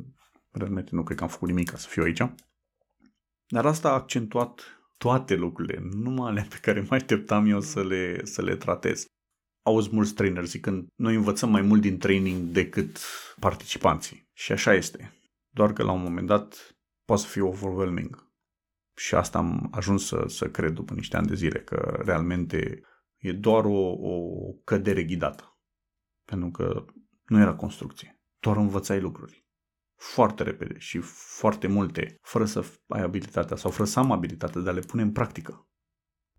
realmente 0.51 0.89
nu 0.93 1.03
cred 1.03 1.17
că 1.17 1.23
am 1.23 1.29
făcut 1.29 1.47
nimic 1.47 1.69
ca 1.69 1.77
să 1.77 1.87
fiu 1.89 2.03
aici. 2.03 2.23
Dar 3.47 3.65
asta 3.65 3.89
a 3.89 3.93
accentuat 3.93 4.61
toate 4.97 5.35
lucrurile, 5.35 5.79
numai 5.81 6.29
alea 6.29 6.45
pe 6.49 6.57
care 6.61 6.79
mai 6.89 6.97
așteptam 6.97 7.45
eu 7.45 7.61
să 7.61 7.83
le, 7.83 8.25
să 8.25 8.41
le 8.41 8.55
tratez. 8.55 9.05
Auzi 9.65 9.89
mulți 9.91 10.13
traineri 10.13 10.47
zicând, 10.47 10.87
noi 10.95 11.15
învățăm 11.15 11.49
mai 11.49 11.61
mult 11.61 11.81
din 11.81 11.97
training 11.97 12.51
decât 12.51 12.99
participanții. 13.39 14.29
Și 14.33 14.51
așa 14.51 14.73
este. 14.73 15.21
Doar 15.49 15.73
că 15.73 15.83
la 15.83 15.91
un 15.91 16.01
moment 16.01 16.27
dat 16.27 16.77
poate 17.05 17.21
să 17.21 17.27
fie 17.27 17.41
overwhelming. 17.41 18.31
Și 18.97 19.15
asta 19.15 19.37
am 19.37 19.67
ajuns 19.71 20.05
să, 20.05 20.23
să 20.27 20.49
cred 20.49 20.71
după 20.71 20.93
niște 20.93 21.17
ani 21.17 21.27
de 21.27 21.35
zile, 21.35 21.59
că 21.59 22.01
realmente 22.05 22.81
e 23.17 23.31
doar 23.31 23.65
o, 23.65 23.89
o 23.89 24.51
cădere 24.63 25.03
ghidată. 25.03 25.59
Pentru 26.25 26.49
că 26.49 26.85
nu 27.25 27.39
era 27.39 27.55
construcție. 27.55 28.21
Doar 28.39 28.57
învățai 28.57 28.99
lucruri 28.99 29.46
foarte 29.97 30.43
repede 30.43 30.75
și 30.77 30.99
foarte 31.39 31.67
multe, 31.67 32.17
fără 32.21 32.45
să 32.45 32.65
ai 32.87 33.01
abilitatea 33.01 33.55
sau 33.55 33.71
fără 33.71 33.89
să 33.89 33.99
am 33.99 34.11
abilitatea 34.11 34.61
de 34.61 34.69
a 34.69 34.73
le 34.73 34.79
pune 34.79 35.01
în 35.01 35.11
practică. 35.11 35.67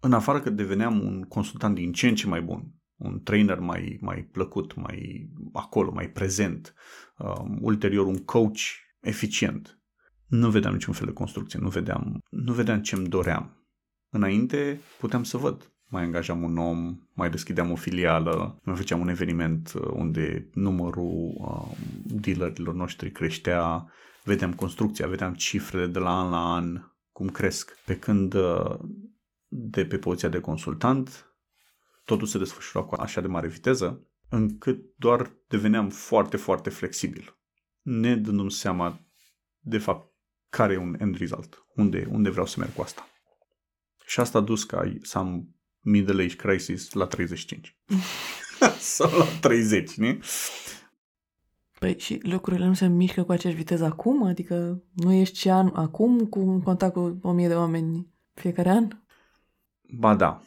În 0.01 0.13
afară 0.13 0.41
că 0.41 0.51
deveneam 0.51 1.05
un 1.05 1.23
consultant 1.23 1.75
din 1.75 1.93
ce 1.93 2.09
în 2.09 2.15
ce 2.15 2.27
mai 2.27 2.43
bun, 2.43 2.75
un 2.97 3.23
trainer 3.23 3.59
mai, 3.59 3.99
mai 4.01 4.23
plăcut, 4.23 4.75
mai 4.75 5.31
acolo, 5.53 5.93
mai 5.93 6.11
prezent, 6.11 6.75
um, 7.19 7.59
ulterior 7.61 8.07
un 8.07 8.25
coach 8.25 8.61
eficient, 9.01 9.81
nu 10.27 10.51
vedeam 10.51 10.73
niciun 10.73 10.95
fel 10.95 11.07
de 11.07 11.13
construcție, 11.13 11.59
nu 11.59 11.69
vedeam, 11.69 12.21
nu 12.31 12.53
vedeam 12.53 12.83
ce-mi 12.83 13.09
doream. 13.09 13.67
Înainte 14.09 14.81
puteam 14.99 15.23
să 15.23 15.37
văd 15.37 15.73
mai 15.89 16.03
angajam 16.03 16.43
un 16.43 16.57
om, 16.57 16.99
mai 17.13 17.31
deschideam 17.31 17.71
o 17.71 17.77
filială, 17.77 18.61
mai 18.63 18.77
făceam 18.77 19.01
un 19.01 19.09
eveniment 19.09 19.73
uh, 19.73 19.89
unde 19.93 20.49
numărul 20.55 21.35
uh, 21.35 21.77
dealerilor 22.05 22.75
noștri 22.75 23.11
creștea, 23.11 23.93
vedeam 24.25 24.55
construcția, 24.55 25.07
vedeam 25.07 25.35
cifrele 25.35 25.87
de 25.87 25.99
la 25.99 26.21
an 26.21 26.31
la 26.31 26.55
an, 26.55 26.83
cum 27.13 27.29
cresc. 27.29 27.79
Pe 27.85 27.99
când 27.99 28.35
uh, 28.35 28.79
de 29.49 29.87
pe 29.87 29.99
poziția 29.99 30.29
de 30.29 30.41
consultant, 30.41 31.33
totul 32.05 32.27
se 32.27 32.39
desfășura 32.39 32.85
cu 32.85 32.95
așa 32.95 33.21
de 33.21 33.27
mare 33.27 33.49
viteză, 33.49 34.03
încât 34.29 34.97
doar 34.97 35.33
deveneam 35.49 35.89
foarte, 35.89 36.37
foarte 36.37 36.71
flexibil, 36.71 37.39
ne 37.83 38.17
dându-mi 38.17 38.51
seama, 38.51 39.01
de 39.59 39.79
fapt, 39.79 40.13
care 40.49 40.73
e 40.73 40.77
un 40.77 40.97
end 40.99 41.17
result, 41.17 41.67
unde, 41.75 42.09
unde 42.11 42.31
vreau 42.31 42.47
să 42.47 42.57
merg 42.59 42.73
cu 42.73 42.83
asta. 42.83 43.09
Și 44.07 44.21
asta 44.21 44.39
a 44.39 44.41
dus 44.41 44.65
ca 44.65 44.93
să 45.03 45.19
am 45.19 45.58
middle 45.89 46.23
age 46.23 46.37
crisis 46.37 46.93
la 46.93 47.07
35. 47.07 47.77
Sau 48.79 49.19
la 49.19 49.25
30, 49.41 49.95
nu? 49.95 50.19
Păi 51.79 51.99
și 51.99 52.21
lucrurile 52.23 52.67
nu 52.67 52.75
se 52.75 52.87
mișcă 52.87 53.23
cu 53.23 53.33
aceeași 53.33 53.59
viteză 53.59 53.85
acum? 53.85 54.23
Adică 54.23 54.83
nu 54.93 55.13
ești 55.13 55.39
și 55.39 55.51
an 55.51 55.71
acum 55.75 56.27
cu 56.27 56.61
contact 56.61 56.93
cu 56.93 57.19
o 57.23 57.33
mie 57.33 57.49
de 57.49 57.55
oameni 57.55 58.07
fiecare 58.35 58.71
an? 58.71 58.89
Ba 59.91 60.15
da. 60.15 60.43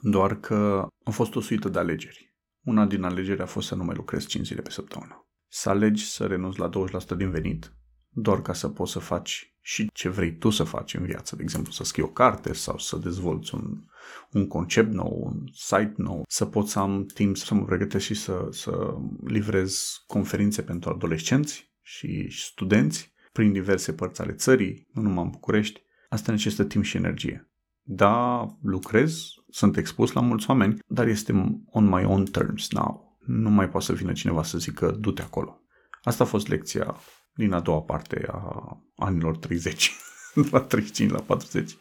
Doar 0.00 0.40
că 0.40 0.86
a 1.04 1.10
fost 1.10 1.34
o 1.34 1.40
suită 1.40 1.68
de 1.68 1.78
alegeri. 1.78 2.34
Una 2.64 2.86
din 2.86 3.02
alegeri 3.02 3.42
a 3.42 3.46
fost 3.46 3.66
să 3.66 3.74
nu 3.74 3.84
mai 3.84 3.94
lucrez 3.94 4.26
5 4.26 4.46
zile 4.46 4.62
pe 4.62 4.70
săptămână. 4.70 5.26
Să 5.48 5.68
alegi 5.68 6.04
să 6.04 6.26
renunți 6.26 6.58
la 6.58 6.70
20% 7.14 7.16
din 7.16 7.30
venit 7.30 7.72
doar 8.12 8.42
ca 8.42 8.52
să 8.52 8.68
poți 8.68 8.92
să 8.92 8.98
faci 8.98 9.54
și 9.60 9.90
ce 9.92 10.08
vrei 10.08 10.36
tu 10.36 10.50
să 10.50 10.64
faci 10.64 10.94
în 10.94 11.04
viață. 11.04 11.36
De 11.36 11.42
exemplu, 11.42 11.72
să 11.72 11.84
scrii 11.84 12.04
o 12.04 12.08
carte 12.08 12.52
sau 12.52 12.78
să 12.78 12.96
dezvolți 12.96 13.54
un, 13.54 13.84
un 14.30 14.46
concept 14.46 14.92
nou, 14.92 15.20
un 15.24 15.44
site 15.52 15.94
nou, 15.96 16.24
să 16.28 16.44
pot 16.44 16.68
să 16.68 16.78
am 16.78 17.06
timp 17.14 17.36
să 17.36 17.54
mă 17.54 17.64
pregătesc 17.64 18.04
și 18.04 18.14
să, 18.14 18.48
să 18.50 18.94
livrez 19.26 20.02
conferințe 20.06 20.62
pentru 20.62 20.90
adolescenți 20.90 21.72
și 21.82 22.30
studenți 22.30 23.12
prin 23.32 23.52
diverse 23.52 23.92
părți 23.92 24.20
ale 24.20 24.32
țării, 24.32 24.88
nu 24.92 25.02
numai 25.02 25.24
în 25.24 25.30
București. 25.30 25.82
Asta 26.08 26.32
necesită 26.32 26.64
timp 26.64 26.84
și 26.84 26.96
energie. 26.96 27.50
Da, 27.82 28.46
lucrez, 28.62 29.22
sunt 29.48 29.76
expus 29.76 30.12
la 30.12 30.20
mulți 30.20 30.50
oameni, 30.50 30.78
dar 30.86 31.06
este 31.06 31.32
on 31.66 31.88
my 31.88 32.04
own 32.04 32.24
terms 32.24 32.70
now. 32.70 33.18
Nu 33.26 33.50
mai 33.50 33.68
poate 33.68 33.86
să 33.86 33.92
vină 33.92 34.12
cineva 34.12 34.42
să 34.42 34.58
zică 34.58 34.90
du-te 34.90 35.22
acolo. 35.22 35.60
Asta 36.02 36.24
a 36.24 36.26
fost 36.26 36.48
lecția 36.48 36.96
din 37.34 37.52
a 37.52 37.60
doua 37.60 37.80
parte 37.80 38.26
a 38.30 38.76
anilor 38.96 39.36
30, 39.36 39.92
de 40.34 40.48
la 40.50 40.60
35 40.60 41.10
la 41.10 41.20
40. 41.20 41.76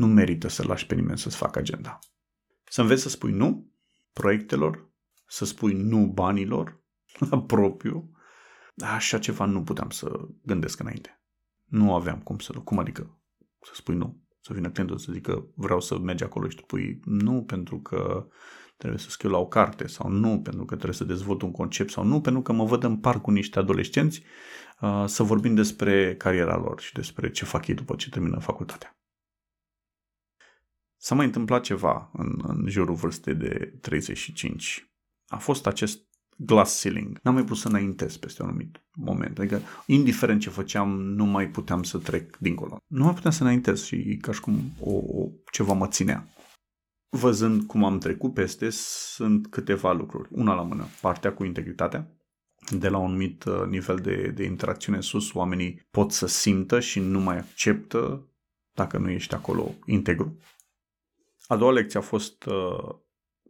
Nu 0.00 0.06
merită 0.06 0.48
să 0.48 0.66
lași 0.66 0.86
pe 0.86 0.94
nimeni 0.94 1.18
să-ți 1.18 1.36
facă 1.36 1.58
agenda. 1.58 1.98
Să 2.64 2.80
înveți 2.80 3.02
să 3.02 3.08
spui 3.08 3.32
nu 3.32 3.72
proiectelor, 4.12 4.90
să 5.26 5.44
spui 5.44 5.72
nu 5.72 6.06
banilor 6.06 6.82
la 7.30 7.42
propriu. 7.42 8.10
Așa 8.76 9.18
ceva 9.18 9.44
nu 9.44 9.62
puteam 9.62 9.90
să 9.90 10.28
gândesc 10.42 10.80
înainte. 10.80 11.22
Nu 11.64 11.94
aveam 11.94 12.20
cum 12.20 12.38
să... 12.38 12.52
Cum 12.52 12.78
adică 12.78 13.20
să 13.60 13.72
spui 13.74 13.94
nu? 13.94 14.22
Să 14.40 14.52
vină 14.52 14.70
clientul 14.70 14.98
să 14.98 15.12
zică 15.12 15.46
vreau 15.54 15.80
să 15.80 15.98
mergi 15.98 16.24
acolo 16.24 16.48
și 16.48 16.56
tu 16.56 16.62
pui 16.62 17.00
nu 17.04 17.42
pentru 17.42 17.80
că 17.80 18.26
trebuie 18.76 19.00
să 19.00 19.10
scriu 19.10 19.30
la 19.30 19.38
o 19.38 19.46
carte 19.46 19.86
sau 19.86 20.10
nu 20.10 20.40
pentru 20.40 20.64
că 20.64 20.74
trebuie 20.74 20.94
să 20.94 21.04
dezvolt 21.04 21.42
un 21.42 21.50
concept 21.50 21.90
sau 21.90 22.04
nu 22.04 22.20
pentru 22.20 22.42
că 22.42 22.52
mă 22.52 22.64
văd 22.64 22.82
în 22.82 22.96
parc 22.96 23.20
cu 23.20 23.30
niște 23.30 23.58
adolescenți 23.58 24.22
uh, 24.80 25.04
să 25.06 25.22
vorbim 25.22 25.54
despre 25.54 26.16
cariera 26.16 26.56
lor 26.56 26.80
și 26.80 26.92
despre 26.92 27.30
ce 27.30 27.44
fac 27.44 27.66
ei 27.66 27.74
după 27.74 27.94
ce 27.94 28.08
termină 28.08 28.38
facultatea. 28.38 28.94
S-a 31.02 31.14
mai 31.14 31.26
întâmplat 31.26 31.62
ceva 31.62 32.10
în, 32.12 32.40
în 32.42 32.64
jurul 32.68 32.94
vârstei 32.94 33.34
de 33.34 33.74
35. 33.80 34.90
A 35.26 35.36
fost 35.36 35.66
acest 35.66 36.00
glass 36.36 36.80
ceiling. 36.80 37.18
N-am 37.22 37.34
mai 37.34 37.42
putut 37.42 37.58
să 37.58 37.68
înaintez 37.68 38.16
peste 38.16 38.42
un 38.42 38.48
anumit 38.48 38.84
moment. 38.94 39.38
Adică, 39.38 39.60
indiferent 39.86 40.40
ce 40.40 40.50
făceam, 40.50 41.00
nu 41.00 41.24
mai 41.24 41.48
puteam 41.48 41.82
să 41.82 41.98
trec 41.98 42.36
dincolo. 42.36 42.76
Nu 42.86 43.04
mai 43.04 43.14
puteam 43.14 43.32
să 43.32 43.42
înaintez 43.42 43.84
și 43.84 44.18
ca 44.20 44.32
și 44.32 44.40
cum 44.40 44.72
o, 44.80 44.92
o, 44.92 45.28
ceva 45.52 45.72
mă 45.72 45.88
ținea. 45.88 46.28
Văzând 47.08 47.62
cum 47.62 47.84
am 47.84 47.98
trecut 47.98 48.34
peste, 48.34 48.68
sunt 48.70 49.46
câteva 49.46 49.92
lucruri. 49.92 50.28
Una 50.32 50.54
la 50.54 50.62
mână, 50.62 50.86
partea 51.00 51.32
cu 51.32 51.44
integritatea. 51.44 52.10
De 52.78 52.88
la 52.88 52.98
un 52.98 53.04
anumit 53.04 53.44
uh, 53.44 53.66
nivel 53.68 53.96
de, 53.96 54.32
de 54.34 54.44
interacțiune 54.44 55.00
sus, 55.00 55.32
oamenii 55.32 55.86
pot 55.90 56.12
să 56.12 56.26
simtă 56.26 56.80
și 56.80 57.00
nu 57.00 57.20
mai 57.20 57.38
acceptă 57.38 58.24
dacă 58.72 58.98
nu 58.98 59.10
ești 59.10 59.34
acolo 59.34 59.74
integru. 59.86 60.38
A 61.50 61.56
doua 61.56 61.72
lecție 61.72 61.98
a 61.98 62.02
fost 62.02 62.44
uh, 62.44 62.94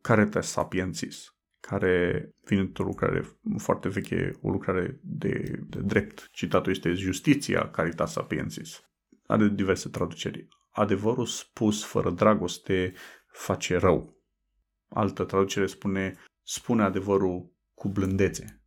Caritas 0.01 0.49
Sapiensis, 0.49 1.35
care 1.61 2.29
vine 2.45 2.61
într-o 2.61 2.85
lucrare 2.85 3.39
foarte 3.59 3.89
veche, 3.89 4.39
o 4.43 4.51
lucrare 4.51 4.99
de, 5.03 5.63
de 5.69 5.81
drept. 5.81 6.29
Citatul 6.33 6.73
este 6.73 6.93
Justiția 6.93 7.71
Caritas 7.71 8.13
Sapiensis. 8.13 8.81
Are 9.27 9.49
diverse 9.49 9.89
traduceri. 9.89 10.49
Adevărul 10.71 11.27
spus 11.27 11.85
fără 11.85 12.11
dragoste 12.11 12.93
face 13.33 13.77
rău. 13.77 14.17
Altă 14.89 15.25
traducere 15.25 15.67
spune, 15.67 16.17
spune 16.43 16.83
adevărul 16.83 17.53
cu 17.75 17.89
blândețe. 17.89 18.63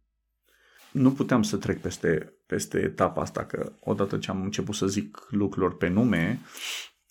Nu 0.91 1.11
puteam 1.11 1.43
să 1.43 1.57
trec 1.57 1.81
peste, 1.81 2.33
peste 2.45 2.79
etapa 2.79 3.21
asta, 3.21 3.45
că 3.45 3.73
odată 3.79 4.17
ce 4.17 4.31
am 4.31 4.41
început 4.41 4.75
să 4.75 4.87
zic 4.87 5.27
lucrurilor 5.29 5.77
pe 5.77 5.87
nume, 5.87 6.39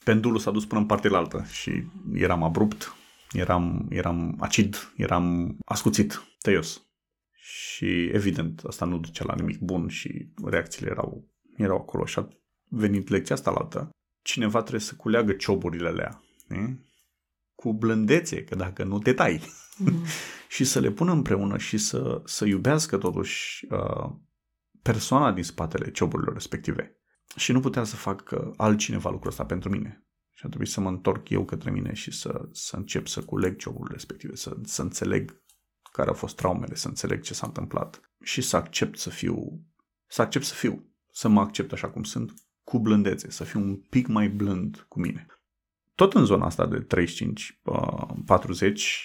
pendulul 0.05 0.39
s-a 0.39 0.51
dus 0.51 0.67
până 0.67 0.81
în 0.81 0.87
partea 0.87 1.17
altă 1.17 1.45
și 1.51 1.85
eram 2.13 2.43
abrupt, 2.43 2.95
eram, 3.33 3.87
eram 3.91 4.37
acid, 4.41 4.93
eram 4.97 5.57
ascuțit, 5.65 6.23
tăios. 6.39 6.87
Și 7.33 8.05
evident, 8.05 8.63
asta 8.67 8.85
nu 8.85 8.99
duce 8.99 9.25
la 9.25 9.35
nimic 9.35 9.59
bun 9.59 9.89
și 9.89 10.29
reacțiile 10.45 10.91
erau, 10.91 11.29
erau 11.57 11.77
acolo 11.77 12.05
și 12.05 12.19
a 12.19 12.29
venit 12.69 13.09
lecția 13.09 13.35
asta 13.35 13.51
la 13.51 13.57
altă. 13.57 13.91
Cineva 14.23 14.61
trebuie 14.61 14.81
să 14.81 14.95
culeagă 14.95 15.33
cioburile 15.33 15.89
alea. 15.89 16.23
Ne? 16.49 16.77
cu 17.63 17.73
blândețe, 17.73 18.45
că 18.45 18.55
dacă 18.55 18.85
nu 18.85 18.99
te 18.99 19.13
tai. 19.13 19.43
Mm. 19.77 20.05
și 20.55 20.65
să 20.65 20.81
le 20.81 20.91
pună 20.91 21.13
împreună 21.13 21.59
și 21.59 21.79
să, 21.79 22.23
să 22.25 22.45
iubească 22.45 22.97
totuși 22.99 23.67
uh, 23.71 24.11
persoana 24.83 25.33
din 25.33 25.43
spatele 25.43 25.91
cioburilor 25.91 26.33
respective. 26.33 27.02
Și 27.37 27.53
nu 27.53 27.61
putea 27.61 27.85
să 27.85 27.97
fac 27.97 28.31
uh, 28.31 28.53
altcineva 28.57 29.11
lucrul 29.11 29.31
ăsta 29.31 29.45
pentru 29.45 29.69
mine. 29.69 30.07
Și 30.31 30.43
a 30.45 30.49
trebuit 30.49 30.69
să 30.69 30.81
mă 30.81 30.89
întorc 30.89 31.29
eu 31.29 31.45
către 31.45 31.71
mine 31.71 31.93
și 31.93 32.11
să, 32.11 32.49
să 32.53 32.77
încep 32.77 33.07
să 33.07 33.23
culeg 33.23 33.57
cioburile 33.57 33.95
respective, 33.95 34.35
să, 34.35 34.57
să 34.63 34.83
înțeleg 34.83 35.43
care 35.93 36.09
au 36.09 36.15
fost 36.15 36.37
traumele, 36.37 36.75
să 36.75 36.89
înțeleg 36.89 37.23
ce 37.23 37.35
s-a 37.35 37.47
întâmplat 37.47 38.01
și 38.23 38.41
să 38.41 38.57
accept 38.57 38.99
să 38.99 39.11
fiu, 39.11 39.61
să 40.07 40.23
accept 40.23 40.45
să 40.45 40.55
fiu, 40.55 40.87
să 41.11 41.29
mă 41.29 41.41
accept 41.41 41.73
așa 41.73 41.91
cum 41.91 42.03
sunt, 42.03 42.35
cu 42.65 42.79
blândețe, 42.79 43.31
să 43.31 43.45
fiu 43.45 43.61
un 43.61 43.77
pic 43.77 44.07
mai 44.07 44.29
blând 44.29 44.85
cu 44.89 45.01
mine 45.01 45.27
tot 45.95 46.15
în 46.15 46.25
zona 46.25 46.47
asta 46.47 46.67
de 46.67 46.87
35-40 46.87 46.87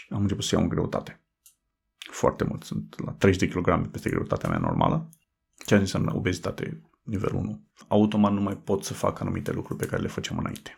am 0.10 0.22
început 0.22 0.44
să 0.44 0.56
iau 0.56 0.64
în 0.64 0.70
greutate. 0.70 1.22
foarte 2.12 2.44
mult. 2.44 2.64
Sunt 2.64 3.00
la 3.06 3.12
30 3.12 3.54
de 3.54 3.60
kg 3.60 3.88
peste 3.88 4.10
greutatea 4.10 4.50
mea 4.50 4.58
normală, 4.58 5.10
ceea 5.66 5.80
ce 5.80 5.86
înseamnă 5.86 6.16
obezitate 6.16 6.82
nivel 7.08 7.34
1. 7.34 7.68
Automat 7.88 8.34
nu 8.34 8.42
mai 8.42 8.58
pot 8.58 8.84
să 8.84 8.94
fac 8.94 9.20
anumite 9.20 9.52
lucruri 9.52 9.80
pe 9.80 9.86
care 9.86 10.02
le 10.02 10.08
făceam 10.08 10.38
înainte. 10.38 10.78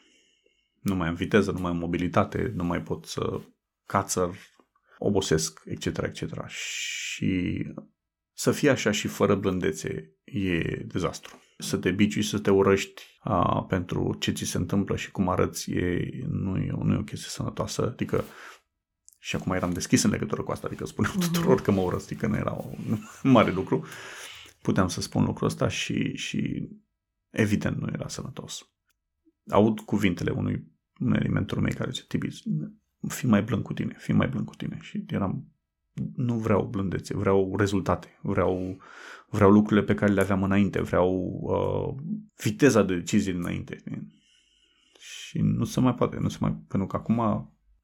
Nu 0.82 0.96
mai 0.96 1.08
am 1.08 1.14
viteză, 1.14 1.52
nu 1.52 1.60
mai 1.60 1.72
am 1.72 1.78
mobilitate, 1.78 2.52
nu 2.56 2.64
mai 2.64 2.82
pot 2.82 3.06
să 3.06 3.42
cațăr, 3.86 4.30
obosesc, 4.98 5.62
etc., 5.66 5.86
etc. 5.86 6.48
Și 6.48 7.64
să 8.34 8.52
fie 8.52 8.70
așa 8.70 8.92
și 8.92 9.08
fără 9.08 9.36
blândețe 9.36 10.14
e 10.24 10.60
dezastru. 10.86 11.42
Să 11.58 11.78
te 11.78 11.92
biciui, 11.92 12.24
să 12.24 12.40
te 12.40 12.50
urăști 12.50 13.02
a, 13.20 13.64
pentru 13.64 14.16
ce 14.20 14.32
ți 14.32 14.44
se 14.44 14.58
întâmplă 14.58 14.96
și 14.96 15.12
cum 15.12 15.30
arăți 15.30 15.72
e, 15.72 16.10
nu, 16.28 16.58
e, 16.58 16.72
nu 16.84 16.94
e 16.94 16.98
o 16.98 17.04
chestie 17.04 17.30
sănătoasă. 17.30 17.88
Adică 17.88 18.24
și 19.20 19.36
acum 19.36 19.52
eram 19.52 19.72
deschis 19.72 20.04
în 20.04 20.12
legătură 20.12 20.42
cu 20.42 20.52
asta, 20.52 20.68
adică 20.68 20.86
spuneam 20.86 21.14
uh-huh. 21.16 21.32
tuturor 21.32 21.62
că 21.62 21.72
mă 21.72 21.82
urăsc, 21.82 22.06
adică 22.06 22.28
nu 22.28 22.36
era 22.36 22.52
un 22.52 22.98
mare 23.32 23.52
lucru. 23.52 23.86
Puteam 24.62 24.88
să 24.88 25.02
spun 25.02 25.24
lucrul 25.24 25.48
ăsta 25.48 25.68
și, 25.68 26.16
și 26.16 26.70
evident 27.30 27.78
nu 27.78 27.88
era 27.94 28.08
sănătos. 28.08 28.70
Aud 29.50 29.80
cuvintele 29.80 30.32
unui, 30.32 30.68
unui 31.00 31.30
mentorul 31.30 31.64
meu 31.64 31.74
care 31.78 31.92
zice, 31.92 32.06
Tibi, 32.08 32.28
fii 33.08 33.30
mai 33.30 33.44
blând 33.44 33.64
cu 33.64 33.74
tine, 33.74 33.96
fii 33.98 34.14
mai 34.14 34.28
blând 34.28 34.46
cu 34.46 34.56
tine. 34.56 34.78
Și 34.82 35.06
eram, 35.08 35.54
nu 36.16 36.38
vreau 36.38 36.68
blândețe, 36.68 37.18
vreau 37.18 37.56
rezultate, 37.58 38.20
vreau, 38.22 38.78
vreau 39.28 39.52
lucrurile 39.52 39.86
pe 39.86 39.94
care 39.94 40.12
le 40.12 40.22
aveam 40.22 40.44
înainte, 40.44 40.82
vreau 40.82 41.40
uh, 41.42 42.04
viteza 42.44 42.84
de 42.84 42.96
decizie 42.96 43.34
înainte. 43.34 43.84
Și 45.00 45.40
nu 45.42 45.64
se 45.64 45.80
mai 45.80 45.96
poate, 45.96 46.18
nu 46.18 46.30
se 46.30 46.38
mai, 46.42 46.52
pentru 46.68 46.88
că 46.88 46.96
acum 46.96 47.20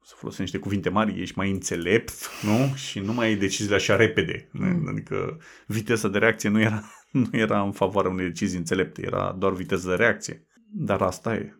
să 0.06 0.14
folosim 0.16 0.42
niște 0.42 0.58
cuvinte 0.58 0.88
mari, 0.88 1.20
ești 1.20 1.38
mai 1.38 1.50
înțelept, 1.50 2.12
nu? 2.42 2.74
Și 2.74 3.00
nu 3.00 3.12
mai 3.12 3.26
ai 3.26 3.36
deciziile 3.36 3.74
așa 3.74 3.96
repede. 3.96 4.48
Mm. 4.52 4.88
Adică 4.88 5.38
viteza 5.66 6.08
de 6.08 6.18
reacție 6.18 6.48
nu 6.48 6.60
era, 6.60 6.82
nu 7.10 7.28
era 7.32 7.62
în 7.62 7.72
favoarea 7.72 8.10
unei 8.10 8.26
decizii 8.26 8.58
înțelepte, 8.58 9.02
era 9.04 9.32
doar 9.38 9.52
viteza 9.52 9.88
de 9.88 9.94
reacție. 9.94 10.46
Dar 10.70 11.02
asta 11.02 11.34
e. 11.34 11.54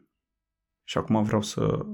Și 0.84 0.98
acum 0.98 1.22
vreau 1.22 1.42
să, 1.42 1.86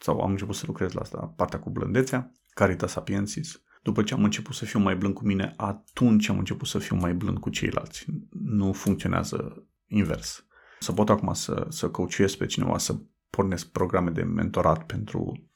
sau 0.00 0.20
am 0.20 0.30
început 0.30 0.54
să 0.54 0.64
lucrez 0.66 0.92
la 0.92 1.00
asta, 1.00 1.32
partea 1.36 1.58
cu 1.58 1.70
blândețea, 1.70 2.32
Caritas 2.48 2.90
Sapiensis. 2.90 3.62
După 3.82 4.02
ce 4.02 4.14
am 4.14 4.24
început 4.24 4.54
să 4.54 4.64
fiu 4.64 4.78
mai 4.78 4.96
blând 4.96 5.14
cu 5.14 5.24
mine, 5.24 5.54
atunci 5.56 6.28
am 6.28 6.38
început 6.38 6.68
să 6.68 6.78
fiu 6.78 6.96
mai 6.96 7.14
blând 7.14 7.38
cu 7.38 7.50
ceilalți. 7.50 8.06
Nu 8.30 8.72
funcționează 8.72 9.66
invers. 9.86 10.46
Să 10.78 10.92
pot 10.92 11.08
acum 11.08 11.32
să, 11.32 11.66
să 11.68 11.88
coachuiesc 11.88 12.36
pe 12.36 12.46
cineva, 12.46 12.78
să 12.78 13.00
pornesc 13.30 13.70
programe 13.70 14.10
de 14.10 14.22
mentorat 14.22 14.86
pentru 14.86 15.48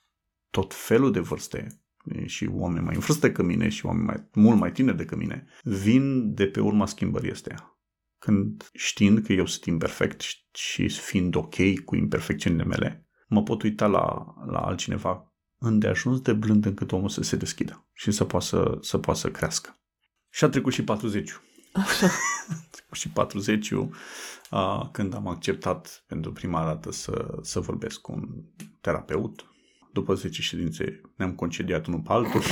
tot 0.53 0.75
felul 0.75 1.13
de 1.13 1.21
vârste 1.21 1.67
și 2.27 2.49
oameni 2.53 2.85
mai 2.85 2.95
în 2.95 3.01
vârstă 3.01 3.27
decât 3.27 3.45
mine 3.45 3.69
și 3.69 3.87
oameni 3.87 4.07
mai, 4.07 4.29
mult 4.33 4.59
mai 4.59 4.73
tineri 4.73 4.97
decât 4.97 5.19
mine, 5.19 5.47
vin 5.63 6.35
de 6.35 6.47
pe 6.47 6.61
urma 6.61 6.87
schimbării 6.87 7.31
astea. 7.31 7.77
Când 8.19 8.71
știind 8.75 9.25
că 9.27 9.33
eu 9.33 9.47
sunt 9.47 9.65
imperfect 9.65 10.23
și 10.53 10.89
fiind 10.89 11.35
ok 11.35 11.55
cu 11.85 11.97
imperfecțiunile 11.97 12.65
mele, 12.65 13.07
mă 13.29 13.43
pot 13.43 13.63
uita 13.63 13.87
la, 13.87 14.35
la 14.47 14.59
altcineva 14.59 15.35
îndeajuns 15.59 16.21
de 16.21 16.33
blând 16.33 16.65
încât 16.65 16.93
omul 16.93 17.09
să 17.09 17.23
se 17.23 17.37
deschidă 17.37 17.87
și 17.93 18.11
să 18.11 18.25
poată 18.25 18.45
să, 18.45 18.79
să, 18.81 18.99
poată 18.99 19.19
să 19.19 19.31
crească. 19.31 19.77
Și 20.31 20.45
a 20.45 20.49
trecut 20.49 20.73
și 20.73 20.85
40 20.85 21.31
Așa. 21.73 22.09
și 22.93 23.11
40 23.11 23.71
uh, 23.71 23.89
când 24.93 25.15
am 25.15 25.27
acceptat 25.27 26.05
pentru 26.07 26.33
prima 26.33 26.65
dată 26.65 26.93
să, 26.93 27.39
să 27.43 27.61
vorbesc 27.61 28.01
cu 28.01 28.13
un 28.13 28.29
terapeut, 28.81 29.52
după 29.93 30.15
10 30.15 30.43
ședințe 30.43 31.01
ne-am 31.17 31.33
concediat 31.33 31.87
unul 31.87 32.01
pe 32.01 32.13
altul. 32.13 32.43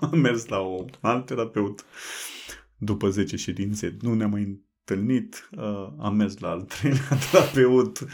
am 0.00 0.18
mers 0.18 0.46
la 0.46 0.58
un 0.58 0.86
alt 1.00 1.26
terapeut. 1.26 1.84
După 2.76 3.08
10 3.08 3.36
ședințe 3.36 3.96
nu 4.00 4.14
ne-am 4.14 4.30
mai 4.30 4.42
întâlnit. 4.42 5.48
Uh, 5.56 5.88
am 5.98 6.16
mers 6.16 6.38
la 6.38 6.48
al 6.48 6.60
treilea 6.60 7.18
terapeut. 7.30 7.98
Uh, 8.00 8.06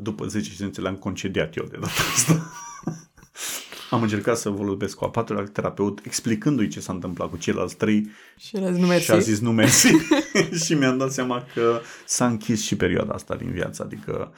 după 0.00 0.26
10 0.26 0.50
ședințe 0.50 0.80
le-am 0.80 0.96
concediat 0.96 1.56
eu 1.56 1.64
de 1.64 1.76
data 1.76 2.02
asta. 2.14 2.50
am 3.90 4.02
încercat 4.02 4.36
să 4.36 4.50
vorbesc 4.50 4.96
cu 4.96 5.04
a 5.04 5.10
patrulea 5.10 5.44
terapeut 5.44 6.00
explicându-i 6.04 6.68
ce 6.68 6.80
s-a 6.80 6.92
întâmplat 6.92 7.30
cu 7.30 7.36
ceilalți 7.36 7.76
trei 7.76 8.10
și, 8.38 8.56
a 8.56 8.70
zis, 8.70 8.80
nu 8.80 8.86
mersi. 8.86 9.04
și 9.04 9.10
a 9.10 9.18
zis 9.18 9.40
nu 9.40 9.52
mersi 9.52 9.88
și 10.64 10.74
mi-am 10.74 10.98
dat 10.98 11.12
seama 11.12 11.46
că 11.54 11.80
s-a 12.04 12.26
închis 12.26 12.62
și 12.62 12.76
perioada 12.76 13.12
asta 13.12 13.36
din 13.36 13.50
viață, 13.50 13.82
adică 13.82 14.32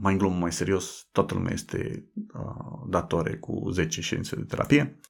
mai 0.00 0.12
în 0.12 0.18
glumă, 0.18 0.36
mai 0.36 0.52
serios, 0.52 1.08
toată 1.12 1.34
lumea 1.34 1.52
este 1.52 2.10
uh, 2.34 2.86
datore 2.88 3.36
cu 3.36 3.70
10 3.70 4.00
ședințe 4.00 4.36
de 4.36 4.42
terapie. 4.42 5.00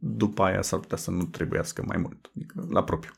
După 0.00 0.42
aia 0.42 0.62
s-ar 0.62 0.78
putea 0.78 0.96
să 0.96 1.10
nu 1.10 1.24
trebuiască 1.24 1.84
mai 1.86 1.96
mult, 1.96 2.30
adică 2.36 2.66
la 2.68 2.84
propriu. 2.84 3.12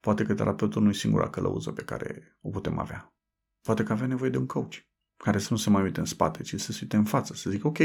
Poate 0.00 0.24
că 0.24 0.34
terapeutul 0.34 0.82
nu 0.82 0.88
e 0.88 0.92
singura 0.92 1.30
călăuză 1.30 1.70
pe 1.70 1.82
care 1.82 2.38
o 2.40 2.50
putem 2.50 2.78
avea. 2.78 3.14
Poate 3.60 3.82
că 3.82 3.92
avea 3.92 4.06
nevoie 4.06 4.30
de 4.30 4.38
un 4.38 4.46
coach 4.46 4.74
care 5.16 5.38
să 5.38 5.48
nu 5.50 5.56
se 5.56 5.70
mai 5.70 5.82
uite 5.82 6.00
în 6.00 6.06
spate, 6.06 6.42
ci 6.42 6.60
să 6.60 6.72
se 6.72 6.78
uite 6.82 6.96
în 6.96 7.04
față, 7.04 7.34
să 7.34 7.50
zică, 7.50 7.66
ok, 7.66 7.78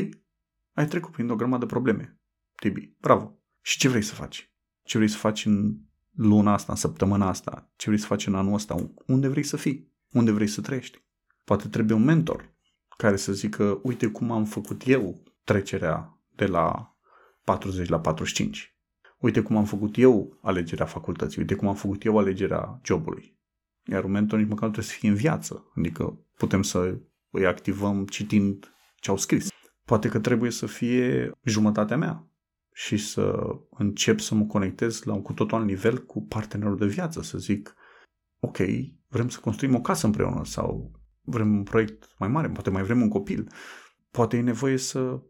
ai 0.74 0.88
trecut 0.88 1.12
prin 1.12 1.30
o 1.30 1.36
grămadă 1.36 1.66
de 1.66 1.72
probleme. 1.72 2.20
Tibi, 2.56 2.96
bravo. 3.00 3.40
Și 3.62 3.78
ce 3.78 3.90
vrei 3.90 4.02
să 4.02 4.14
faci? 4.14 4.52
Ce 4.84 4.98
vrei 4.98 5.10
să 5.10 5.18
faci 5.18 5.46
în 5.46 5.78
luna 6.12 6.54
asta, 6.54 6.72
în 6.72 6.78
săptămâna 6.78 7.28
asta? 7.28 7.72
Ce 7.76 7.86
vrei 7.86 8.00
să 8.00 8.06
faci 8.06 8.28
în 8.28 8.36
anul 8.36 8.54
ăsta? 8.54 8.92
Unde 9.06 9.28
vrei 9.28 9.44
să 9.44 9.58
fii? 9.58 9.94
Unde 10.12 10.32
vrei 10.32 10.48
să 10.48 10.62
trăiești? 10.62 11.06
Poate 11.48 11.68
trebuie 11.68 11.98
un 11.98 12.04
mentor 12.04 12.56
care 12.98 13.16
să 13.16 13.34
zică, 13.34 13.80
uite 13.84 14.08
cum 14.08 14.32
am 14.32 14.46
făcut 14.46 14.88
eu 14.88 15.24
trecerea 15.44 16.20
de 16.36 16.46
la 16.46 16.96
40 17.44 17.88
la 17.88 18.00
45. 18.00 18.78
Uite 19.18 19.42
cum 19.42 19.58
am 19.58 19.66
făcut 19.66 19.98
eu 19.98 20.38
alegerea 20.42 20.86
facultății, 20.86 21.42
uite 21.42 21.56
cum 21.56 21.68
am 21.68 21.76
făcut 21.76 22.04
eu 22.04 22.18
alegerea 22.18 22.80
jobului. 22.84 23.40
Iar 23.84 24.04
un 24.04 24.12
mentor 24.12 24.40
nici 24.40 24.48
măcar 24.48 24.68
nu 24.68 24.74
trebuie 24.74 24.94
să 24.94 25.00
fie 25.00 25.10
în 25.10 25.16
viață, 25.16 25.72
adică 25.76 26.26
putem 26.38 26.62
să 26.62 26.98
îi 27.30 27.46
activăm 27.46 28.06
citind 28.06 28.74
ce 28.96 29.10
au 29.10 29.18
scris. 29.18 29.48
Poate 29.86 30.10
că 30.10 30.20
trebuie 30.20 30.52
să 30.52 30.66
fie 30.66 31.32
jumătatea 31.44 31.98
mea 31.98 32.28
și 32.74 32.98
să 32.98 33.56
încep 33.70 34.20
să 34.20 34.36
mă 34.36 34.46
conectez 34.46 35.04
la 35.04 35.14
un 35.14 35.22
cu 35.22 35.34
totul 35.34 35.58
alt 35.58 35.68
nivel 35.68 36.06
cu 36.06 36.22
partenerul 36.22 36.78
de 36.78 36.86
viață, 36.86 37.22
să 37.22 37.38
zic, 37.38 37.76
ok, 38.40 38.58
vrem 39.08 39.30
să 39.30 39.40
construim 39.40 39.76
o 39.76 39.82
casă 39.82 40.06
împreună 40.06 40.46
sau 40.46 40.98
vrem 41.30 41.58
un 41.58 41.64
proiect 41.64 42.16
mai 42.18 42.30
mare, 42.30 42.50
poate 42.50 42.70
mai 42.70 42.84
vrem 42.84 43.02
un 43.02 43.10
copil, 43.10 43.52
poate 44.12 44.38
e 44.38 44.42
nevoie 44.42 44.78
să 44.78 45.22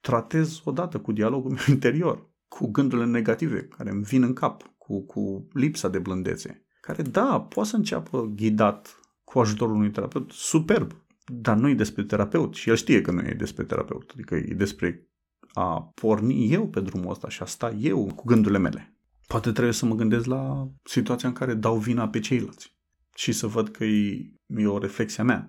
tratez 0.00 0.60
odată 0.64 1.00
cu 1.00 1.12
dialogul 1.12 1.50
meu 1.50 1.64
interior, 1.74 2.30
cu 2.48 2.70
gândurile 2.70 3.06
negative 3.06 3.62
care 3.62 3.90
îmi 3.90 4.02
vin 4.02 4.22
în 4.22 4.32
cap, 4.32 4.74
cu, 4.78 5.04
cu 5.04 5.48
lipsa 5.52 5.88
de 5.88 5.98
blândețe, 5.98 6.66
care, 6.80 7.02
da, 7.02 7.40
poate 7.40 7.68
să 7.68 7.76
înceapă 7.76 8.32
ghidat 8.34 9.00
cu 9.24 9.38
ajutorul 9.38 9.74
unui 9.74 9.90
terapeut, 9.90 10.30
superb, 10.30 11.04
dar 11.26 11.56
nu 11.56 11.68
e 11.68 11.74
despre 11.74 12.04
terapeut 12.04 12.54
și 12.54 12.68
el 12.68 12.76
știe 12.76 13.00
că 13.00 13.10
nu 13.10 13.20
e 13.20 13.34
despre 13.34 13.64
terapeut, 13.64 14.10
adică 14.12 14.34
e 14.34 14.54
despre 14.54 15.06
a 15.52 15.90
porni 15.94 16.52
eu 16.52 16.68
pe 16.68 16.80
drumul 16.80 17.10
ăsta 17.10 17.28
și 17.28 17.42
a 17.42 17.44
sta 17.44 17.70
eu 17.70 18.12
cu 18.16 18.24
gândurile 18.24 18.58
mele. 18.58 18.96
Poate 19.26 19.52
trebuie 19.52 19.72
să 19.72 19.86
mă 19.86 19.94
gândesc 19.94 20.26
la 20.26 20.68
situația 20.84 21.28
în 21.28 21.34
care 21.34 21.54
dau 21.54 21.76
vina 21.76 22.08
pe 22.08 22.18
ceilalți 22.18 22.76
și 23.14 23.32
să 23.32 23.46
văd 23.46 23.68
că 23.68 23.84
e, 23.84 24.32
e 24.56 24.66
o 24.66 24.78
reflexia 24.78 25.24
mea. 25.24 25.48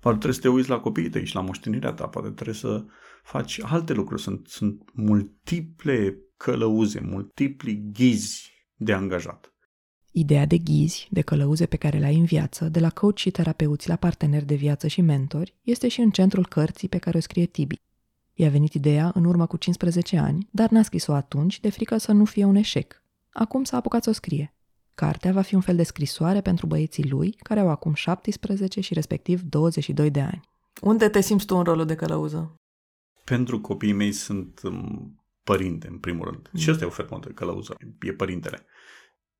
Poate 0.00 0.18
trebuie 0.18 0.32
să 0.32 0.40
te 0.40 0.48
uiți 0.48 0.68
la 0.68 0.80
copiii 0.80 1.08
tăi 1.08 1.24
și 1.24 1.34
la 1.34 1.40
moștenirea 1.40 1.92
ta, 1.92 2.06
poate 2.06 2.28
trebuie 2.28 2.54
să 2.54 2.84
faci 3.22 3.60
alte 3.62 3.92
lucruri. 3.92 4.22
Sunt, 4.22 4.46
sunt 4.46 4.82
multiple 4.92 6.18
călăuze, 6.36 7.00
multipli 7.00 7.82
ghizi 7.92 8.52
de 8.76 8.92
angajat. 8.92 9.50
Ideea 10.10 10.46
de 10.46 10.58
ghizi, 10.58 11.08
de 11.10 11.20
călăuze 11.20 11.66
pe 11.66 11.76
care 11.76 11.98
le 11.98 12.06
ai 12.06 12.16
în 12.16 12.24
viață, 12.24 12.68
de 12.68 12.80
la 12.80 12.90
coach 12.90 13.16
și 13.16 13.30
terapeuți 13.30 13.88
la 13.88 13.96
parteneri 13.96 14.44
de 14.44 14.54
viață 14.54 14.86
și 14.86 15.00
mentori, 15.00 15.54
este 15.62 15.88
și 15.88 16.00
în 16.00 16.10
centrul 16.10 16.46
cărții 16.46 16.88
pe 16.88 16.98
care 16.98 17.16
o 17.16 17.20
scrie 17.20 17.46
Tibi. 17.46 17.80
I-a 18.34 18.48
venit 18.48 18.74
ideea 18.74 19.10
în 19.14 19.24
urmă 19.24 19.46
cu 19.46 19.56
15 19.56 20.18
ani, 20.18 20.48
dar 20.50 20.70
n-a 20.70 20.82
scris-o 20.82 21.12
atunci 21.12 21.60
de 21.60 21.70
frică 21.70 21.96
să 21.96 22.12
nu 22.12 22.24
fie 22.24 22.44
un 22.44 22.54
eșec. 22.54 23.02
Acum 23.30 23.64
s-a 23.64 23.76
apucat 23.76 24.02
să 24.02 24.10
o 24.10 24.12
scrie. 24.12 24.55
Cartea 24.96 25.32
va 25.32 25.42
fi 25.42 25.54
un 25.54 25.60
fel 25.60 25.76
de 25.76 25.82
scrisoare 25.82 26.40
pentru 26.40 26.66
băieții 26.66 27.10
lui, 27.10 27.32
care 27.32 27.60
au 27.60 27.68
acum 27.68 27.94
17 27.94 28.80
și 28.80 28.94
respectiv 28.94 29.40
22 29.40 30.10
de 30.10 30.20
ani. 30.20 30.40
Unde 30.80 31.08
te 31.08 31.20
simți 31.20 31.46
tu 31.46 31.56
în 31.56 31.62
rolul 31.62 31.86
de 31.86 31.94
călăuză? 31.94 32.54
Pentru 33.24 33.60
copiii 33.60 33.92
mei 33.92 34.12
sunt 34.12 34.60
um, 34.62 35.24
părinte, 35.42 35.88
în 35.88 35.98
primul 35.98 36.24
rând. 36.30 36.50
Mm. 36.52 36.60
Și 36.60 36.70
ăsta 36.70 36.84
e 36.84 36.86
o 36.86 36.90
fermă 36.90 37.18
de 37.26 37.32
călăuză, 37.32 37.76
e 38.00 38.12
părintele. 38.12 38.66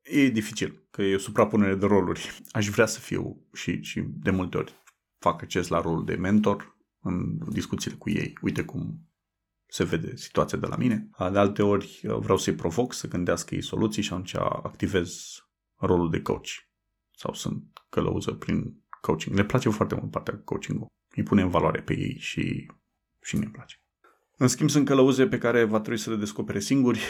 E 0.03 0.29
dificil, 0.29 0.87
că 0.91 1.03
e 1.03 1.15
o 1.15 1.19
suprapunere 1.19 1.75
de 1.75 1.87
roluri. 1.87 2.41
Aș 2.51 2.69
vrea 2.69 2.87
să 2.87 3.01
fiu 3.01 3.47
și, 3.53 3.83
și 3.83 4.01
de 4.01 4.31
multe 4.31 4.57
ori 4.57 4.83
fac 5.19 5.43
acces 5.43 5.69
la 5.69 5.81
rolul 5.81 6.05
de 6.05 6.15
mentor 6.15 6.77
în 7.01 7.39
discuțiile 7.49 7.97
cu 7.97 8.11
ei. 8.11 8.39
Uite 8.43 8.65
cum 8.65 9.01
se 9.67 9.85
vede 9.85 10.17
situația 10.17 10.59
de 10.59 10.67
la 10.67 10.77
mine. 10.77 11.09
De 11.19 11.39
alte 11.39 11.63
ori 11.63 12.01
vreau 12.03 12.39
să-i 12.39 12.55
provoc 12.55 12.93
să 12.93 13.09
gândească 13.09 13.55
ei 13.55 13.63
soluții 13.63 14.03
și 14.03 14.13
atunci 14.13 14.35
activez 14.63 15.41
rolul 15.77 16.11
de 16.11 16.21
coach 16.21 16.49
sau 17.17 17.35
sunt 17.35 17.65
călăuză 17.89 18.33
prin 18.33 18.85
coaching. 19.01 19.37
Le 19.37 19.45
place 19.45 19.69
foarte 19.69 19.95
mult 19.95 20.11
partea 20.11 20.41
coaching-ul. 20.45 20.87
Îi 21.15 21.23
pune 21.23 21.43
în 21.43 21.49
valoare 21.49 21.81
pe 21.81 21.99
ei 21.99 22.17
și, 22.19 22.71
și 23.23 23.37
mi-e 23.37 23.49
place. 23.53 23.81
În 24.39 24.49
schimb, 24.49 24.69
sunt 24.71 24.87
călăuze 24.87 25.27
pe 25.27 25.39
care 25.39 25.65
va 25.65 25.81
trebui 25.81 25.99
să 25.99 26.11
le 26.11 26.17
descopere 26.17 26.61
singuri, 26.61 27.01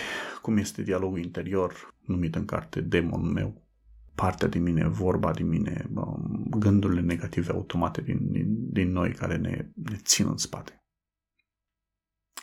cum 0.43 0.57
este 0.57 0.83
dialogul 0.83 1.19
interior, 1.19 1.95
numit 2.01 2.35
în 2.35 2.45
carte 2.45 2.81
demonul 2.81 3.33
meu, 3.33 3.67
partea 4.15 4.49
din 4.49 4.63
mine, 4.63 4.89
vorba 4.89 5.33
din 5.33 5.49
mine, 5.49 5.91
um, 5.95 6.47
gândurile 6.51 7.01
negative 7.01 7.53
automate 7.53 8.03
din, 8.03 8.33
din, 8.33 8.73
din 8.73 8.93
noi 8.93 9.13
care 9.13 9.37
ne, 9.37 9.69
ne 9.75 9.97
țin 9.97 10.27
în 10.27 10.37
spate. 10.37 10.85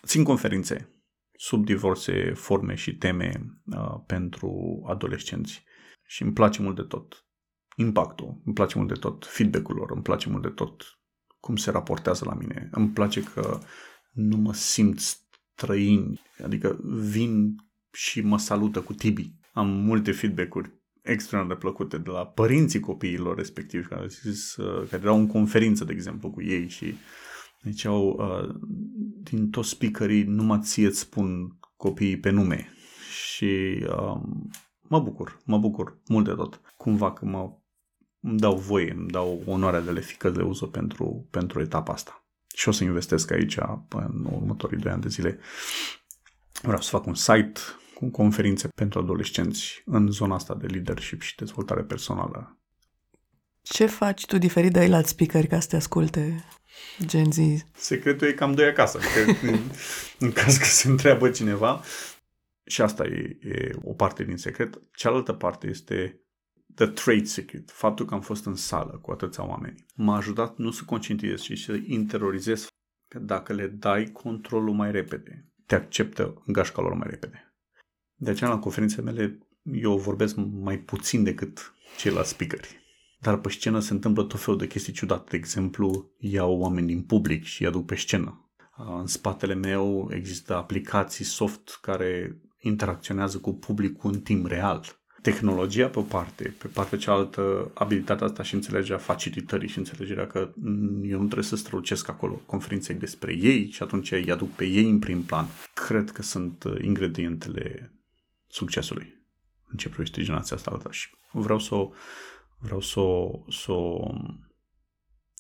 Țin 0.06 0.24
conferințe 0.24 0.94
sub 1.32 1.66
diverse 1.66 2.34
forme 2.34 2.76
și 2.76 2.96
teme 2.96 3.60
uh, 3.66 3.96
pentru 4.06 4.82
adolescenți 4.88 5.64
și 6.14 6.22
îmi 6.22 6.34
place 6.34 6.62
mult 6.62 6.76
de 6.76 6.82
tot 6.82 7.26
impactul, 7.76 8.42
îmi 8.46 8.54
place 8.54 8.78
mult 8.78 8.90
de 8.90 9.00
tot 9.00 9.26
feedback-ul 9.26 9.76
lor, 9.76 9.92
îmi 9.92 10.02
place 10.02 10.30
mult 10.30 10.42
de 10.42 10.50
tot 10.50 11.00
cum 11.40 11.56
se 11.56 11.72
raportează 11.72 12.26
la 12.26 12.34
mine. 12.34 12.70
Îmi 12.72 12.90
place 12.90 13.24
că 13.24 13.60
nu 14.12 14.38
mă 14.38 14.54
simt 14.54 15.00
străini, 15.00 16.22
adică 16.44 16.80
vin 17.10 17.56
și 17.92 18.22
mă 18.22 18.38
salută 18.38 18.82
cu 18.82 18.94
Tibi. 18.94 19.34
Am 19.54 19.68
multe 19.68 20.12
feedback-uri 20.12 20.72
extrem 21.02 21.48
de 21.48 21.56
plăcute 21.56 21.98
de 21.98 22.10
la 22.10 22.26
părinții 22.26 22.80
copiilor 22.80 23.36
respectivi 23.38 23.88
care, 23.88 24.08
zis, 24.08 24.56
uh, 24.56 24.88
care 24.90 25.02
erau 25.02 25.18
în 25.18 25.28
conferință, 25.28 25.84
de 25.84 25.94
exemplu, 25.94 26.32
cu 26.32 26.42
ei 26.42 26.70
și 26.70 26.94
ziceau 27.64 28.08
uh, 28.08 28.56
din 29.24 29.50
toți 29.50 29.70
speakerii 29.70 30.24
numai 30.24 30.60
ție 30.62 30.86
îți 30.86 31.00
spun 31.00 31.60
copiii 31.76 32.20
pe 32.20 32.30
nume 32.30 32.74
și 33.12 33.86
uh, 33.90 34.22
mă 34.88 35.00
bucur, 35.00 35.40
mă 35.46 35.58
bucur 35.58 35.98
mult 36.08 36.26
de 36.26 36.34
tot. 36.34 36.62
Cumva 36.78 37.14
că 37.14 37.26
mă 37.26 37.52
îmi 38.24 38.40
dau 38.40 38.56
voie, 38.56 38.92
îmi 38.92 39.10
dau 39.10 39.44
onoarea 39.46 39.82
de 39.82 39.92
le 39.92 40.02
fi 40.02 40.16
călăuză 40.16 40.66
pentru, 40.66 41.28
pentru 41.30 41.62
etapa 41.62 41.94
asta. 41.94 42.26
Și 42.56 42.68
o 42.68 42.72
să 42.72 42.84
investesc 42.84 43.32
aici 43.32 43.58
în 43.90 44.28
următorii 44.32 44.80
doi 44.80 44.92
ani 44.92 45.02
de 45.02 45.08
zile. 45.08 45.40
Vreau 46.62 46.82
să 46.82 46.90
fac 46.90 47.06
un 47.06 47.16
site 47.16 47.60
cu 47.94 48.10
conferințe 48.10 48.68
pentru 48.76 49.00
adolescenți 49.00 49.82
în 49.86 50.12
zona 50.12 50.36
asta 50.36 50.56
de 50.56 50.66
leadership 50.66 51.22
și 51.22 51.36
dezvoltare 51.36 51.82
personală. 51.82 52.58
Ce 53.62 53.86
faci 53.86 54.26
tu 54.26 54.38
diferit 54.38 54.72
de 54.72 54.90
alți 54.94 55.10
speaker 55.10 55.48
ca 55.48 55.60
să 55.60 55.68
te 55.68 55.76
asculte 55.76 56.46
Gen 57.06 57.32
Z? 57.32 57.38
Secretul 57.76 58.28
e 58.28 58.34
cam 58.34 58.54
doi 58.54 58.66
acasă. 58.66 58.98
Că 58.98 59.48
în, 59.48 59.60
în 60.26 60.32
caz 60.32 60.58
că 60.58 60.66
se 60.66 60.88
întreabă 60.88 61.30
cineva, 61.30 61.84
și 62.66 62.82
asta 62.82 63.06
e, 63.06 63.38
e 63.42 63.72
o 63.84 63.94
parte 63.94 64.24
din 64.24 64.38
secret. 64.38 64.82
Cealaltă 64.96 65.34
parte 65.34 65.68
este 65.68 66.24
the 66.76 66.88
trade 66.88 67.24
secret, 67.24 67.72
faptul 67.72 68.06
că 68.06 68.14
am 68.14 68.22
fost 68.22 68.46
în 68.46 68.56
sală 68.56 69.00
cu 69.02 69.12
atâția 69.12 69.48
oameni. 69.48 69.86
M-a 69.96 70.16
ajutat 70.16 70.58
nu 70.58 70.72
să 70.72 70.84
concentrez, 70.86 71.42
ci 71.42 71.60
să 71.60 71.80
interiorizez 71.86 72.68
că 73.08 73.20
dacă 73.20 73.54
le 73.54 73.68
dai 73.68 74.12
controlul 74.12 74.74
mai 74.74 74.92
repede, 74.92 75.52
te 75.66 75.76
acceptă 75.76 76.42
în 76.46 76.54
gașca 76.54 76.82
lor 76.82 76.94
mai 76.94 77.08
repede. 77.10 77.56
De 78.16 78.30
aceea, 78.30 78.50
la 78.50 78.60
conferințele 78.60 79.12
mele, 79.12 79.48
eu 79.64 79.98
vorbesc 79.98 80.36
mai 80.36 80.80
puțin 80.80 81.24
decât 81.24 81.74
ceilalți 81.98 82.30
speakeri. 82.30 82.82
Dar 83.20 83.38
pe 83.38 83.50
scenă 83.50 83.80
se 83.80 83.94
întâmplă 83.94 84.24
tot 84.24 84.40
felul 84.40 84.60
de 84.60 84.68
chestii 84.68 84.94
ciudate. 84.94 85.30
De 85.30 85.38
exemplu, 85.38 86.14
iau 86.18 86.58
oameni 86.58 86.88
din 86.88 87.02
public 87.02 87.44
și 87.44 87.62
îi 87.62 87.68
aduc 87.68 87.86
pe 87.86 87.96
scenă. 87.96 88.52
În 88.76 89.08
spatele 89.08 89.54
meu 89.54 90.10
există 90.12 90.56
aplicații 90.56 91.26
soft 91.26 91.78
care 91.82 92.42
interacționează 92.64 93.38
cu 93.38 93.54
publicul 93.54 94.14
în 94.14 94.22
timp 94.22 94.48
real. 94.48 95.02
Tehnologia 95.22 95.88
pe 95.88 96.00
o 96.00 96.02
parte, 96.02 96.56
pe 96.58 96.68
partea 96.68 96.98
cealaltă 96.98 97.72
abilitatea 97.74 98.28
asta 98.28 98.44
și 98.44 98.54
înțelegerea 98.54 98.98
facilitării 98.98 99.68
și 99.68 99.78
înțelegerea 99.78 100.28
că 100.28 100.54
eu 101.04 101.20
nu 101.20 101.26
trebuie 101.26 101.44
să 101.44 101.56
strălucesc 101.56 102.10
acolo 102.10 102.42
conferințe 102.46 102.94
despre 102.94 103.38
ei 103.40 103.70
și 103.72 103.84
atunci 103.84 104.12
îi 104.12 104.32
aduc 104.32 104.50
pe 104.50 104.66
ei 104.66 104.90
în 104.90 105.00
prim 105.00 105.24
plan. 105.24 105.48
Cred 105.74 106.12
că 106.12 106.22
sunt 106.22 106.64
ingredientele 106.82 107.94
succesului 108.48 109.26
în 109.70 109.78
ce 109.78 109.90
privește 109.90 110.24
generația 110.24 110.56
asta 110.56 110.72
alta 110.72 110.92
și 110.92 111.10
vreau 111.32 111.60
să 111.60 111.76
o, 111.76 111.92
vreau 112.60 112.80
să 112.80 113.00
o, 113.00 113.44
să 113.50 113.72
o, 113.72 114.12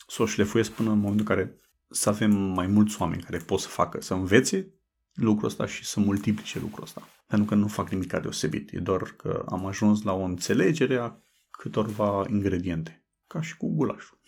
să 0.07 0.21
o 0.21 0.25
șlefuiesc 0.25 0.71
până 0.71 0.89
în 0.89 0.99
momentul 0.99 1.25
în 1.29 1.35
care 1.35 1.57
să 1.89 2.09
avem 2.09 2.31
mai 2.31 2.67
mulți 2.67 3.01
oameni 3.01 3.21
care 3.21 3.37
pot 3.37 3.59
să 3.59 3.67
facă, 3.67 4.01
să 4.01 4.13
învețe 4.13 4.73
lucrul 5.13 5.47
ăsta 5.47 5.65
și 5.65 5.85
să 5.85 5.99
multiplice 5.99 6.59
lucrul 6.59 6.83
ăsta. 6.83 7.07
Pentru 7.27 7.47
că 7.47 7.55
nu 7.55 7.67
fac 7.67 7.89
nimic 7.89 8.19
deosebit, 8.19 8.71
e 8.71 8.79
doar 8.79 9.01
că 9.01 9.45
am 9.49 9.65
ajuns 9.65 10.01
la 10.01 10.13
o 10.13 10.23
înțelegere 10.23 10.97
a 10.97 11.15
câtorva 11.51 12.25
ingrediente. 12.29 13.03
Ca 13.27 13.41
și 13.41 13.57
cu 13.57 13.75
gulașul. 13.75 14.19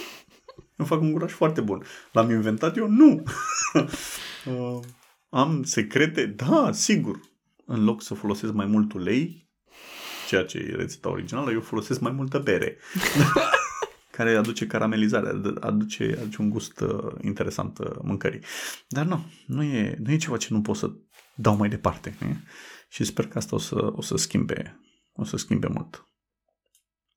Eu 0.78 0.84
fac 0.86 1.00
un 1.00 1.12
gulaș 1.12 1.32
foarte 1.32 1.60
bun. 1.60 1.82
L-am 2.12 2.30
inventat 2.30 2.76
eu? 2.76 2.88
Nu! 2.88 3.22
uh, 4.46 4.80
am 5.28 5.62
secrete? 5.62 6.26
Da, 6.26 6.72
sigur 6.72 7.20
în 7.66 7.84
loc 7.84 8.02
să 8.02 8.14
folosesc 8.14 8.52
mai 8.52 8.66
mult 8.66 8.92
ulei, 8.92 9.50
ceea 10.28 10.44
ce 10.44 10.58
e 10.58 10.74
rețeta 10.74 11.10
originală, 11.10 11.52
eu 11.52 11.60
folosesc 11.60 12.00
mai 12.00 12.12
multă 12.12 12.38
bere. 12.38 12.76
care 14.16 14.36
aduce 14.36 14.66
caramelizare, 14.66 15.28
aduce, 15.60 16.18
aduce 16.20 16.42
un 16.42 16.50
gust 16.50 16.80
uh, 16.80 17.12
interesant 17.20 17.78
uh, 17.78 17.90
mâncării. 18.02 18.40
Dar 18.88 19.06
nu, 19.06 19.24
nu 19.46 19.62
e, 19.62 19.98
nu 20.02 20.12
e 20.12 20.16
ceva 20.16 20.36
ce 20.36 20.54
nu 20.54 20.60
pot 20.60 20.76
să 20.76 20.96
dau 21.34 21.56
mai 21.56 21.68
departe. 21.68 22.16
Ne? 22.20 22.36
Și 22.88 23.04
sper 23.04 23.26
că 23.26 23.38
asta 23.38 23.56
o 23.56 23.58
să, 23.58 23.92
o 23.92 24.02
să 24.02 24.16
schimbe, 24.16 24.80
o 25.12 25.24
să 25.24 25.36
schimbe 25.36 25.66
mult. 25.66 26.08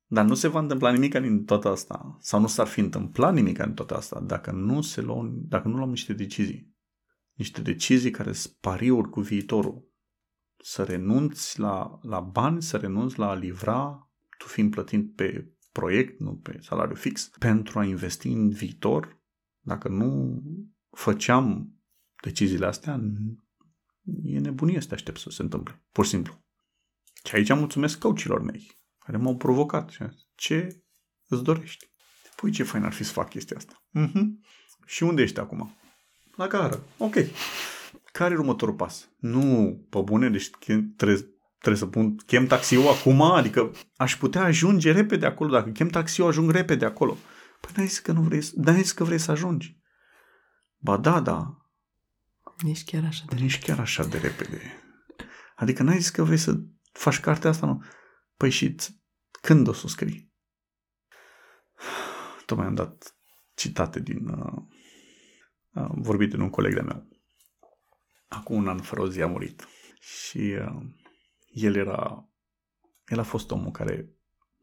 Dar 0.05 0.25
nu 0.25 0.33
se 0.33 0.47
va 0.47 0.59
întâmpla 0.59 0.91
nimic 0.91 1.19
din 1.19 1.45
toată 1.45 1.67
asta, 1.67 2.17
sau 2.19 2.39
nu 2.39 2.47
s-ar 2.47 2.67
fi 2.67 2.79
întâmplat 2.79 3.33
nimic 3.33 3.63
din 3.63 3.73
toată 3.73 3.95
asta, 3.95 4.19
dacă 4.19 4.51
nu, 4.51 4.81
se 4.81 5.01
luau, 5.01 5.27
dacă 5.31 5.67
nu 5.67 5.75
luăm 5.75 5.89
niște 5.89 6.13
decizii. 6.13 6.77
Niște 7.33 7.61
decizii 7.61 8.11
care 8.11 8.31
sunt 8.33 8.53
pariuri 8.59 9.09
cu 9.09 9.21
viitorul 9.21 9.89
să 10.57 10.83
renunți 10.83 11.59
la, 11.59 11.99
la 12.01 12.19
bani, 12.19 12.61
să 12.61 12.77
renunți 12.77 13.19
la 13.19 13.29
a 13.29 13.33
livra, 13.33 14.09
tu 14.37 14.47
fiind 14.47 14.71
plătit 14.71 15.15
pe 15.15 15.53
proiect, 15.79 16.19
nu 16.19 16.35
pe 16.35 16.59
salariu 16.61 16.95
fix, 16.95 17.31
pentru 17.39 17.79
a 17.79 17.83
investi 17.83 18.27
în 18.27 18.49
viitor. 18.49 19.19
Dacă 19.59 19.87
nu 19.87 20.41
făceam 20.89 21.73
deciziile 22.23 22.65
astea, 22.65 23.01
e 24.23 24.39
nebunie 24.39 24.81
să 24.81 24.87
te 24.87 24.93
aștept 24.93 25.19
să 25.19 25.29
se 25.29 25.41
întâmple. 25.41 25.83
Pur 25.91 26.03
și 26.03 26.09
simplu. 26.09 26.43
Și 27.23 27.35
aici 27.35 27.53
mulțumesc 27.53 27.99
coachilor 27.99 28.41
mei, 28.41 28.77
care 28.99 29.17
m-au 29.17 29.37
provocat. 29.37 29.91
Ce 30.35 30.83
îți 31.27 31.43
dorești? 31.43 31.91
Păi 32.35 32.51
ce 32.51 32.63
fain 32.63 32.83
ar 32.83 32.93
fi 32.93 33.03
să 33.03 33.11
fac 33.11 33.29
chestia 33.29 33.57
asta. 33.57 33.83
Mm-hmm. 33.99 34.25
Și 34.85 35.03
unde 35.03 35.21
ești 35.21 35.39
acum? 35.39 35.75
La 36.35 36.47
gară. 36.47 36.83
Ok 36.97 37.15
care 38.11 38.33
e 38.33 38.37
următorul 38.37 38.75
pas? 38.75 39.09
Nu, 39.17 39.79
pe 39.89 40.01
bune, 40.01 40.29
deci 40.29 40.49
trebuie, 40.95 41.33
trebuie 41.59 41.81
să 41.81 41.85
pun, 41.85 42.15
chem 42.15 42.47
taxiul 42.47 42.87
acum, 42.87 43.21
adică 43.21 43.71
aș 43.95 44.17
putea 44.17 44.43
ajunge 44.43 44.91
repede 44.91 45.25
acolo, 45.25 45.51
dacă 45.51 45.69
chem 45.69 45.87
taxiul 45.87 46.27
ajung 46.27 46.51
repede 46.51 46.85
acolo. 46.85 47.17
Păi 47.61 47.71
n-ai 47.75 47.87
zis 47.87 47.99
că 47.99 48.11
nu 48.11 48.21
vrei, 48.21 48.49
n-ai 48.55 48.81
zis 48.81 48.91
că 48.91 49.03
vrei 49.03 49.17
să 49.17 49.31
ajungi. 49.31 49.77
Ba 50.77 50.97
da, 50.97 51.19
da. 51.19 51.57
Nici 52.57 52.83
chiar 52.83 53.05
așa 53.05 53.23
de 53.29 53.35
Nici 53.35 53.59
chiar 53.59 53.79
așa 53.79 54.05
de 54.05 54.17
repede. 54.17 54.61
Adică 55.55 55.83
n-ai 55.83 55.97
zis 55.97 56.09
că 56.09 56.23
vrei 56.23 56.37
să 56.37 56.59
faci 56.91 57.19
cartea 57.19 57.49
asta, 57.49 57.65
nu? 57.65 57.83
Păi 58.37 58.49
și 58.49 58.75
când 59.41 59.67
o 59.67 59.73
să 59.73 59.81
o 59.85 59.87
scrii? 59.87 60.33
Tocmai 62.45 62.65
am 62.65 62.75
dat 62.75 63.15
citate 63.53 63.99
din... 63.99 64.27
Uh, 64.27 64.61
uh, 65.73 65.89
vorbit 65.93 66.29
de 66.29 66.37
un 66.37 66.49
coleg 66.49 66.73
de 66.73 66.81
meu 66.81 67.07
acum 68.29 68.57
un 68.57 68.67
an 68.67 68.77
fără 68.77 69.01
o 69.01 69.09
zi 69.09 69.21
a 69.21 69.27
murit. 69.27 69.67
Și 69.99 70.37
uh, 70.37 70.81
el 71.51 71.75
era, 71.75 72.29
el 73.07 73.19
a 73.19 73.23
fost 73.23 73.51
omul 73.51 73.71
care 73.71 74.09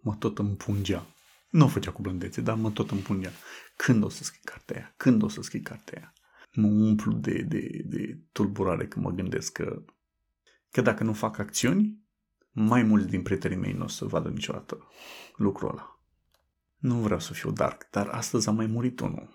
mă 0.01 0.14
tot 0.14 0.39
împungea. 0.39 1.07
Nu 1.51 1.64
o 1.64 1.68
făcea 1.68 1.93
cu 1.93 2.03
blândețe, 2.03 2.41
dar 2.41 2.57
mă 2.57 2.70
tot 2.70 2.91
împungea. 2.91 3.30
Când 3.76 4.05
o 4.05 4.09
să 4.09 4.24
scrii 4.24 4.45
cartea 4.45 4.76
aia? 4.76 4.95
Când 4.97 5.22
o 5.22 5.28
să 5.28 5.43
scrii 5.43 5.61
cartea 5.61 5.99
aia? 5.99 6.12
Mă 6.53 6.66
umplu 6.66 7.12
de, 7.12 7.43
de, 7.43 7.82
de 7.84 8.18
tulburare 8.32 8.87
când 8.87 9.05
mă 9.05 9.11
gândesc 9.11 9.53
că, 9.53 9.82
că 10.70 10.80
dacă 10.80 11.05
nu 11.05 11.12
fac 11.12 11.39
acțiuni, 11.39 12.05
mai 12.51 12.82
mulți 12.82 13.09
din 13.09 13.22
prietenii 13.22 13.57
mei 13.57 13.72
nu 13.72 13.84
o 13.84 13.89
să 13.89 14.05
vadă 14.05 14.28
niciodată 14.28 14.89
lucrul 15.37 15.70
ăla. 15.70 16.01
Nu 16.76 16.95
vreau 16.95 17.20
să 17.20 17.32
fiu 17.32 17.51
dark, 17.51 17.91
dar 17.91 18.09
astăzi 18.09 18.49
a 18.49 18.53
mai 18.53 18.66
murit 18.66 19.01
unul 19.01 19.34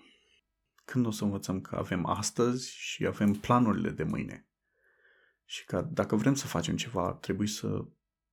când 0.84 1.06
o 1.06 1.10
să 1.10 1.24
învățăm 1.24 1.60
că 1.60 1.76
avem 1.76 2.06
astăzi 2.06 2.70
și 2.74 3.06
avem 3.06 3.32
planurile 3.32 3.90
de 3.90 4.02
mâine? 4.02 4.46
Și 5.52 5.64
că 5.64 5.88
dacă 5.90 6.16
vrem 6.16 6.34
să 6.34 6.46
facem 6.46 6.76
ceva, 6.76 7.06
ar 7.06 7.12
trebui 7.12 7.46
să 7.46 7.84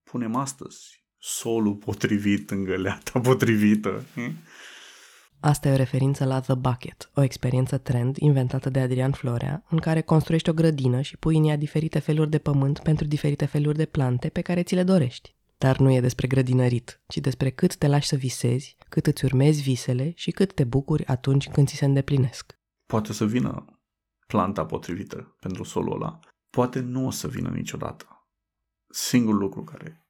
punem 0.04 0.36
astăzi 0.36 1.06
solul 1.18 1.76
potrivit 1.76 2.52
în 2.52 2.64
găleata 2.64 3.20
potrivită. 3.30 4.04
Asta 5.40 5.68
e 5.68 5.72
o 5.72 5.76
referință 5.76 6.26
la 6.26 6.40
The 6.40 6.54
Bucket, 6.54 7.12
o 7.14 7.22
experiență 7.22 7.78
trend 7.78 8.18
inventată 8.18 8.70
de 8.70 8.80
Adrian 8.80 9.12
Florea, 9.12 9.64
în 9.70 9.78
care 9.78 10.02
construiești 10.02 10.50
o 10.50 10.54
grădină 10.54 11.02
și 11.02 11.18
pui 11.18 11.38
în 11.38 11.46
ea 11.46 11.58
diferite 11.58 12.00
feluri 12.00 12.30
de 12.30 12.38
pământ 12.38 12.80
pentru 12.80 13.06
diferite 13.06 13.46
feluri 13.46 13.78
de 13.78 13.86
plante 13.86 14.30
pe 14.30 14.42
care 14.42 14.64
ți 14.64 14.76
le 14.76 14.84
dorești. 14.84 15.36
Dar 15.58 15.78
nu 15.78 15.92
e 15.92 16.02
despre 16.02 16.28
grădinărit, 16.28 17.02
ci 17.08 17.18
despre 17.18 17.50
cât 17.50 17.76
te 17.76 17.88
lași 17.88 18.08
să 18.08 18.16
visezi, 18.16 18.76
cât 18.90 19.08
îți 19.08 19.26
urmezi 19.26 19.62
visele 19.62 20.12
și 20.16 20.32
cât 20.32 20.54
te 20.54 20.64
bucuri 20.64 21.06
atunci 21.06 21.50
când 21.50 21.68
ți 21.68 21.76
se 21.76 21.86
îndeplinesc. 21.86 22.60
Poate 22.86 23.14
să 23.14 23.26
vină 23.26 23.66
planta 24.28 24.66
potrivită 24.66 25.36
pentru 25.40 25.64
solul 25.64 25.94
ăla, 25.94 26.20
poate 26.50 26.80
nu 26.80 27.06
o 27.06 27.10
să 27.10 27.28
vină 27.28 27.50
niciodată. 27.50 28.30
Singurul 28.90 29.40
lucru 29.40 29.64
care 29.64 30.08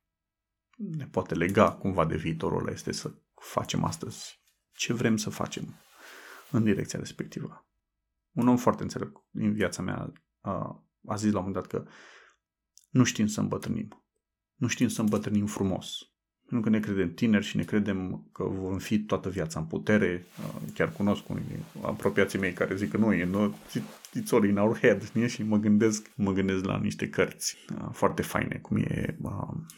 ne 0.77 1.07
poate 1.07 1.33
lega 1.33 1.71
cumva 1.71 2.05
de 2.05 2.17
viitorul 2.17 2.59
ăla 2.59 2.71
este 2.71 2.91
să 2.91 3.13
facem 3.33 3.83
astăzi 3.83 4.39
ce 4.71 4.93
vrem 4.93 5.17
să 5.17 5.29
facem 5.29 5.79
în 6.51 6.63
direcția 6.63 6.99
respectivă. 6.99 7.67
Un 8.31 8.47
om 8.47 8.57
foarte 8.57 8.83
înțelept 8.83 9.17
în 9.31 9.53
viața 9.53 9.81
mea 9.81 10.13
a, 10.39 10.83
a 11.07 11.15
zis 11.15 11.31
la 11.31 11.39
un 11.39 11.45
moment 11.45 11.53
dat 11.53 11.67
că 11.67 11.89
nu 12.89 13.03
știm 13.03 13.27
să 13.27 13.39
îmbătrânim. 13.39 14.03
Nu 14.55 14.67
știm 14.67 14.87
să 14.87 15.01
îmbătrânim 15.01 15.45
frumos. 15.45 15.97
Nu 16.49 16.59
că 16.59 16.69
ne 16.69 16.79
credem 16.79 17.13
tineri 17.13 17.45
și 17.45 17.57
ne 17.57 17.63
credem 17.63 18.29
că 18.31 18.43
vom 18.43 18.77
fi 18.77 18.99
toată 18.99 19.29
viața 19.29 19.59
în 19.59 19.65
putere. 19.65 20.25
Chiar 20.73 20.91
cunosc 20.91 21.29
unii 21.29 21.43
apropiații 21.81 22.39
mei 22.39 22.53
care 22.53 22.75
zic 22.75 22.91
că 22.91 22.97
nu 22.97 23.13
e, 23.13 23.25
no, 23.25 23.51
it's 24.19 24.31
all 24.31 24.45
in 24.45 24.57
our 24.57 24.77
head. 24.77 25.09
Nie? 25.13 25.27
Și 25.27 25.43
mă 25.43 25.57
gândesc, 25.57 26.11
mă 26.15 26.31
gândesc 26.31 26.65
la 26.65 26.77
niște 26.77 27.09
cărți 27.09 27.57
foarte 27.91 28.21
faine, 28.21 28.59
cum 28.61 28.77
e 28.77 29.17
uh, 29.21 29.31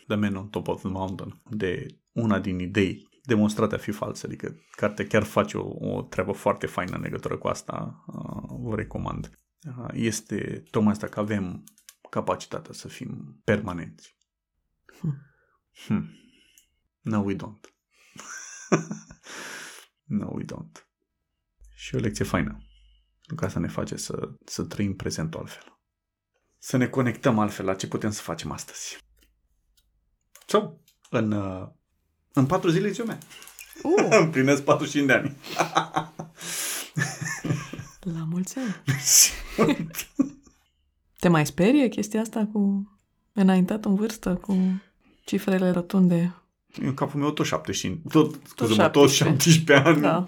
The 0.07 0.15
Man 0.15 0.35
on 0.35 0.47
Top 0.47 0.67
of 0.67 0.81
the 0.81 0.89
Mountain, 0.89 1.41
de 1.49 1.85
una 2.11 2.39
din 2.39 2.59
idei 2.59 3.09
demonstrate 3.23 3.75
a 3.75 3.77
fi 3.77 3.91
false, 3.91 4.25
adică 4.25 4.55
cartea 4.71 5.07
chiar 5.07 5.23
face 5.23 5.57
o, 5.57 5.95
o 5.95 6.01
treabă 6.01 6.31
foarte 6.31 6.65
faină 6.65 6.95
în 6.95 7.01
legătură 7.01 7.37
cu 7.37 7.47
asta, 7.47 8.03
uh, 8.07 8.57
vă 8.59 8.75
recomand. 8.75 9.31
Uh, 9.77 9.89
este 9.93 10.63
tocmai 10.69 10.91
asta 10.91 11.07
că 11.07 11.19
avem 11.19 11.63
capacitatea 12.09 12.73
să 12.73 12.87
fim 12.87 13.41
permanenți. 13.43 14.15
Hmm. 14.99 15.17
Hmm. 15.87 16.09
No, 17.01 17.19
we 17.19 17.35
don't. 17.35 17.73
no, 20.19 20.29
we 20.33 20.43
don't. 20.43 20.85
Și 21.75 21.95
o 21.95 21.99
lecție 21.99 22.25
faină. 22.25 22.51
Pentru 23.17 23.35
că 23.35 23.45
asta 23.45 23.59
ne 23.59 23.67
face 23.67 23.95
să, 23.95 24.29
să 24.45 24.63
trăim 24.63 24.95
prezentul 24.95 25.39
altfel. 25.39 25.79
Să 26.57 26.77
ne 26.77 26.87
conectăm 26.87 27.39
altfel 27.39 27.65
la 27.65 27.75
ce 27.75 27.87
putem 27.87 28.11
să 28.11 28.21
facem 28.21 28.51
astăzi. 28.51 28.97
Sau 30.45 30.83
în, 31.09 31.31
uh, 31.31 31.67
în 32.33 32.45
patru 32.45 32.69
zile 32.69 32.89
ziua 32.89 33.07
mea. 33.07 33.17
Uh. 33.83 34.17
Împlinesc 34.25 34.63
45 34.63 35.07
de 35.07 35.13
ani. 35.13 35.37
la 38.17 38.23
mulți 38.23 38.57
ani. 38.57 38.83
Te 41.19 41.27
mai 41.27 41.45
sperie 41.45 41.87
chestia 41.87 42.21
asta 42.21 42.49
cu 42.51 42.91
înaintat 43.33 43.85
în 43.85 43.95
vârstă, 43.95 44.35
cu 44.35 44.81
cifrele 45.25 45.71
rotunde? 45.71 46.40
În 46.79 46.93
capul 46.93 47.19
meu 47.19 47.31
tot 47.31 47.45
75, 47.45 48.11
tot, 48.11 48.37
tot, 48.55 48.67
17. 48.67 48.89
tot 48.89 49.09
17 49.09 49.87
ani 49.87 50.01
da. 50.01 50.25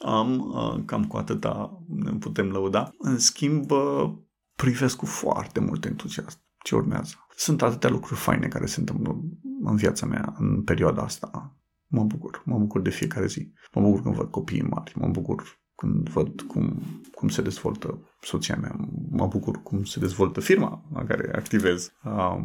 am, 0.00 0.52
uh, 0.54 0.82
cam 0.84 1.04
cu 1.04 1.16
atâta 1.16 1.82
ne 1.88 2.10
putem 2.10 2.50
lăuda. 2.50 2.90
În 2.98 3.18
schimb, 3.18 3.70
uh, 3.70 4.12
privesc 4.56 4.96
cu 4.96 5.06
foarte 5.06 5.60
mult 5.60 5.84
entuziasm 5.84 6.38
ce 6.62 6.74
urmează. 6.74 7.26
Sunt 7.36 7.62
atâtea 7.62 7.90
lucruri 7.90 8.20
faine 8.20 8.48
care 8.48 8.66
se 8.66 8.80
întâmplă 8.80 9.20
în 9.62 9.76
viața 9.76 10.06
mea 10.06 10.34
în 10.38 10.62
perioada 10.62 11.02
asta. 11.02 11.56
Mă 11.86 12.02
bucur, 12.02 12.42
mă 12.44 12.58
bucur 12.58 12.80
de 12.80 12.90
fiecare 12.90 13.26
zi. 13.26 13.52
Mă 13.72 13.80
bucur 13.80 14.02
când 14.02 14.14
văd 14.14 14.30
copiii 14.30 14.62
mari, 14.62 14.92
mă 14.96 15.08
bucur 15.08 15.62
când 15.74 16.08
văd 16.08 16.40
cum, 16.40 16.82
cum 17.14 17.28
se 17.28 17.42
dezvoltă 17.42 17.98
soția 18.20 18.56
mea, 18.60 18.76
mă 19.10 19.26
bucur 19.26 19.62
cum 19.62 19.84
se 19.84 20.00
dezvoltă 20.00 20.40
firma 20.40 20.82
la 20.92 21.04
care 21.04 21.34
activez, 21.34 21.92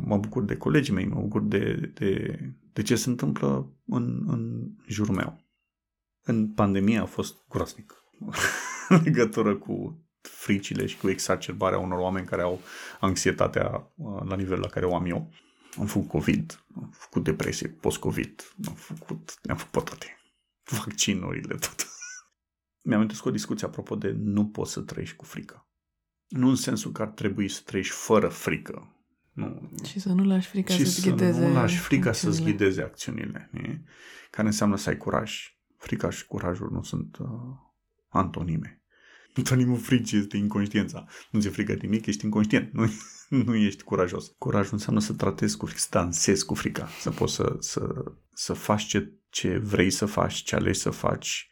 mă 0.05 0.17
bucur 0.21 0.43
de 0.43 0.57
colegii 0.57 0.93
mei, 0.93 1.05
mă 1.05 1.19
bucur 1.19 1.41
de, 1.41 1.91
de, 1.93 2.39
de 2.79 2.85
ce 2.85 2.95
se 2.95 3.09
întâmplă 3.09 3.73
în, 3.85 4.23
în 4.27 4.71
jurul 4.87 5.15
meu. 5.15 5.45
În 6.21 6.53
pandemie 6.53 6.97
a 6.97 7.05
fost 7.05 7.35
groaznic 7.49 7.93
în 8.89 9.01
legătură 9.03 9.55
cu 9.55 10.03
fricile 10.21 10.85
și 10.85 10.97
cu 10.97 11.09
exacerbarea 11.09 11.79
unor 11.79 11.99
oameni 11.99 12.25
care 12.25 12.41
au 12.41 12.61
anxietatea 12.99 13.91
la 14.25 14.35
nivelul 14.35 14.59
la 14.59 14.67
care 14.67 14.85
o 14.85 14.95
am 14.95 15.05
eu. 15.05 15.31
Am 15.79 15.85
făcut 15.85 16.07
COVID, 16.07 16.65
am 16.75 16.89
făcut 16.93 17.23
depresie 17.23 17.67
post-COVID, 17.67 18.53
am 18.67 18.73
făcut, 18.73 19.39
am 19.49 19.57
făcut 19.57 19.83
toate. 19.85 20.17
Vaccinurile, 20.63 21.55
tot 21.55 21.87
mi-am 22.87 23.01
întâlnit 23.01 23.25
o 23.25 23.31
discuție 23.31 23.67
apropo 23.67 23.95
de 23.95 24.11
nu 24.17 24.47
poți 24.47 24.71
să 24.71 24.81
trăiești 24.81 25.15
cu 25.15 25.25
frică. 25.25 25.69
Nu 26.27 26.47
în 26.47 26.55
sensul 26.55 26.91
că 26.91 27.01
ar 27.01 27.07
trebui 27.07 27.49
să 27.49 27.61
trăiești 27.65 27.93
fără 27.93 28.27
frică. 28.27 28.98
Nu. 29.39 29.69
Și 29.85 29.99
să 29.99 30.13
nu 30.13 30.23
lași 30.23 30.47
frica 30.47 30.73
să-ți 30.73 31.01
ghideze 31.01 31.47
nu 31.47 31.53
lași 31.53 31.77
frica 31.77 32.11
să-ți 32.11 32.43
ghideze 32.43 32.81
acțiunile. 32.81 33.49
Nie? 33.51 33.83
Care 34.31 34.47
înseamnă 34.47 34.77
să 34.77 34.89
ai 34.89 34.97
curaj. 34.97 35.57
Frica 35.77 36.09
și 36.09 36.25
curajul 36.25 36.69
nu 36.71 36.83
sunt 36.83 37.17
uh, 37.17 37.27
antonime. 38.09 38.81
Antonimul 39.37 39.77
fricii 39.77 40.17
este 40.17 40.37
inconștiența. 40.37 41.05
Nu 41.31 41.39
ți-e 41.39 41.49
frică 41.49 41.73
de 41.73 41.79
nimic, 41.81 42.05
ești 42.05 42.25
inconștient. 42.25 42.73
Nu, 42.73 42.91
nu 43.45 43.55
ești 43.55 43.83
curajos. 43.83 44.27
Curajul 44.37 44.73
înseamnă 44.73 45.01
să 45.01 45.13
tratezi 45.13 45.57
cu 45.57 45.65
frică, 45.65 45.79
să 45.81 45.87
dansezi 45.91 46.45
cu 46.45 46.53
frica. 46.53 46.87
Să 46.99 47.11
poți 47.11 47.33
să, 47.33 47.55
să, 47.59 48.03
să 48.33 48.53
faci 48.53 48.83
ce, 48.83 49.13
ce 49.29 49.57
vrei 49.57 49.89
să 49.89 50.05
faci, 50.05 50.33
ce 50.33 50.55
alegi 50.55 50.79
să 50.79 50.89
faci 50.89 51.49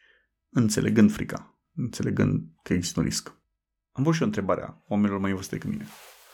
înțelegând 0.50 1.12
frica, 1.12 1.58
înțelegând 1.74 2.42
că 2.62 2.72
există 2.72 3.00
un 3.00 3.06
risc. 3.06 3.36
Am 3.92 4.02
văzut 4.02 4.16
și 4.16 4.22
o 4.22 4.26
întrebare 4.26 4.62
a 4.62 4.84
oamenilor 4.88 5.20
mai 5.20 5.32
vârstă 5.32 5.54
decât 5.54 5.70
mine. 5.70 5.86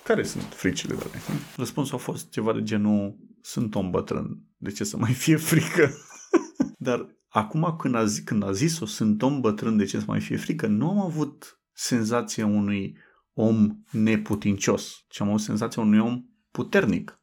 Care 0.05 0.23
sunt 0.23 0.53
fricile 0.53 0.95
tale? 0.95 1.21
Răspunsul 1.57 1.95
a 1.95 1.99
fost 1.99 2.31
ceva 2.31 2.53
de 2.53 2.63
genul, 2.63 3.17
sunt 3.41 3.75
om 3.75 3.91
bătrân, 3.91 4.43
de 4.57 4.71
ce 4.71 4.85
să 4.85 4.97
mai 4.97 5.13
fie 5.13 5.37
frică? 5.37 5.91
Dar 6.79 7.17
acum 7.29 7.77
când 7.79 7.95
a, 7.95 8.05
zis, 8.05 8.25
când 8.25 8.43
a 8.43 8.53
zis-o, 8.53 8.87
sunt 8.87 9.23
om 9.23 9.41
bătrân, 9.41 9.77
de 9.77 9.85
ce 9.85 9.99
să 9.99 10.05
mai 10.07 10.21
fie 10.21 10.37
frică, 10.37 10.67
nu 10.67 10.91
am 10.91 10.99
avut 10.99 11.61
senzația 11.73 12.47
unui 12.47 12.99
om 13.33 13.85
neputincios, 13.91 15.05
ci 15.09 15.21
am 15.21 15.29
avut 15.29 15.41
senzația 15.41 15.83
unui 15.83 15.99
om 15.99 16.25
puternic. 16.51 17.21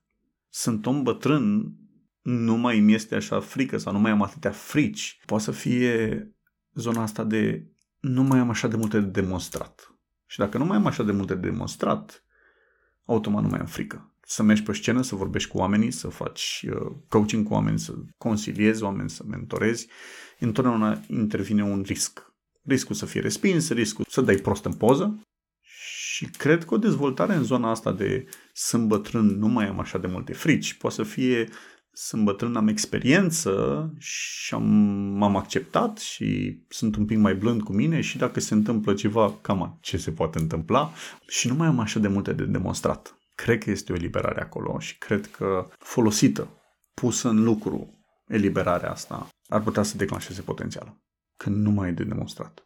Sunt 0.50 0.86
om 0.86 1.04
bătrân, 1.04 1.76
nu 2.22 2.56
mai 2.56 2.80
mi 2.80 2.94
este 2.94 3.16
așa 3.16 3.40
frică 3.40 3.78
sau 3.78 3.94
nu 3.94 4.00
mai 4.00 4.12
am 4.12 4.22
atâtea 4.22 4.52
frici. 4.52 5.20
Poate 5.26 5.44
să 5.44 5.52
fie 5.52 6.28
zona 6.74 7.02
asta 7.02 7.24
de 7.24 7.68
nu 8.00 8.24
mai 8.24 8.40
am 8.40 8.50
așa 8.50 8.68
de 8.68 8.76
multe 8.76 9.00
de 9.00 9.22
demonstrat. 9.22 9.96
Și 10.26 10.38
dacă 10.38 10.58
nu 10.58 10.66
mai 10.66 10.78
am 10.78 10.86
așa 10.86 11.04
de 11.04 11.12
multe 11.12 11.34
de 11.34 11.50
demonstrat, 11.50 12.26
automat 13.06 13.44
nu 13.44 13.50
mai 13.50 13.60
am 13.60 13.66
frică. 13.66 14.16
Să 14.22 14.44
mergi 14.44 14.64
pe 14.64 14.74
scenă, 14.74 15.02
să 15.02 15.16
vorbești 15.16 15.50
cu 15.50 15.58
oamenii, 15.58 15.92
să 15.92 16.08
faci 16.08 16.66
uh, 16.70 16.92
coaching 17.08 17.48
cu 17.48 17.54
oameni, 17.54 17.80
să 17.80 17.94
consiliezi 18.18 18.84
oameni, 18.84 19.10
să 19.10 19.24
mentorezi, 19.28 19.88
întotdeauna 20.40 21.00
intervine 21.08 21.64
un 21.64 21.82
risc. 21.86 22.34
Riscul 22.64 22.96
să 22.96 23.06
fie 23.06 23.22
respins, 23.22 23.70
riscul 23.70 24.06
să 24.10 24.22
dai 24.22 24.36
prost 24.36 24.66
în 24.66 24.74
poză 24.74 25.22
și 25.62 26.26
cred 26.26 26.66
că 26.66 26.74
o 26.74 26.78
dezvoltare 26.78 27.34
în 27.34 27.44
zona 27.44 27.70
asta 27.70 27.92
de 27.92 28.26
sunt 28.54 28.88
bătrân, 28.88 29.26
nu 29.26 29.48
mai 29.48 29.68
am 29.68 29.80
așa 29.80 29.98
de 29.98 30.08
multe 30.08 30.34
frici, 30.34 30.74
poate 30.74 30.96
să 30.96 31.04
fie 31.04 31.50
sunt 31.94 32.24
bătrân, 32.24 32.56
am 32.56 32.68
experiență 32.68 33.94
și 33.98 34.54
am, 34.54 34.64
m-am 35.18 35.36
acceptat 35.36 35.98
și 35.98 36.60
sunt 36.70 36.96
un 36.96 37.06
pic 37.06 37.18
mai 37.18 37.36
blând 37.36 37.62
cu 37.62 37.74
mine 37.74 38.02
și 38.02 38.18
dacă 38.18 38.40
se 38.40 38.54
întâmplă 38.54 38.94
ceva, 38.94 39.34
cam 39.42 39.78
ce 39.82 39.98
se 39.98 40.12
poate 40.12 40.40
întâmpla 40.40 40.92
și 41.28 41.48
nu 41.48 41.56
mai 41.56 41.68
am 41.68 41.80
așa 41.80 42.00
de 42.00 42.08
multe 42.08 42.34
de 42.34 42.46
demonstrat. 42.46 43.16
Cred 43.36 43.64
că 43.64 43.70
este 43.70 43.92
o 43.92 43.96
eliberare 43.96 44.42
acolo 44.42 44.80
și 44.80 44.98
cred 44.98 45.28
că 45.28 45.70
folosită, 45.80 46.48
pusă 46.94 47.30
în 47.30 47.44
lucru, 47.44 48.04
eliberarea 48.28 48.92
asta 48.92 49.30
ar 49.48 49.62
putea 49.62 49.84
să 49.84 49.98
declanșeze 49.98 50.42
potențialul. 50.42 51.02
Când 51.38 51.56
nu 51.56 51.72
mai 51.72 51.90
e 51.90 51.92
de 51.92 52.04
demonstrat. 52.04 52.66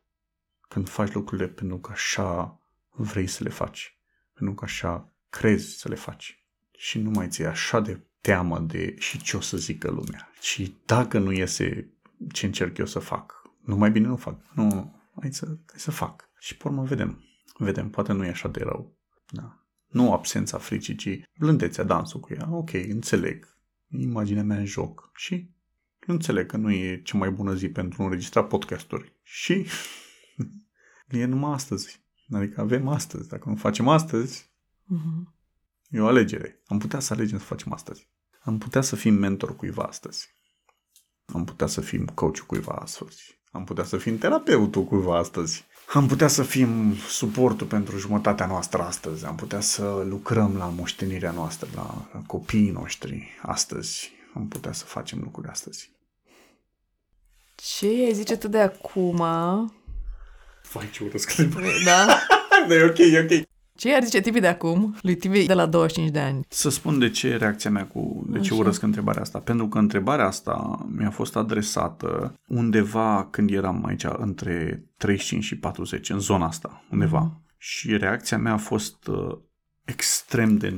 Când 0.69 0.89
faci 0.89 1.11
lucrurile 1.11 1.47
pentru 1.47 1.77
că 1.77 1.91
așa 1.91 2.59
vrei 2.89 3.27
să 3.27 3.43
le 3.43 3.49
faci. 3.49 3.99
Pentru 4.33 4.55
că 4.55 4.63
așa 4.63 5.15
crezi 5.29 5.77
să 5.77 5.89
le 5.89 5.95
faci. 5.95 6.45
Și 6.77 6.99
nu 6.99 7.09
mai 7.09 7.27
ți 7.27 7.43
așa 7.43 7.79
de 7.79 8.07
teamă 8.25 8.59
de 8.59 8.95
și 8.97 9.21
ce 9.21 9.37
o 9.37 9.39
să 9.39 9.57
zică 9.57 9.89
lumea. 9.89 10.29
Și 10.39 10.75
dacă 10.85 11.19
nu 11.19 11.31
iese 11.31 11.89
ce 12.31 12.45
încerc 12.45 12.77
eu 12.77 12.85
să 12.85 12.99
fac, 12.99 13.41
nu 13.63 13.75
mai 13.75 13.91
bine 13.91 14.07
nu 14.07 14.15
fac. 14.15 14.39
Nu, 14.53 14.95
hai 15.21 15.33
să, 15.33 15.45
hai 15.45 15.79
să 15.79 15.91
fac. 15.91 16.29
Și 16.39 16.57
pe 16.57 16.67
urmă 16.67 16.83
vedem. 16.83 17.23
Vedem, 17.57 17.89
poate 17.89 18.13
nu 18.13 18.25
e 18.25 18.29
așa 18.29 18.47
de 18.47 18.59
rău. 18.63 18.97
Da. 19.29 19.65
Nu 19.87 20.13
absența 20.13 20.57
fricii, 20.57 20.95
ci 20.95 21.21
blândețea, 21.37 21.83
dansul 21.83 22.19
cu 22.19 22.33
ea. 22.33 22.47
Ok, 22.51 22.73
înțeleg. 22.73 23.57
Imaginea 23.87 24.43
mea 24.43 24.57
în 24.57 24.65
joc. 24.65 25.11
Și 25.15 25.49
înțeleg 26.05 26.45
că 26.45 26.57
nu 26.57 26.71
e 26.71 27.01
cea 27.03 27.17
mai 27.17 27.31
bună 27.31 27.53
zi 27.53 27.69
pentru 27.69 28.03
înregistra 28.03 28.43
podcasturi. 28.43 29.13
Și 29.23 29.65
e 31.09 31.25
numai 31.25 31.53
astăzi. 31.53 32.03
Adică 32.31 32.61
avem 32.61 32.87
astăzi. 32.87 33.27
Dacă 33.27 33.49
nu 33.49 33.55
facem 33.55 33.87
astăzi, 33.87 34.49
uh-huh. 34.83 35.33
e 35.89 35.99
o 35.99 36.07
alegere. 36.07 36.61
Am 36.67 36.77
putea 36.77 36.99
să 36.99 37.13
alegem 37.13 37.37
să 37.37 37.45
facem 37.45 37.71
astăzi. 37.71 38.13
Am 38.45 38.57
putea 38.57 38.81
să 38.81 38.95
fim 38.95 39.13
mentor 39.13 39.55
cuiva 39.55 39.83
astăzi. 39.83 40.33
Am 41.33 41.45
putea 41.45 41.67
să 41.67 41.81
fim 41.81 42.05
coach 42.05 42.39
cuiva 42.39 42.71
astăzi. 42.71 43.39
Am 43.51 43.63
putea 43.63 43.83
să 43.83 43.97
fim 43.97 44.17
terapeutul 44.17 44.83
cuiva 44.83 45.17
astăzi. 45.17 45.65
Am 45.93 46.07
putea 46.07 46.27
să 46.27 46.43
fim 46.43 46.95
suportul 46.95 47.67
pentru 47.67 47.97
jumătatea 47.97 48.45
noastră 48.45 48.81
astăzi. 48.81 49.25
Am 49.25 49.35
putea 49.35 49.59
să 49.59 50.05
lucrăm 50.07 50.57
la 50.57 50.65
moștenirea 50.65 51.31
noastră, 51.31 51.69
la 51.75 52.07
copiii 52.27 52.71
noștri 52.71 53.27
astăzi. 53.41 54.11
Am 54.33 54.47
putea 54.47 54.71
să 54.71 54.85
facem 54.85 55.19
lucruri 55.23 55.47
astăzi. 55.47 55.91
Ce 57.55 57.85
ai 57.85 58.13
zice 58.13 58.37
tu 58.37 58.47
de 58.47 58.59
acum? 58.59 59.17
Vai, 60.71 60.89
ce 60.91 61.03
urăsc 61.03 61.35
Da? 61.85 62.19
e 62.69 62.83
ok, 62.83 62.97
e 62.97 63.19
ok. 63.19 63.47
Ce 63.75 63.89
i-ar 63.89 64.03
zice 64.03 64.21
Tibi 64.21 64.39
de 64.39 64.47
acum, 64.47 64.95
lui 65.01 65.15
Tibi 65.15 65.45
de 65.45 65.53
la 65.53 65.65
25 65.65 66.11
de 66.11 66.19
ani? 66.19 66.45
Să 66.49 66.69
spun 66.69 66.99
de 66.99 67.09
ce 67.09 67.35
reacția 67.35 67.69
mea 67.69 67.87
cu, 67.87 68.25
de 68.29 68.39
ce 68.39 68.51
Așa. 68.51 68.61
urăsc 68.61 68.81
întrebarea 68.81 69.21
asta. 69.21 69.39
Pentru 69.39 69.67
că 69.67 69.77
întrebarea 69.77 70.25
asta 70.25 70.85
mi-a 70.97 71.09
fost 71.09 71.35
adresată 71.35 72.39
undeva 72.47 73.27
când 73.31 73.49
eram 73.49 73.85
aici 73.85 74.05
între 74.17 74.85
35 74.97 75.43
și 75.43 75.57
40, 75.57 76.09
în 76.09 76.19
zona 76.19 76.45
asta, 76.45 76.83
undeva. 76.91 77.19
Mhm. 77.19 77.43
Și 77.57 77.97
reacția 77.97 78.37
mea 78.37 78.53
a 78.53 78.57
fost 78.57 79.07
uh, 79.07 79.37
extrem 79.85 80.57
de, 80.57 80.73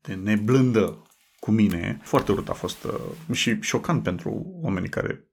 de 0.00 0.14
neblândă 0.14 1.02
cu 1.40 1.50
mine. 1.50 2.00
Foarte 2.02 2.32
urât 2.32 2.48
a 2.48 2.52
fost 2.52 2.84
uh, 2.84 3.36
și 3.36 3.58
șocant 3.60 4.02
pentru 4.02 4.58
oamenii 4.62 4.88
care 4.88 5.28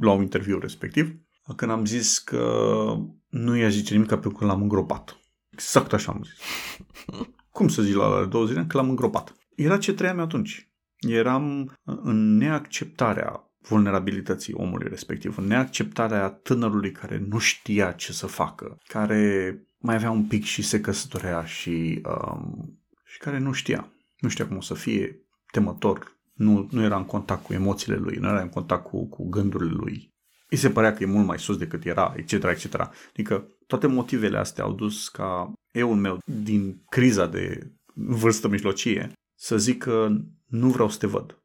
luau 0.00 0.20
interviul 0.20 0.60
respectiv. 0.60 1.14
Când 1.56 1.70
am 1.70 1.84
zis 1.84 2.18
că 2.18 2.62
nu 3.28 3.56
i-a 3.56 3.68
zice 3.68 3.92
nimic 3.92 4.08
pentru 4.08 4.30
că 4.30 4.44
l-am 4.44 4.62
îngropat. 4.62 5.16
Exact 5.56 5.92
așa 5.92 6.12
am 6.12 6.22
zis. 6.22 6.38
Cum 7.50 7.68
să 7.68 7.82
zic 7.82 7.94
la 7.94 8.08
la 8.08 8.24
două 8.24 8.46
zile? 8.46 8.64
Că 8.68 8.76
l-am 8.76 8.88
îngropat. 8.88 9.36
Era 9.54 9.78
ce 9.78 9.94
trăiam 9.94 10.18
eu 10.18 10.24
atunci. 10.24 10.68
Eram 10.98 11.76
în 11.84 12.36
neacceptarea 12.36 13.50
vulnerabilității 13.60 14.54
omului 14.54 14.88
respectiv, 14.88 15.38
în 15.38 15.46
neacceptarea 15.46 16.28
tânărului 16.28 16.92
care 16.92 17.24
nu 17.28 17.38
știa 17.38 17.92
ce 17.92 18.12
să 18.12 18.26
facă, 18.26 18.78
care 18.86 19.58
mai 19.78 19.94
avea 19.94 20.10
un 20.10 20.24
pic 20.24 20.44
și 20.44 20.62
se 20.62 20.80
căsătorea 20.80 21.44
și, 21.44 22.02
um, 22.04 22.78
și 23.04 23.18
care 23.18 23.38
nu 23.38 23.52
știa. 23.52 23.88
Nu 24.18 24.28
știa 24.28 24.46
cum 24.46 24.56
o 24.56 24.60
să 24.60 24.74
fie, 24.74 25.20
temător, 25.50 26.16
nu, 26.32 26.68
nu 26.70 26.82
era 26.82 26.96
în 26.96 27.04
contact 27.04 27.44
cu 27.44 27.52
emoțiile 27.52 27.96
lui, 27.96 28.16
nu 28.16 28.28
era 28.28 28.40
în 28.40 28.48
contact 28.48 28.84
cu, 28.84 29.08
cu 29.08 29.28
gândurile 29.28 29.70
lui. 29.70 30.14
Îi 30.48 30.56
se 30.56 30.70
părea 30.70 30.94
că 30.94 31.02
e 31.02 31.06
mult 31.06 31.26
mai 31.26 31.38
sus 31.38 31.56
decât 31.56 31.84
era, 31.84 32.14
etc., 32.16 32.32
etc. 32.32 32.90
Adică 33.08 33.48
toate 33.66 33.86
motivele 33.86 34.38
astea 34.38 34.64
au 34.64 34.72
dus 34.72 35.08
ca 35.08 35.52
eul 35.72 35.96
meu 35.96 36.18
din 36.24 36.82
criza 36.88 37.26
de 37.26 37.72
vârstă 37.94 38.48
mijlocie 38.48 39.12
să 39.34 39.58
zic 39.58 39.82
că 39.82 40.08
nu 40.46 40.68
vreau 40.68 40.88
să 40.88 40.98
te 40.98 41.06
văd. 41.06 41.42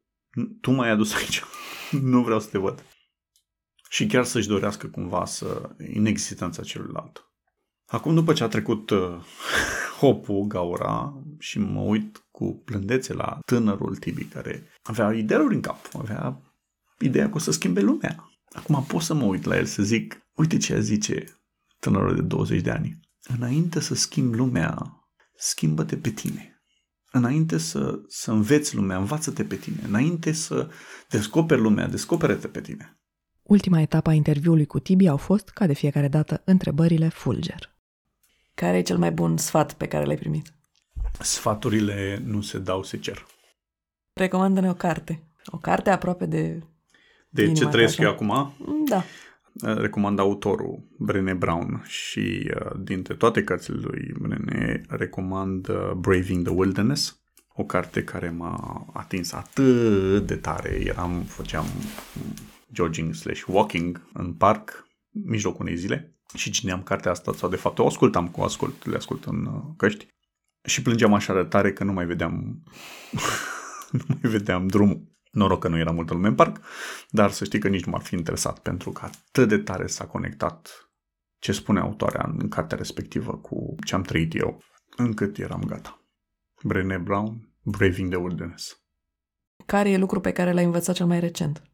Tu 0.62 0.72
m-ai 0.72 0.90
adus 0.90 1.14
aici. 1.14 1.42
nu 2.14 2.24
vreau 2.24 2.40
să 2.40 2.50
te 2.50 2.58
văd. 2.58 2.84
Și 3.90 4.06
chiar 4.06 4.24
să-și 4.24 4.48
dorească 4.48 4.88
cumva 4.88 5.26
să 5.26 5.70
inexistența 5.94 6.64
celuilalt. 6.64 7.26
Acum, 7.86 8.14
după 8.14 8.34
ce 8.34 8.44
a 8.44 8.48
trecut 8.48 8.90
uh, 8.90 9.18
hopul, 10.00 10.44
gaura, 10.48 11.24
și 11.40 11.60
mă 11.60 11.80
uit 11.80 12.26
cu 12.32 12.62
plândețe 12.66 13.14
la 13.14 13.40
tânărul 13.46 13.96
Tibi, 13.96 14.24
care 14.24 14.68
avea 14.82 15.14
idealuri 15.14 15.56
în 15.56 15.62
cap, 15.62 15.78
avea 15.94 16.42
ideea 17.00 17.30
că 17.30 17.36
o 17.36 17.40
să 17.40 17.52
schimbe 17.52 17.82
lumea. 17.82 18.31
Acum 18.52 18.84
pot 18.88 19.02
să 19.02 19.14
mă 19.14 19.24
uit 19.24 19.44
la 19.44 19.58
el 19.58 19.66
să 19.66 19.84
zic, 19.84 20.28
uite 20.36 20.58
ce 20.58 20.80
zice 20.80 21.42
tânărul 21.80 22.16
de 22.16 22.22
20 22.22 22.62
de 22.62 22.72
ani. 22.72 23.00
Înainte 23.24 23.80
să 23.80 23.96
schimbi 23.96 24.38
lumea, 24.38 25.02
schimbă-te 25.36 25.98
pe 25.98 26.10
tine. 26.10 26.64
Înainte 27.12 27.58
să, 27.58 28.00
să 28.08 28.32
înveți 28.32 28.76
lumea, 28.76 28.98
învață-te 28.98 29.44
pe 29.44 29.56
tine. 29.56 29.80
Înainte 29.88 30.32
să 30.32 30.70
descoperi 31.10 31.62
lumea, 31.62 31.88
descoperă-te 31.88 32.48
pe 32.48 32.62
tine. 32.62 33.00
Ultima 33.44 33.82
etapă 33.82 34.10
a 34.10 34.14
interviului 34.14 34.66
cu 34.66 34.80
Tibi 34.80 35.08
au 35.08 35.18
fost, 35.18 35.50
ca 35.50 35.66
de 35.66 35.74
fiecare 35.74 36.08
dată, 36.08 36.42
întrebările 36.46 37.08
fulger. 37.10 37.76
Care 38.54 38.78
e 38.78 38.82
cel 38.82 38.98
mai 38.98 39.12
bun 39.12 39.38
sfat 39.38 39.74
pe 39.74 39.88
care 39.88 40.06
l-ai 40.06 40.16
primit? 40.16 40.54
Sfaturile 41.20 42.22
nu 42.26 42.42
se 42.42 42.60
dau, 42.60 42.84
se 42.84 42.98
cer. 42.98 43.26
Recomandă-ne 44.14 44.70
o 44.70 44.74
carte. 44.74 45.24
O 45.46 45.58
carte 45.58 45.90
aproape 45.90 46.26
de... 46.26 46.64
De 47.34 47.42
Inima 47.42 47.58
ce 47.58 47.64
ta, 47.64 47.70
trăiesc 47.70 48.00
așa. 48.00 48.04
eu 48.08 48.14
acum, 48.14 48.54
Da. 48.86 49.04
recomand 49.74 50.20
autorul 50.20 50.88
Brené 50.98 51.34
Brown 51.34 51.84
și 51.86 52.52
uh, 52.56 52.72
dintre 52.80 53.14
toate 53.14 53.44
cărțile 53.44 53.78
lui 53.82 54.14
Brené 54.20 54.82
recomand 54.88 55.68
uh, 55.70 55.92
Braving 55.96 56.46
the 56.46 56.54
Wilderness, 56.54 57.22
o 57.54 57.64
carte 57.64 58.04
care 58.04 58.30
m-a 58.30 58.88
atins 58.94 59.32
atât 59.32 60.28
de 60.28 60.36
tare. 60.36 60.82
Eram, 60.86 61.24
făceam 61.28 61.66
jogging 62.72 63.14
slash 63.14 63.44
walking 63.48 64.02
în 64.14 64.34
parc, 64.34 64.88
mijlocul 65.10 65.62
unei 65.66 65.76
zile 65.78 66.16
și 66.36 66.52
cineam 66.52 66.84
cartea 66.84 67.12
asta, 67.12 67.34
sau 67.34 67.50
de 67.50 67.56
fapt 67.56 67.80
o 67.80 67.86
ascultam 67.86 68.28
cu 68.28 68.42
ascult, 68.42 68.86
le 68.86 68.96
ascult 68.96 69.26
în 69.26 69.46
uh, 69.46 69.62
căști 69.78 70.08
și 70.64 70.82
plângeam 70.82 71.14
așa 71.14 71.34
de 71.34 71.44
tare 71.44 71.74
că 71.74 71.84
nu 71.84 71.94
mai 71.94 72.06
vedeam 72.06 72.64
nu 73.92 74.04
mai 74.08 74.32
vedeam 74.32 74.68
drumul. 74.68 75.11
Noroc 75.32 75.60
că 75.60 75.68
nu 75.68 75.78
era 75.78 75.92
multă 75.92 76.14
lume 76.14 76.28
în 76.28 76.36
parc, 76.36 76.62
dar 77.10 77.32
să 77.32 77.44
știi 77.44 77.60
că 77.60 77.68
nici 77.68 77.84
nu 77.84 77.92
m-ar 77.92 78.02
fi 78.02 78.16
interesat, 78.16 78.60
pentru 78.60 78.92
că 78.92 79.06
atât 79.06 79.48
de 79.48 79.58
tare 79.58 79.88
s-a 79.88 80.06
conectat 80.06 80.92
ce 81.40 81.52
spune 81.52 81.80
autoarea 81.80 82.36
în 82.38 82.50
cartea 82.50 82.78
respectivă 82.78 83.38
cu 83.38 83.76
ce 83.86 83.96
am 83.96 84.02
trăit 84.02 84.36
eu, 84.36 84.64
încât 84.98 85.38
eram 85.38 85.64
gata. 85.64 86.02
Brené 86.64 86.98
Brown, 86.98 87.56
Braving 87.62 88.10
the 88.10 88.20
Wilderness. 88.20 88.82
Care 89.66 89.90
e 89.90 89.98
lucru 89.98 90.20
pe 90.20 90.32
care 90.32 90.52
l-ai 90.52 90.64
învățat 90.64 90.96
cel 90.96 91.06
mai 91.06 91.20
recent? 91.20 91.71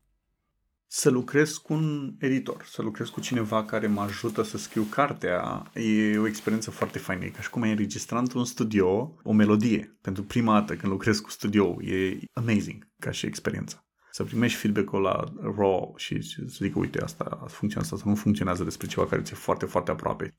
Să 0.89 1.09
lucrez 1.09 1.57
cu 1.57 1.73
un 1.73 2.15
editor, 2.19 2.65
să 2.65 2.81
lucrez 2.81 3.07
cu 3.07 3.19
cineva 3.19 3.65
care 3.65 3.87
mă 3.87 4.01
ajută 4.01 4.43
să 4.43 4.57
scriu 4.57 4.83
cartea, 4.83 5.71
e 5.73 6.17
o 6.17 6.27
experiență 6.27 6.71
foarte 6.71 6.99
faină. 6.99 7.25
E 7.25 7.29
ca 7.29 7.41
și 7.41 7.49
cum 7.49 7.61
ai 7.61 7.69
înregistrat 7.69 8.19
într-un 8.19 8.45
studio 8.45 9.15
o 9.23 9.31
melodie. 9.31 9.97
Pentru 10.01 10.23
prima 10.23 10.59
dată 10.59 10.75
când 10.75 10.91
lucrez 10.91 11.19
cu 11.19 11.29
studio, 11.29 11.81
e 11.81 12.17
amazing 12.33 12.87
ca 12.99 13.11
și 13.11 13.25
experiență. 13.25 13.85
Să 14.11 14.23
primești 14.23 14.59
feedback-ul 14.59 15.01
la 15.01 15.23
raw 15.57 15.93
și 15.97 16.21
să 16.21 16.41
zic, 16.45 16.75
uite, 16.75 17.01
asta 17.01 17.45
funcționează, 17.47 17.95
asta 17.95 18.09
nu 18.09 18.15
funcționează 18.15 18.63
despre 18.63 18.87
ceva 18.87 19.07
care 19.07 19.21
ți-e 19.21 19.35
foarte, 19.35 19.65
foarte 19.65 19.91
aproape. 19.91 20.35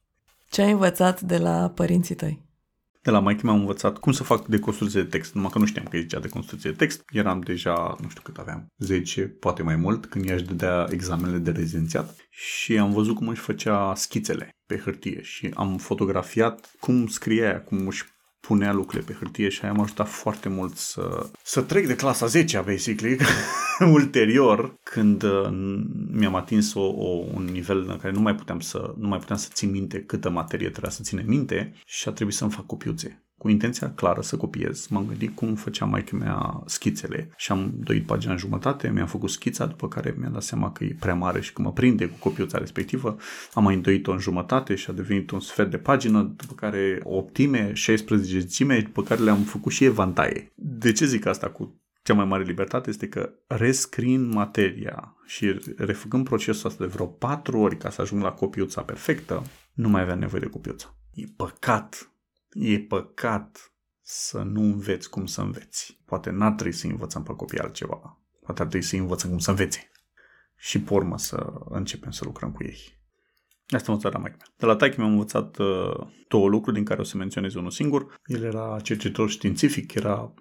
Ce 0.50 0.62
ai 0.62 0.72
învățat 0.72 1.20
de 1.20 1.38
la 1.38 1.70
părinții 1.70 2.14
tăi? 2.14 2.47
De 3.02 3.10
la 3.10 3.20
maică 3.20 3.40
mi-am 3.44 3.58
învățat 3.58 3.98
cum 3.98 4.12
să 4.12 4.22
fac 4.22 4.46
deconstrucție 4.46 5.02
de 5.02 5.08
text, 5.08 5.34
numai 5.34 5.50
că 5.50 5.58
nu 5.58 5.66
știam 5.66 5.84
că 5.84 5.98
zicea 5.98 6.20
deconstrucție 6.20 6.70
de 6.70 6.76
text. 6.76 7.02
Eram 7.12 7.40
deja, 7.40 7.96
nu 8.00 8.08
știu 8.08 8.22
cât 8.24 8.36
aveam, 8.36 8.66
10, 8.78 9.22
poate 9.22 9.62
mai 9.62 9.76
mult, 9.76 10.06
când 10.06 10.28
ea 10.28 10.34
își 10.34 10.44
dădea 10.44 10.86
examenele 10.90 11.38
de 11.38 11.50
rezidențiat 11.50 12.16
și 12.30 12.78
am 12.78 12.92
văzut 12.92 13.14
cum 13.14 13.28
își 13.28 13.40
făcea 13.40 13.94
schițele 13.94 14.50
pe 14.66 14.78
hârtie 14.78 15.22
și 15.22 15.50
am 15.54 15.76
fotografiat 15.76 16.70
cum 16.80 17.06
scria 17.06 17.44
ea, 17.44 17.62
cum 17.62 17.86
își 17.86 18.04
punea 18.40 18.72
lucrurile 18.72 19.12
pe 19.12 19.18
hârtie 19.18 19.48
și 19.48 19.60
aia 19.62 19.72
m-a 19.72 19.82
ajutat 19.82 20.08
foarte 20.08 20.48
mult 20.48 20.76
să, 20.76 21.30
să 21.42 21.62
trec 21.62 21.86
de 21.86 21.96
clasa 21.96 22.26
10 22.26 22.62
basically, 22.66 23.18
ulterior, 23.98 24.74
când 24.82 25.22
uh, 25.22 25.48
mi-am 26.10 26.34
atins 26.34 26.74
o, 26.74 26.80
o, 26.80 27.24
un 27.34 27.44
nivel 27.44 27.88
în 27.88 27.96
care 27.96 28.12
nu 28.12 28.20
mai 28.20 28.34
puteam 28.34 28.60
să 28.60 28.94
nu 28.96 29.08
mai 29.08 29.18
puteam 29.18 29.38
să 29.38 29.48
țin 29.52 29.70
minte 29.70 30.02
câtă 30.02 30.30
materie 30.30 30.70
trebuia 30.70 30.90
să 30.90 31.02
ține 31.02 31.24
minte 31.26 31.72
și 31.86 32.08
a 32.08 32.12
trebuit 32.12 32.36
să-mi 32.36 32.50
fac 32.50 32.66
copiuțe. 32.66 33.22
Cu 33.38 33.48
intenția 33.48 33.92
clară 33.94 34.20
să 34.20 34.36
copiez. 34.36 34.86
M-am 34.86 35.06
gândit 35.06 35.34
cum 35.34 35.54
făcea 35.54 35.84
maică 35.84 36.16
mea 36.16 36.62
schițele 36.66 37.30
și 37.36 37.52
am 37.52 37.72
doit 37.76 38.06
pagina 38.06 38.32
în 38.32 38.38
jumătate, 38.38 38.90
mi-am 38.90 39.06
făcut 39.06 39.30
schița, 39.30 39.66
după 39.66 39.88
care 39.88 40.14
mi-am 40.18 40.32
dat 40.32 40.42
seama 40.42 40.72
că 40.72 40.84
e 40.84 40.96
prea 41.00 41.14
mare 41.14 41.40
și 41.40 41.52
că 41.52 41.62
mă 41.62 41.72
prinde 41.72 42.06
cu 42.06 42.16
copiuța 42.18 42.58
respectivă. 42.58 43.16
Am 43.52 43.62
mai 43.62 43.74
îndoit-o 43.74 44.12
în 44.12 44.18
jumătate 44.18 44.74
și 44.74 44.90
a 44.90 44.92
devenit 44.92 45.30
un 45.30 45.40
sfert 45.40 45.70
de 45.70 45.78
pagină, 45.78 46.22
după 46.22 46.54
care 46.54 47.00
o 47.02 47.16
optime, 47.16 47.72
16 47.72 48.38
zicime, 48.38 48.80
după 48.80 49.02
care 49.02 49.22
le-am 49.22 49.42
făcut 49.42 49.72
și 49.72 49.84
evantaie. 49.84 50.52
De 50.54 50.92
ce 50.92 51.04
zic 51.04 51.26
asta 51.26 51.48
cu 51.48 51.82
cea 52.02 52.14
mai 52.14 52.24
mare 52.24 52.42
libertate 52.42 52.90
este 52.90 53.08
că 53.08 53.30
rescriind 53.46 54.32
materia 54.32 55.16
și 55.26 55.60
refăcând 55.76 56.24
procesul 56.24 56.68
ăsta 56.68 56.84
de 56.84 56.90
vreo 56.90 57.06
patru 57.06 57.58
ori 57.58 57.76
ca 57.76 57.90
să 57.90 58.00
ajung 58.00 58.22
la 58.22 58.32
copiuța 58.32 58.82
perfectă, 58.82 59.42
nu 59.72 59.88
mai 59.88 60.02
avea 60.02 60.14
nevoie 60.14 60.40
de 60.40 60.48
copiuță. 60.48 60.96
E 61.14 61.24
păcat, 61.36 62.12
e 62.58 62.80
păcat 62.80 63.72
să 64.00 64.42
nu 64.42 64.60
înveți 64.60 65.10
cum 65.10 65.26
să 65.26 65.40
înveți. 65.40 66.00
Poate 66.04 66.30
n-ar 66.30 66.52
trebui 66.52 66.72
să 66.72 66.86
învățăm 66.86 67.22
pe 67.22 67.32
copii 67.32 67.58
altceva. 67.58 68.20
Poate 68.40 68.62
ar 68.62 68.66
trebui 68.68 68.86
să 68.86 68.96
învățăm 68.96 69.30
cum 69.30 69.38
să 69.38 69.50
învețe. 69.50 69.90
Și 70.56 70.80
pe 70.80 70.94
urmă 70.94 71.18
să 71.18 71.52
începem 71.68 72.10
să 72.10 72.24
lucrăm 72.24 72.52
cu 72.52 72.62
ei. 72.64 72.96
Asta 73.68 73.92
mă 73.92 73.98
la 74.02 74.18
mai 74.18 74.36
De 74.56 74.66
la 74.66 74.76
taică 74.76 74.94
mi-am 74.98 75.10
învățat 75.10 75.58
uh, 75.58 76.06
două 76.28 76.48
lucruri 76.48 76.76
din 76.76 76.84
care 76.84 77.00
o 77.00 77.04
să 77.04 77.16
menționez 77.16 77.54
unul 77.54 77.70
singur. 77.70 78.20
El 78.24 78.42
era 78.42 78.80
cercetător 78.82 79.30
științific, 79.30 79.94
era 79.94 80.34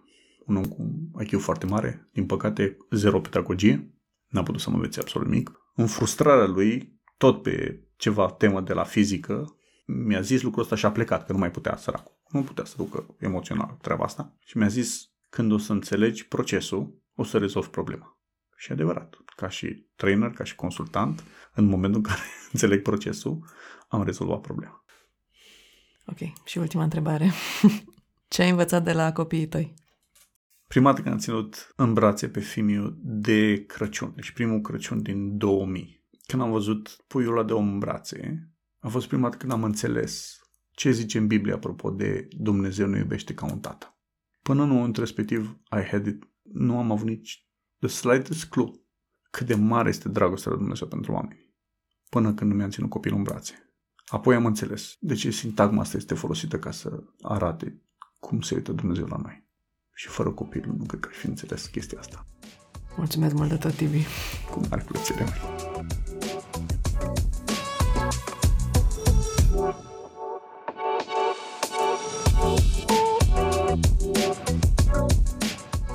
un 0.45 0.55
om 0.55 0.65
cu 0.65 1.11
IQ 1.23 1.39
foarte 1.39 1.65
mare, 1.65 2.09
din 2.13 2.25
păcate 2.25 2.77
zero 2.91 3.19
pedagogie, 3.19 3.93
n-a 4.27 4.43
putut 4.43 4.61
să 4.61 4.69
mă 4.69 4.75
învețe 4.75 4.99
absolut 4.99 5.27
nimic. 5.27 5.51
În 5.75 5.87
frustrarea 5.87 6.45
lui, 6.45 6.99
tot 7.17 7.41
pe 7.41 7.81
ceva 7.95 8.31
temă 8.31 8.61
de 8.61 8.73
la 8.73 8.83
fizică, 8.83 9.56
mi-a 9.87 10.21
zis 10.21 10.41
lucrul 10.41 10.63
ăsta 10.63 10.75
și 10.75 10.85
a 10.85 10.91
plecat, 10.91 11.25
că 11.25 11.31
nu 11.31 11.37
mai 11.37 11.51
putea 11.51 11.77
săracul. 11.77 12.17
Nu 12.29 12.43
putea 12.43 12.63
să 12.63 12.73
ducă 12.77 13.15
emoțional 13.19 13.77
treaba 13.81 14.03
asta. 14.03 14.37
Și 14.45 14.57
mi-a 14.57 14.67
zis, 14.67 15.11
când 15.29 15.51
o 15.51 15.57
să 15.57 15.71
înțelegi 15.71 16.27
procesul, 16.27 17.01
o 17.15 17.23
să 17.23 17.37
rezolvi 17.37 17.69
problema. 17.69 18.17
Și 18.55 18.69
e 18.69 18.73
adevărat, 18.73 19.17
ca 19.35 19.49
și 19.49 19.87
trainer, 19.95 20.31
ca 20.31 20.43
și 20.43 20.55
consultant, 20.55 21.23
în 21.53 21.65
momentul 21.65 22.01
în 22.03 22.05
care 22.07 22.21
înțeleg 22.51 22.81
procesul, 22.81 23.45
am 23.87 24.03
rezolvat 24.03 24.41
problema. 24.41 24.85
Ok, 26.05 26.45
și 26.45 26.57
ultima 26.57 26.83
întrebare. 26.83 27.31
Ce 28.27 28.41
ai 28.41 28.49
învățat 28.49 28.83
de 28.83 28.93
la 28.93 29.13
copiii 29.13 29.47
tăi? 29.47 29.73
Prima 30.67 30.89
dată 30.89 31.01
când 31.01 31.13
am 31.13 31.19
ținut 31.19 31.73
în 31.75 31.93
brațe 31.93 32.29
pe 32.29 32.39
Fimiu 32.39 32.97
de 33.01 33.65
Crăciun, 33.65 34.11
deci 34.15 34.31
primul 34.31 34.61
Crăciun 34.61 35.01
din 35.01 35.37
2000. 35.37 36.05
Când 36.25 36.41
am 36.41 36.51
văzut 36.51 37.03
puiul 37.07 37.37
ăla 37.37 37.43
de 37.43 37.53
om 37.53 37.67
în 37.67 37.79
brațe, 37.79 38.49
a 38.79 38.87
fost 38.87 39.07
prima 39.07 39.23
dată 39.23 39.37
când 39.37 39.51
am 39.51 39.63
înțeles 39.63 40.41
ce 40.71 40.91
zice 40.91 41.17
în 41.17 41.27
Biblie 41.27 41.53
apropo 41.53 41.89
de 41.89 42.27
Dumnezeu 42.37 42.87
nu 42.87 42.97
iubește 42.97 43.33
ca 43.33 43.45
un 43.45 43.59
tată. 43.59 43.97
Până 44.41 44.63
în 44.63 44.69
momentul 44.69 45.03
respectiv, 45.03 45.57
I 45.71 45.83
had 45.91 46.05
it, 46.05 46.23
nu 46.41 46.77
am 46.77 46.91
avut 46.91 47.07
nici 47.07 47.47
the 47.79 47.87
slightest 47.87 48.45
clue 48.45 48.71
cât 49.31 49.47
de 49.47 49.55
mare 49.55 49.89
este 49.89 50.09
dragostea 50.09 50.51
lui 50.51 50.59
Dumnezeu 50.59 50.87
pentru 50.87 51.11
oameni. 51.11 51.55
Până 52.09 52.33
când 52.33 52.53
mi-am 52.53 52.69
ținut 52.69 52.89
copilul 52.89 53.17
în 53.17 53.23
brațe. 53.23 53.53
Apoi 54.05 54.35
am 54.35 54.45
înțeles 54.45 54.95
de 54.99 55.13
ce 55.13 55.31
sintagma 55.31 55.81
asta 55.81 55.97
este 55.97 56.13
folosită 56.13 56.59
ca 56.59 56.71
să 56.71 57.03
arate 57.21 57.81
cum 58.19 58.41
se 58.41 58.55
uită 58.55 58.71
Dumnezeu 58.71 59.05
la 59.05 59.17
noi. 59.17 59.47
Și 59.93 60.07
fără 60.07 60.31
copilul 60.31 60.75
nu 60.77 60.85
cred 60.85 60.99
că 60.99 61.09
aș 61.11 61.17
fi 61.17 61.25
înțeles 61.25 61.65
chestia 61.65 61.99
asta. 61.99 62.27
Mulțumesc 62.97 63.33
mult 63.33 63.49
de 63.49 63.55
tot, 63.55 63.73
Tibi. 63.73 64.05
Cu 64.51 64.61
mare 64.69 64.83
plăcere. 64.87 65.25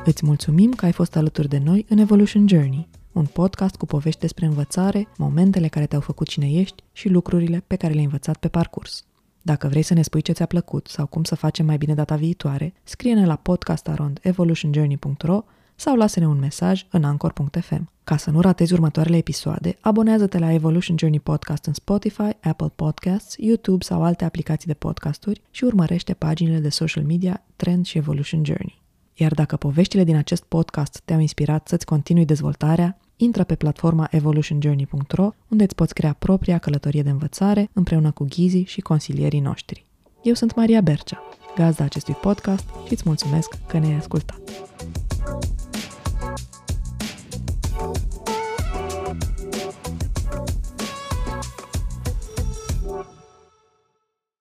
Îți 0.05 0.25
mulțumim 0.25 0.71
că 0.71 0.85
ai 0.85 0.93
fost 0.93 1.17
alături 1.17 1.49
de 1.49 1.59
noi 1.59 1.87
în 1.89 1.99
Evolution 1.99 2.49
Journey, 2.49 2.89
un 3.13 3.25
podcast 3.25 3.77
cu 3.77 3.87
povești 3.87 4.21
despre 4.21 4.47
învățare, 4.47 5.09
momentele 5.17 5.69
care 5.69 5.87
te-au 5.87 6.01
făcut 6.01 6.29
cine 6.29 6.51
ești 6.51 6.83
și 6.93 7.09
lucrurile 7.09 7.65
pe 7.67 7.77
care 7.77 7.93
le-ai 7.93 8.05
învățat 8.05 8.37
pe 8.37 8.49
parcurs. 8.49 9.05
Dacă 9.43 9.69
vrei 9.69 9.83
să 9.83 9.95
ne 9.95 10.03
spui 10.03 10.23
ce 10.23 10.33
ți-a 10.33 10.47
plăcut 10.47 10.87
sau 10.87 11.07
cum 11.07 11.25
să 11.25 11.35
facem 11.35 11.67
mai 11.67 11.77
bine 11.77 11.95
data 11.95 12.17
viitoare, 12.17 12.75
scrie-ne 12.83 13.27
la 13.27 13.37
podcastarondevolutionjourney.ro 13.37 15.45
sau 15.75 15.97
lasă-ne 15.97 16.27
un 16.27 16.39
mesaj 16.39 16.87
în 16.91 17.05
anchor.fm. 17.05 17.91
Ca 18.05 18.17
să 18.17 18.31
nu 18.31 18.41
ratezi 18.41 18.73
următoarele 18.73 19.17
episoade, 19.17 19.77
abonează-te 19.81 20.39
la 20.39 20.53
Evolution 20.53 20.99
Journey 20.99 21.21
Podcast 21.21 21.65
în 21.65 21.73
Spotify, 21.73 22.31
Apple 22.43 22.73
Podcasts, 22.75 23.35
YouTube 23.39 23.85
sau 23.85 24.03
alte 24.03 24.25
aplicații 24.25 24.67
de 24.67 24.75
podcasturi 24.75 25.43
și 25.51 25.65
urmărește 25.65 26.15
paginile 26.15 26.59
de 26.59 26.69
social 26.69 27.05
media 27.05 27.45
Trend 27.57 27.87
și 27.87 27.99
Evolution 27.99 28.45
Journey. 28.45 28.82
Iar 29.15 29.35
dacă 29.35 29.57
poveștile 29.57 30.05
din 30.05 30.17
acest 30.17 30.43
podcast 30.43 31.03
te-au 31.05 31.21
inspirat 31.21 31.69
să-ți 31.69 31.87
continui 31.87 32.25
dezvoltarea, 32.25 32.99
intră 33.17 33.45
pe 33.45 33.55
platforma 33.55 34.09
evolutionjourney.ro 34.11 35.31
unde 35.49 35.63
îți 35.65 35.75
poți 35.75 35.95
crea 35.95 36.13
propria 36.13 36.59
călătorie 36.59 37.03
de 37.03 37.11
învățare 37.11 37.69
împreună 37.73 38.11
cu 38.11 38.25
ghizii 38.29 38.65
și 38.65 38.81
consilierii 38.81 39.41
noștri. 39.41 39.87
Eu 40.23 40.35
sunt 40.35 40.55
Maria 40.55 40.81
Bercea, 40.81 41.23
gazda 41.57 41.85
acestui 41.85 42.15
podcast 42.15 42.69
și 42.87 42.93
îți 42.93 43.03
mulțumesc 43.07 43.59
că 43.67 43.79
ne-ai 43.79 43.95
ascultat. 43.95 44.41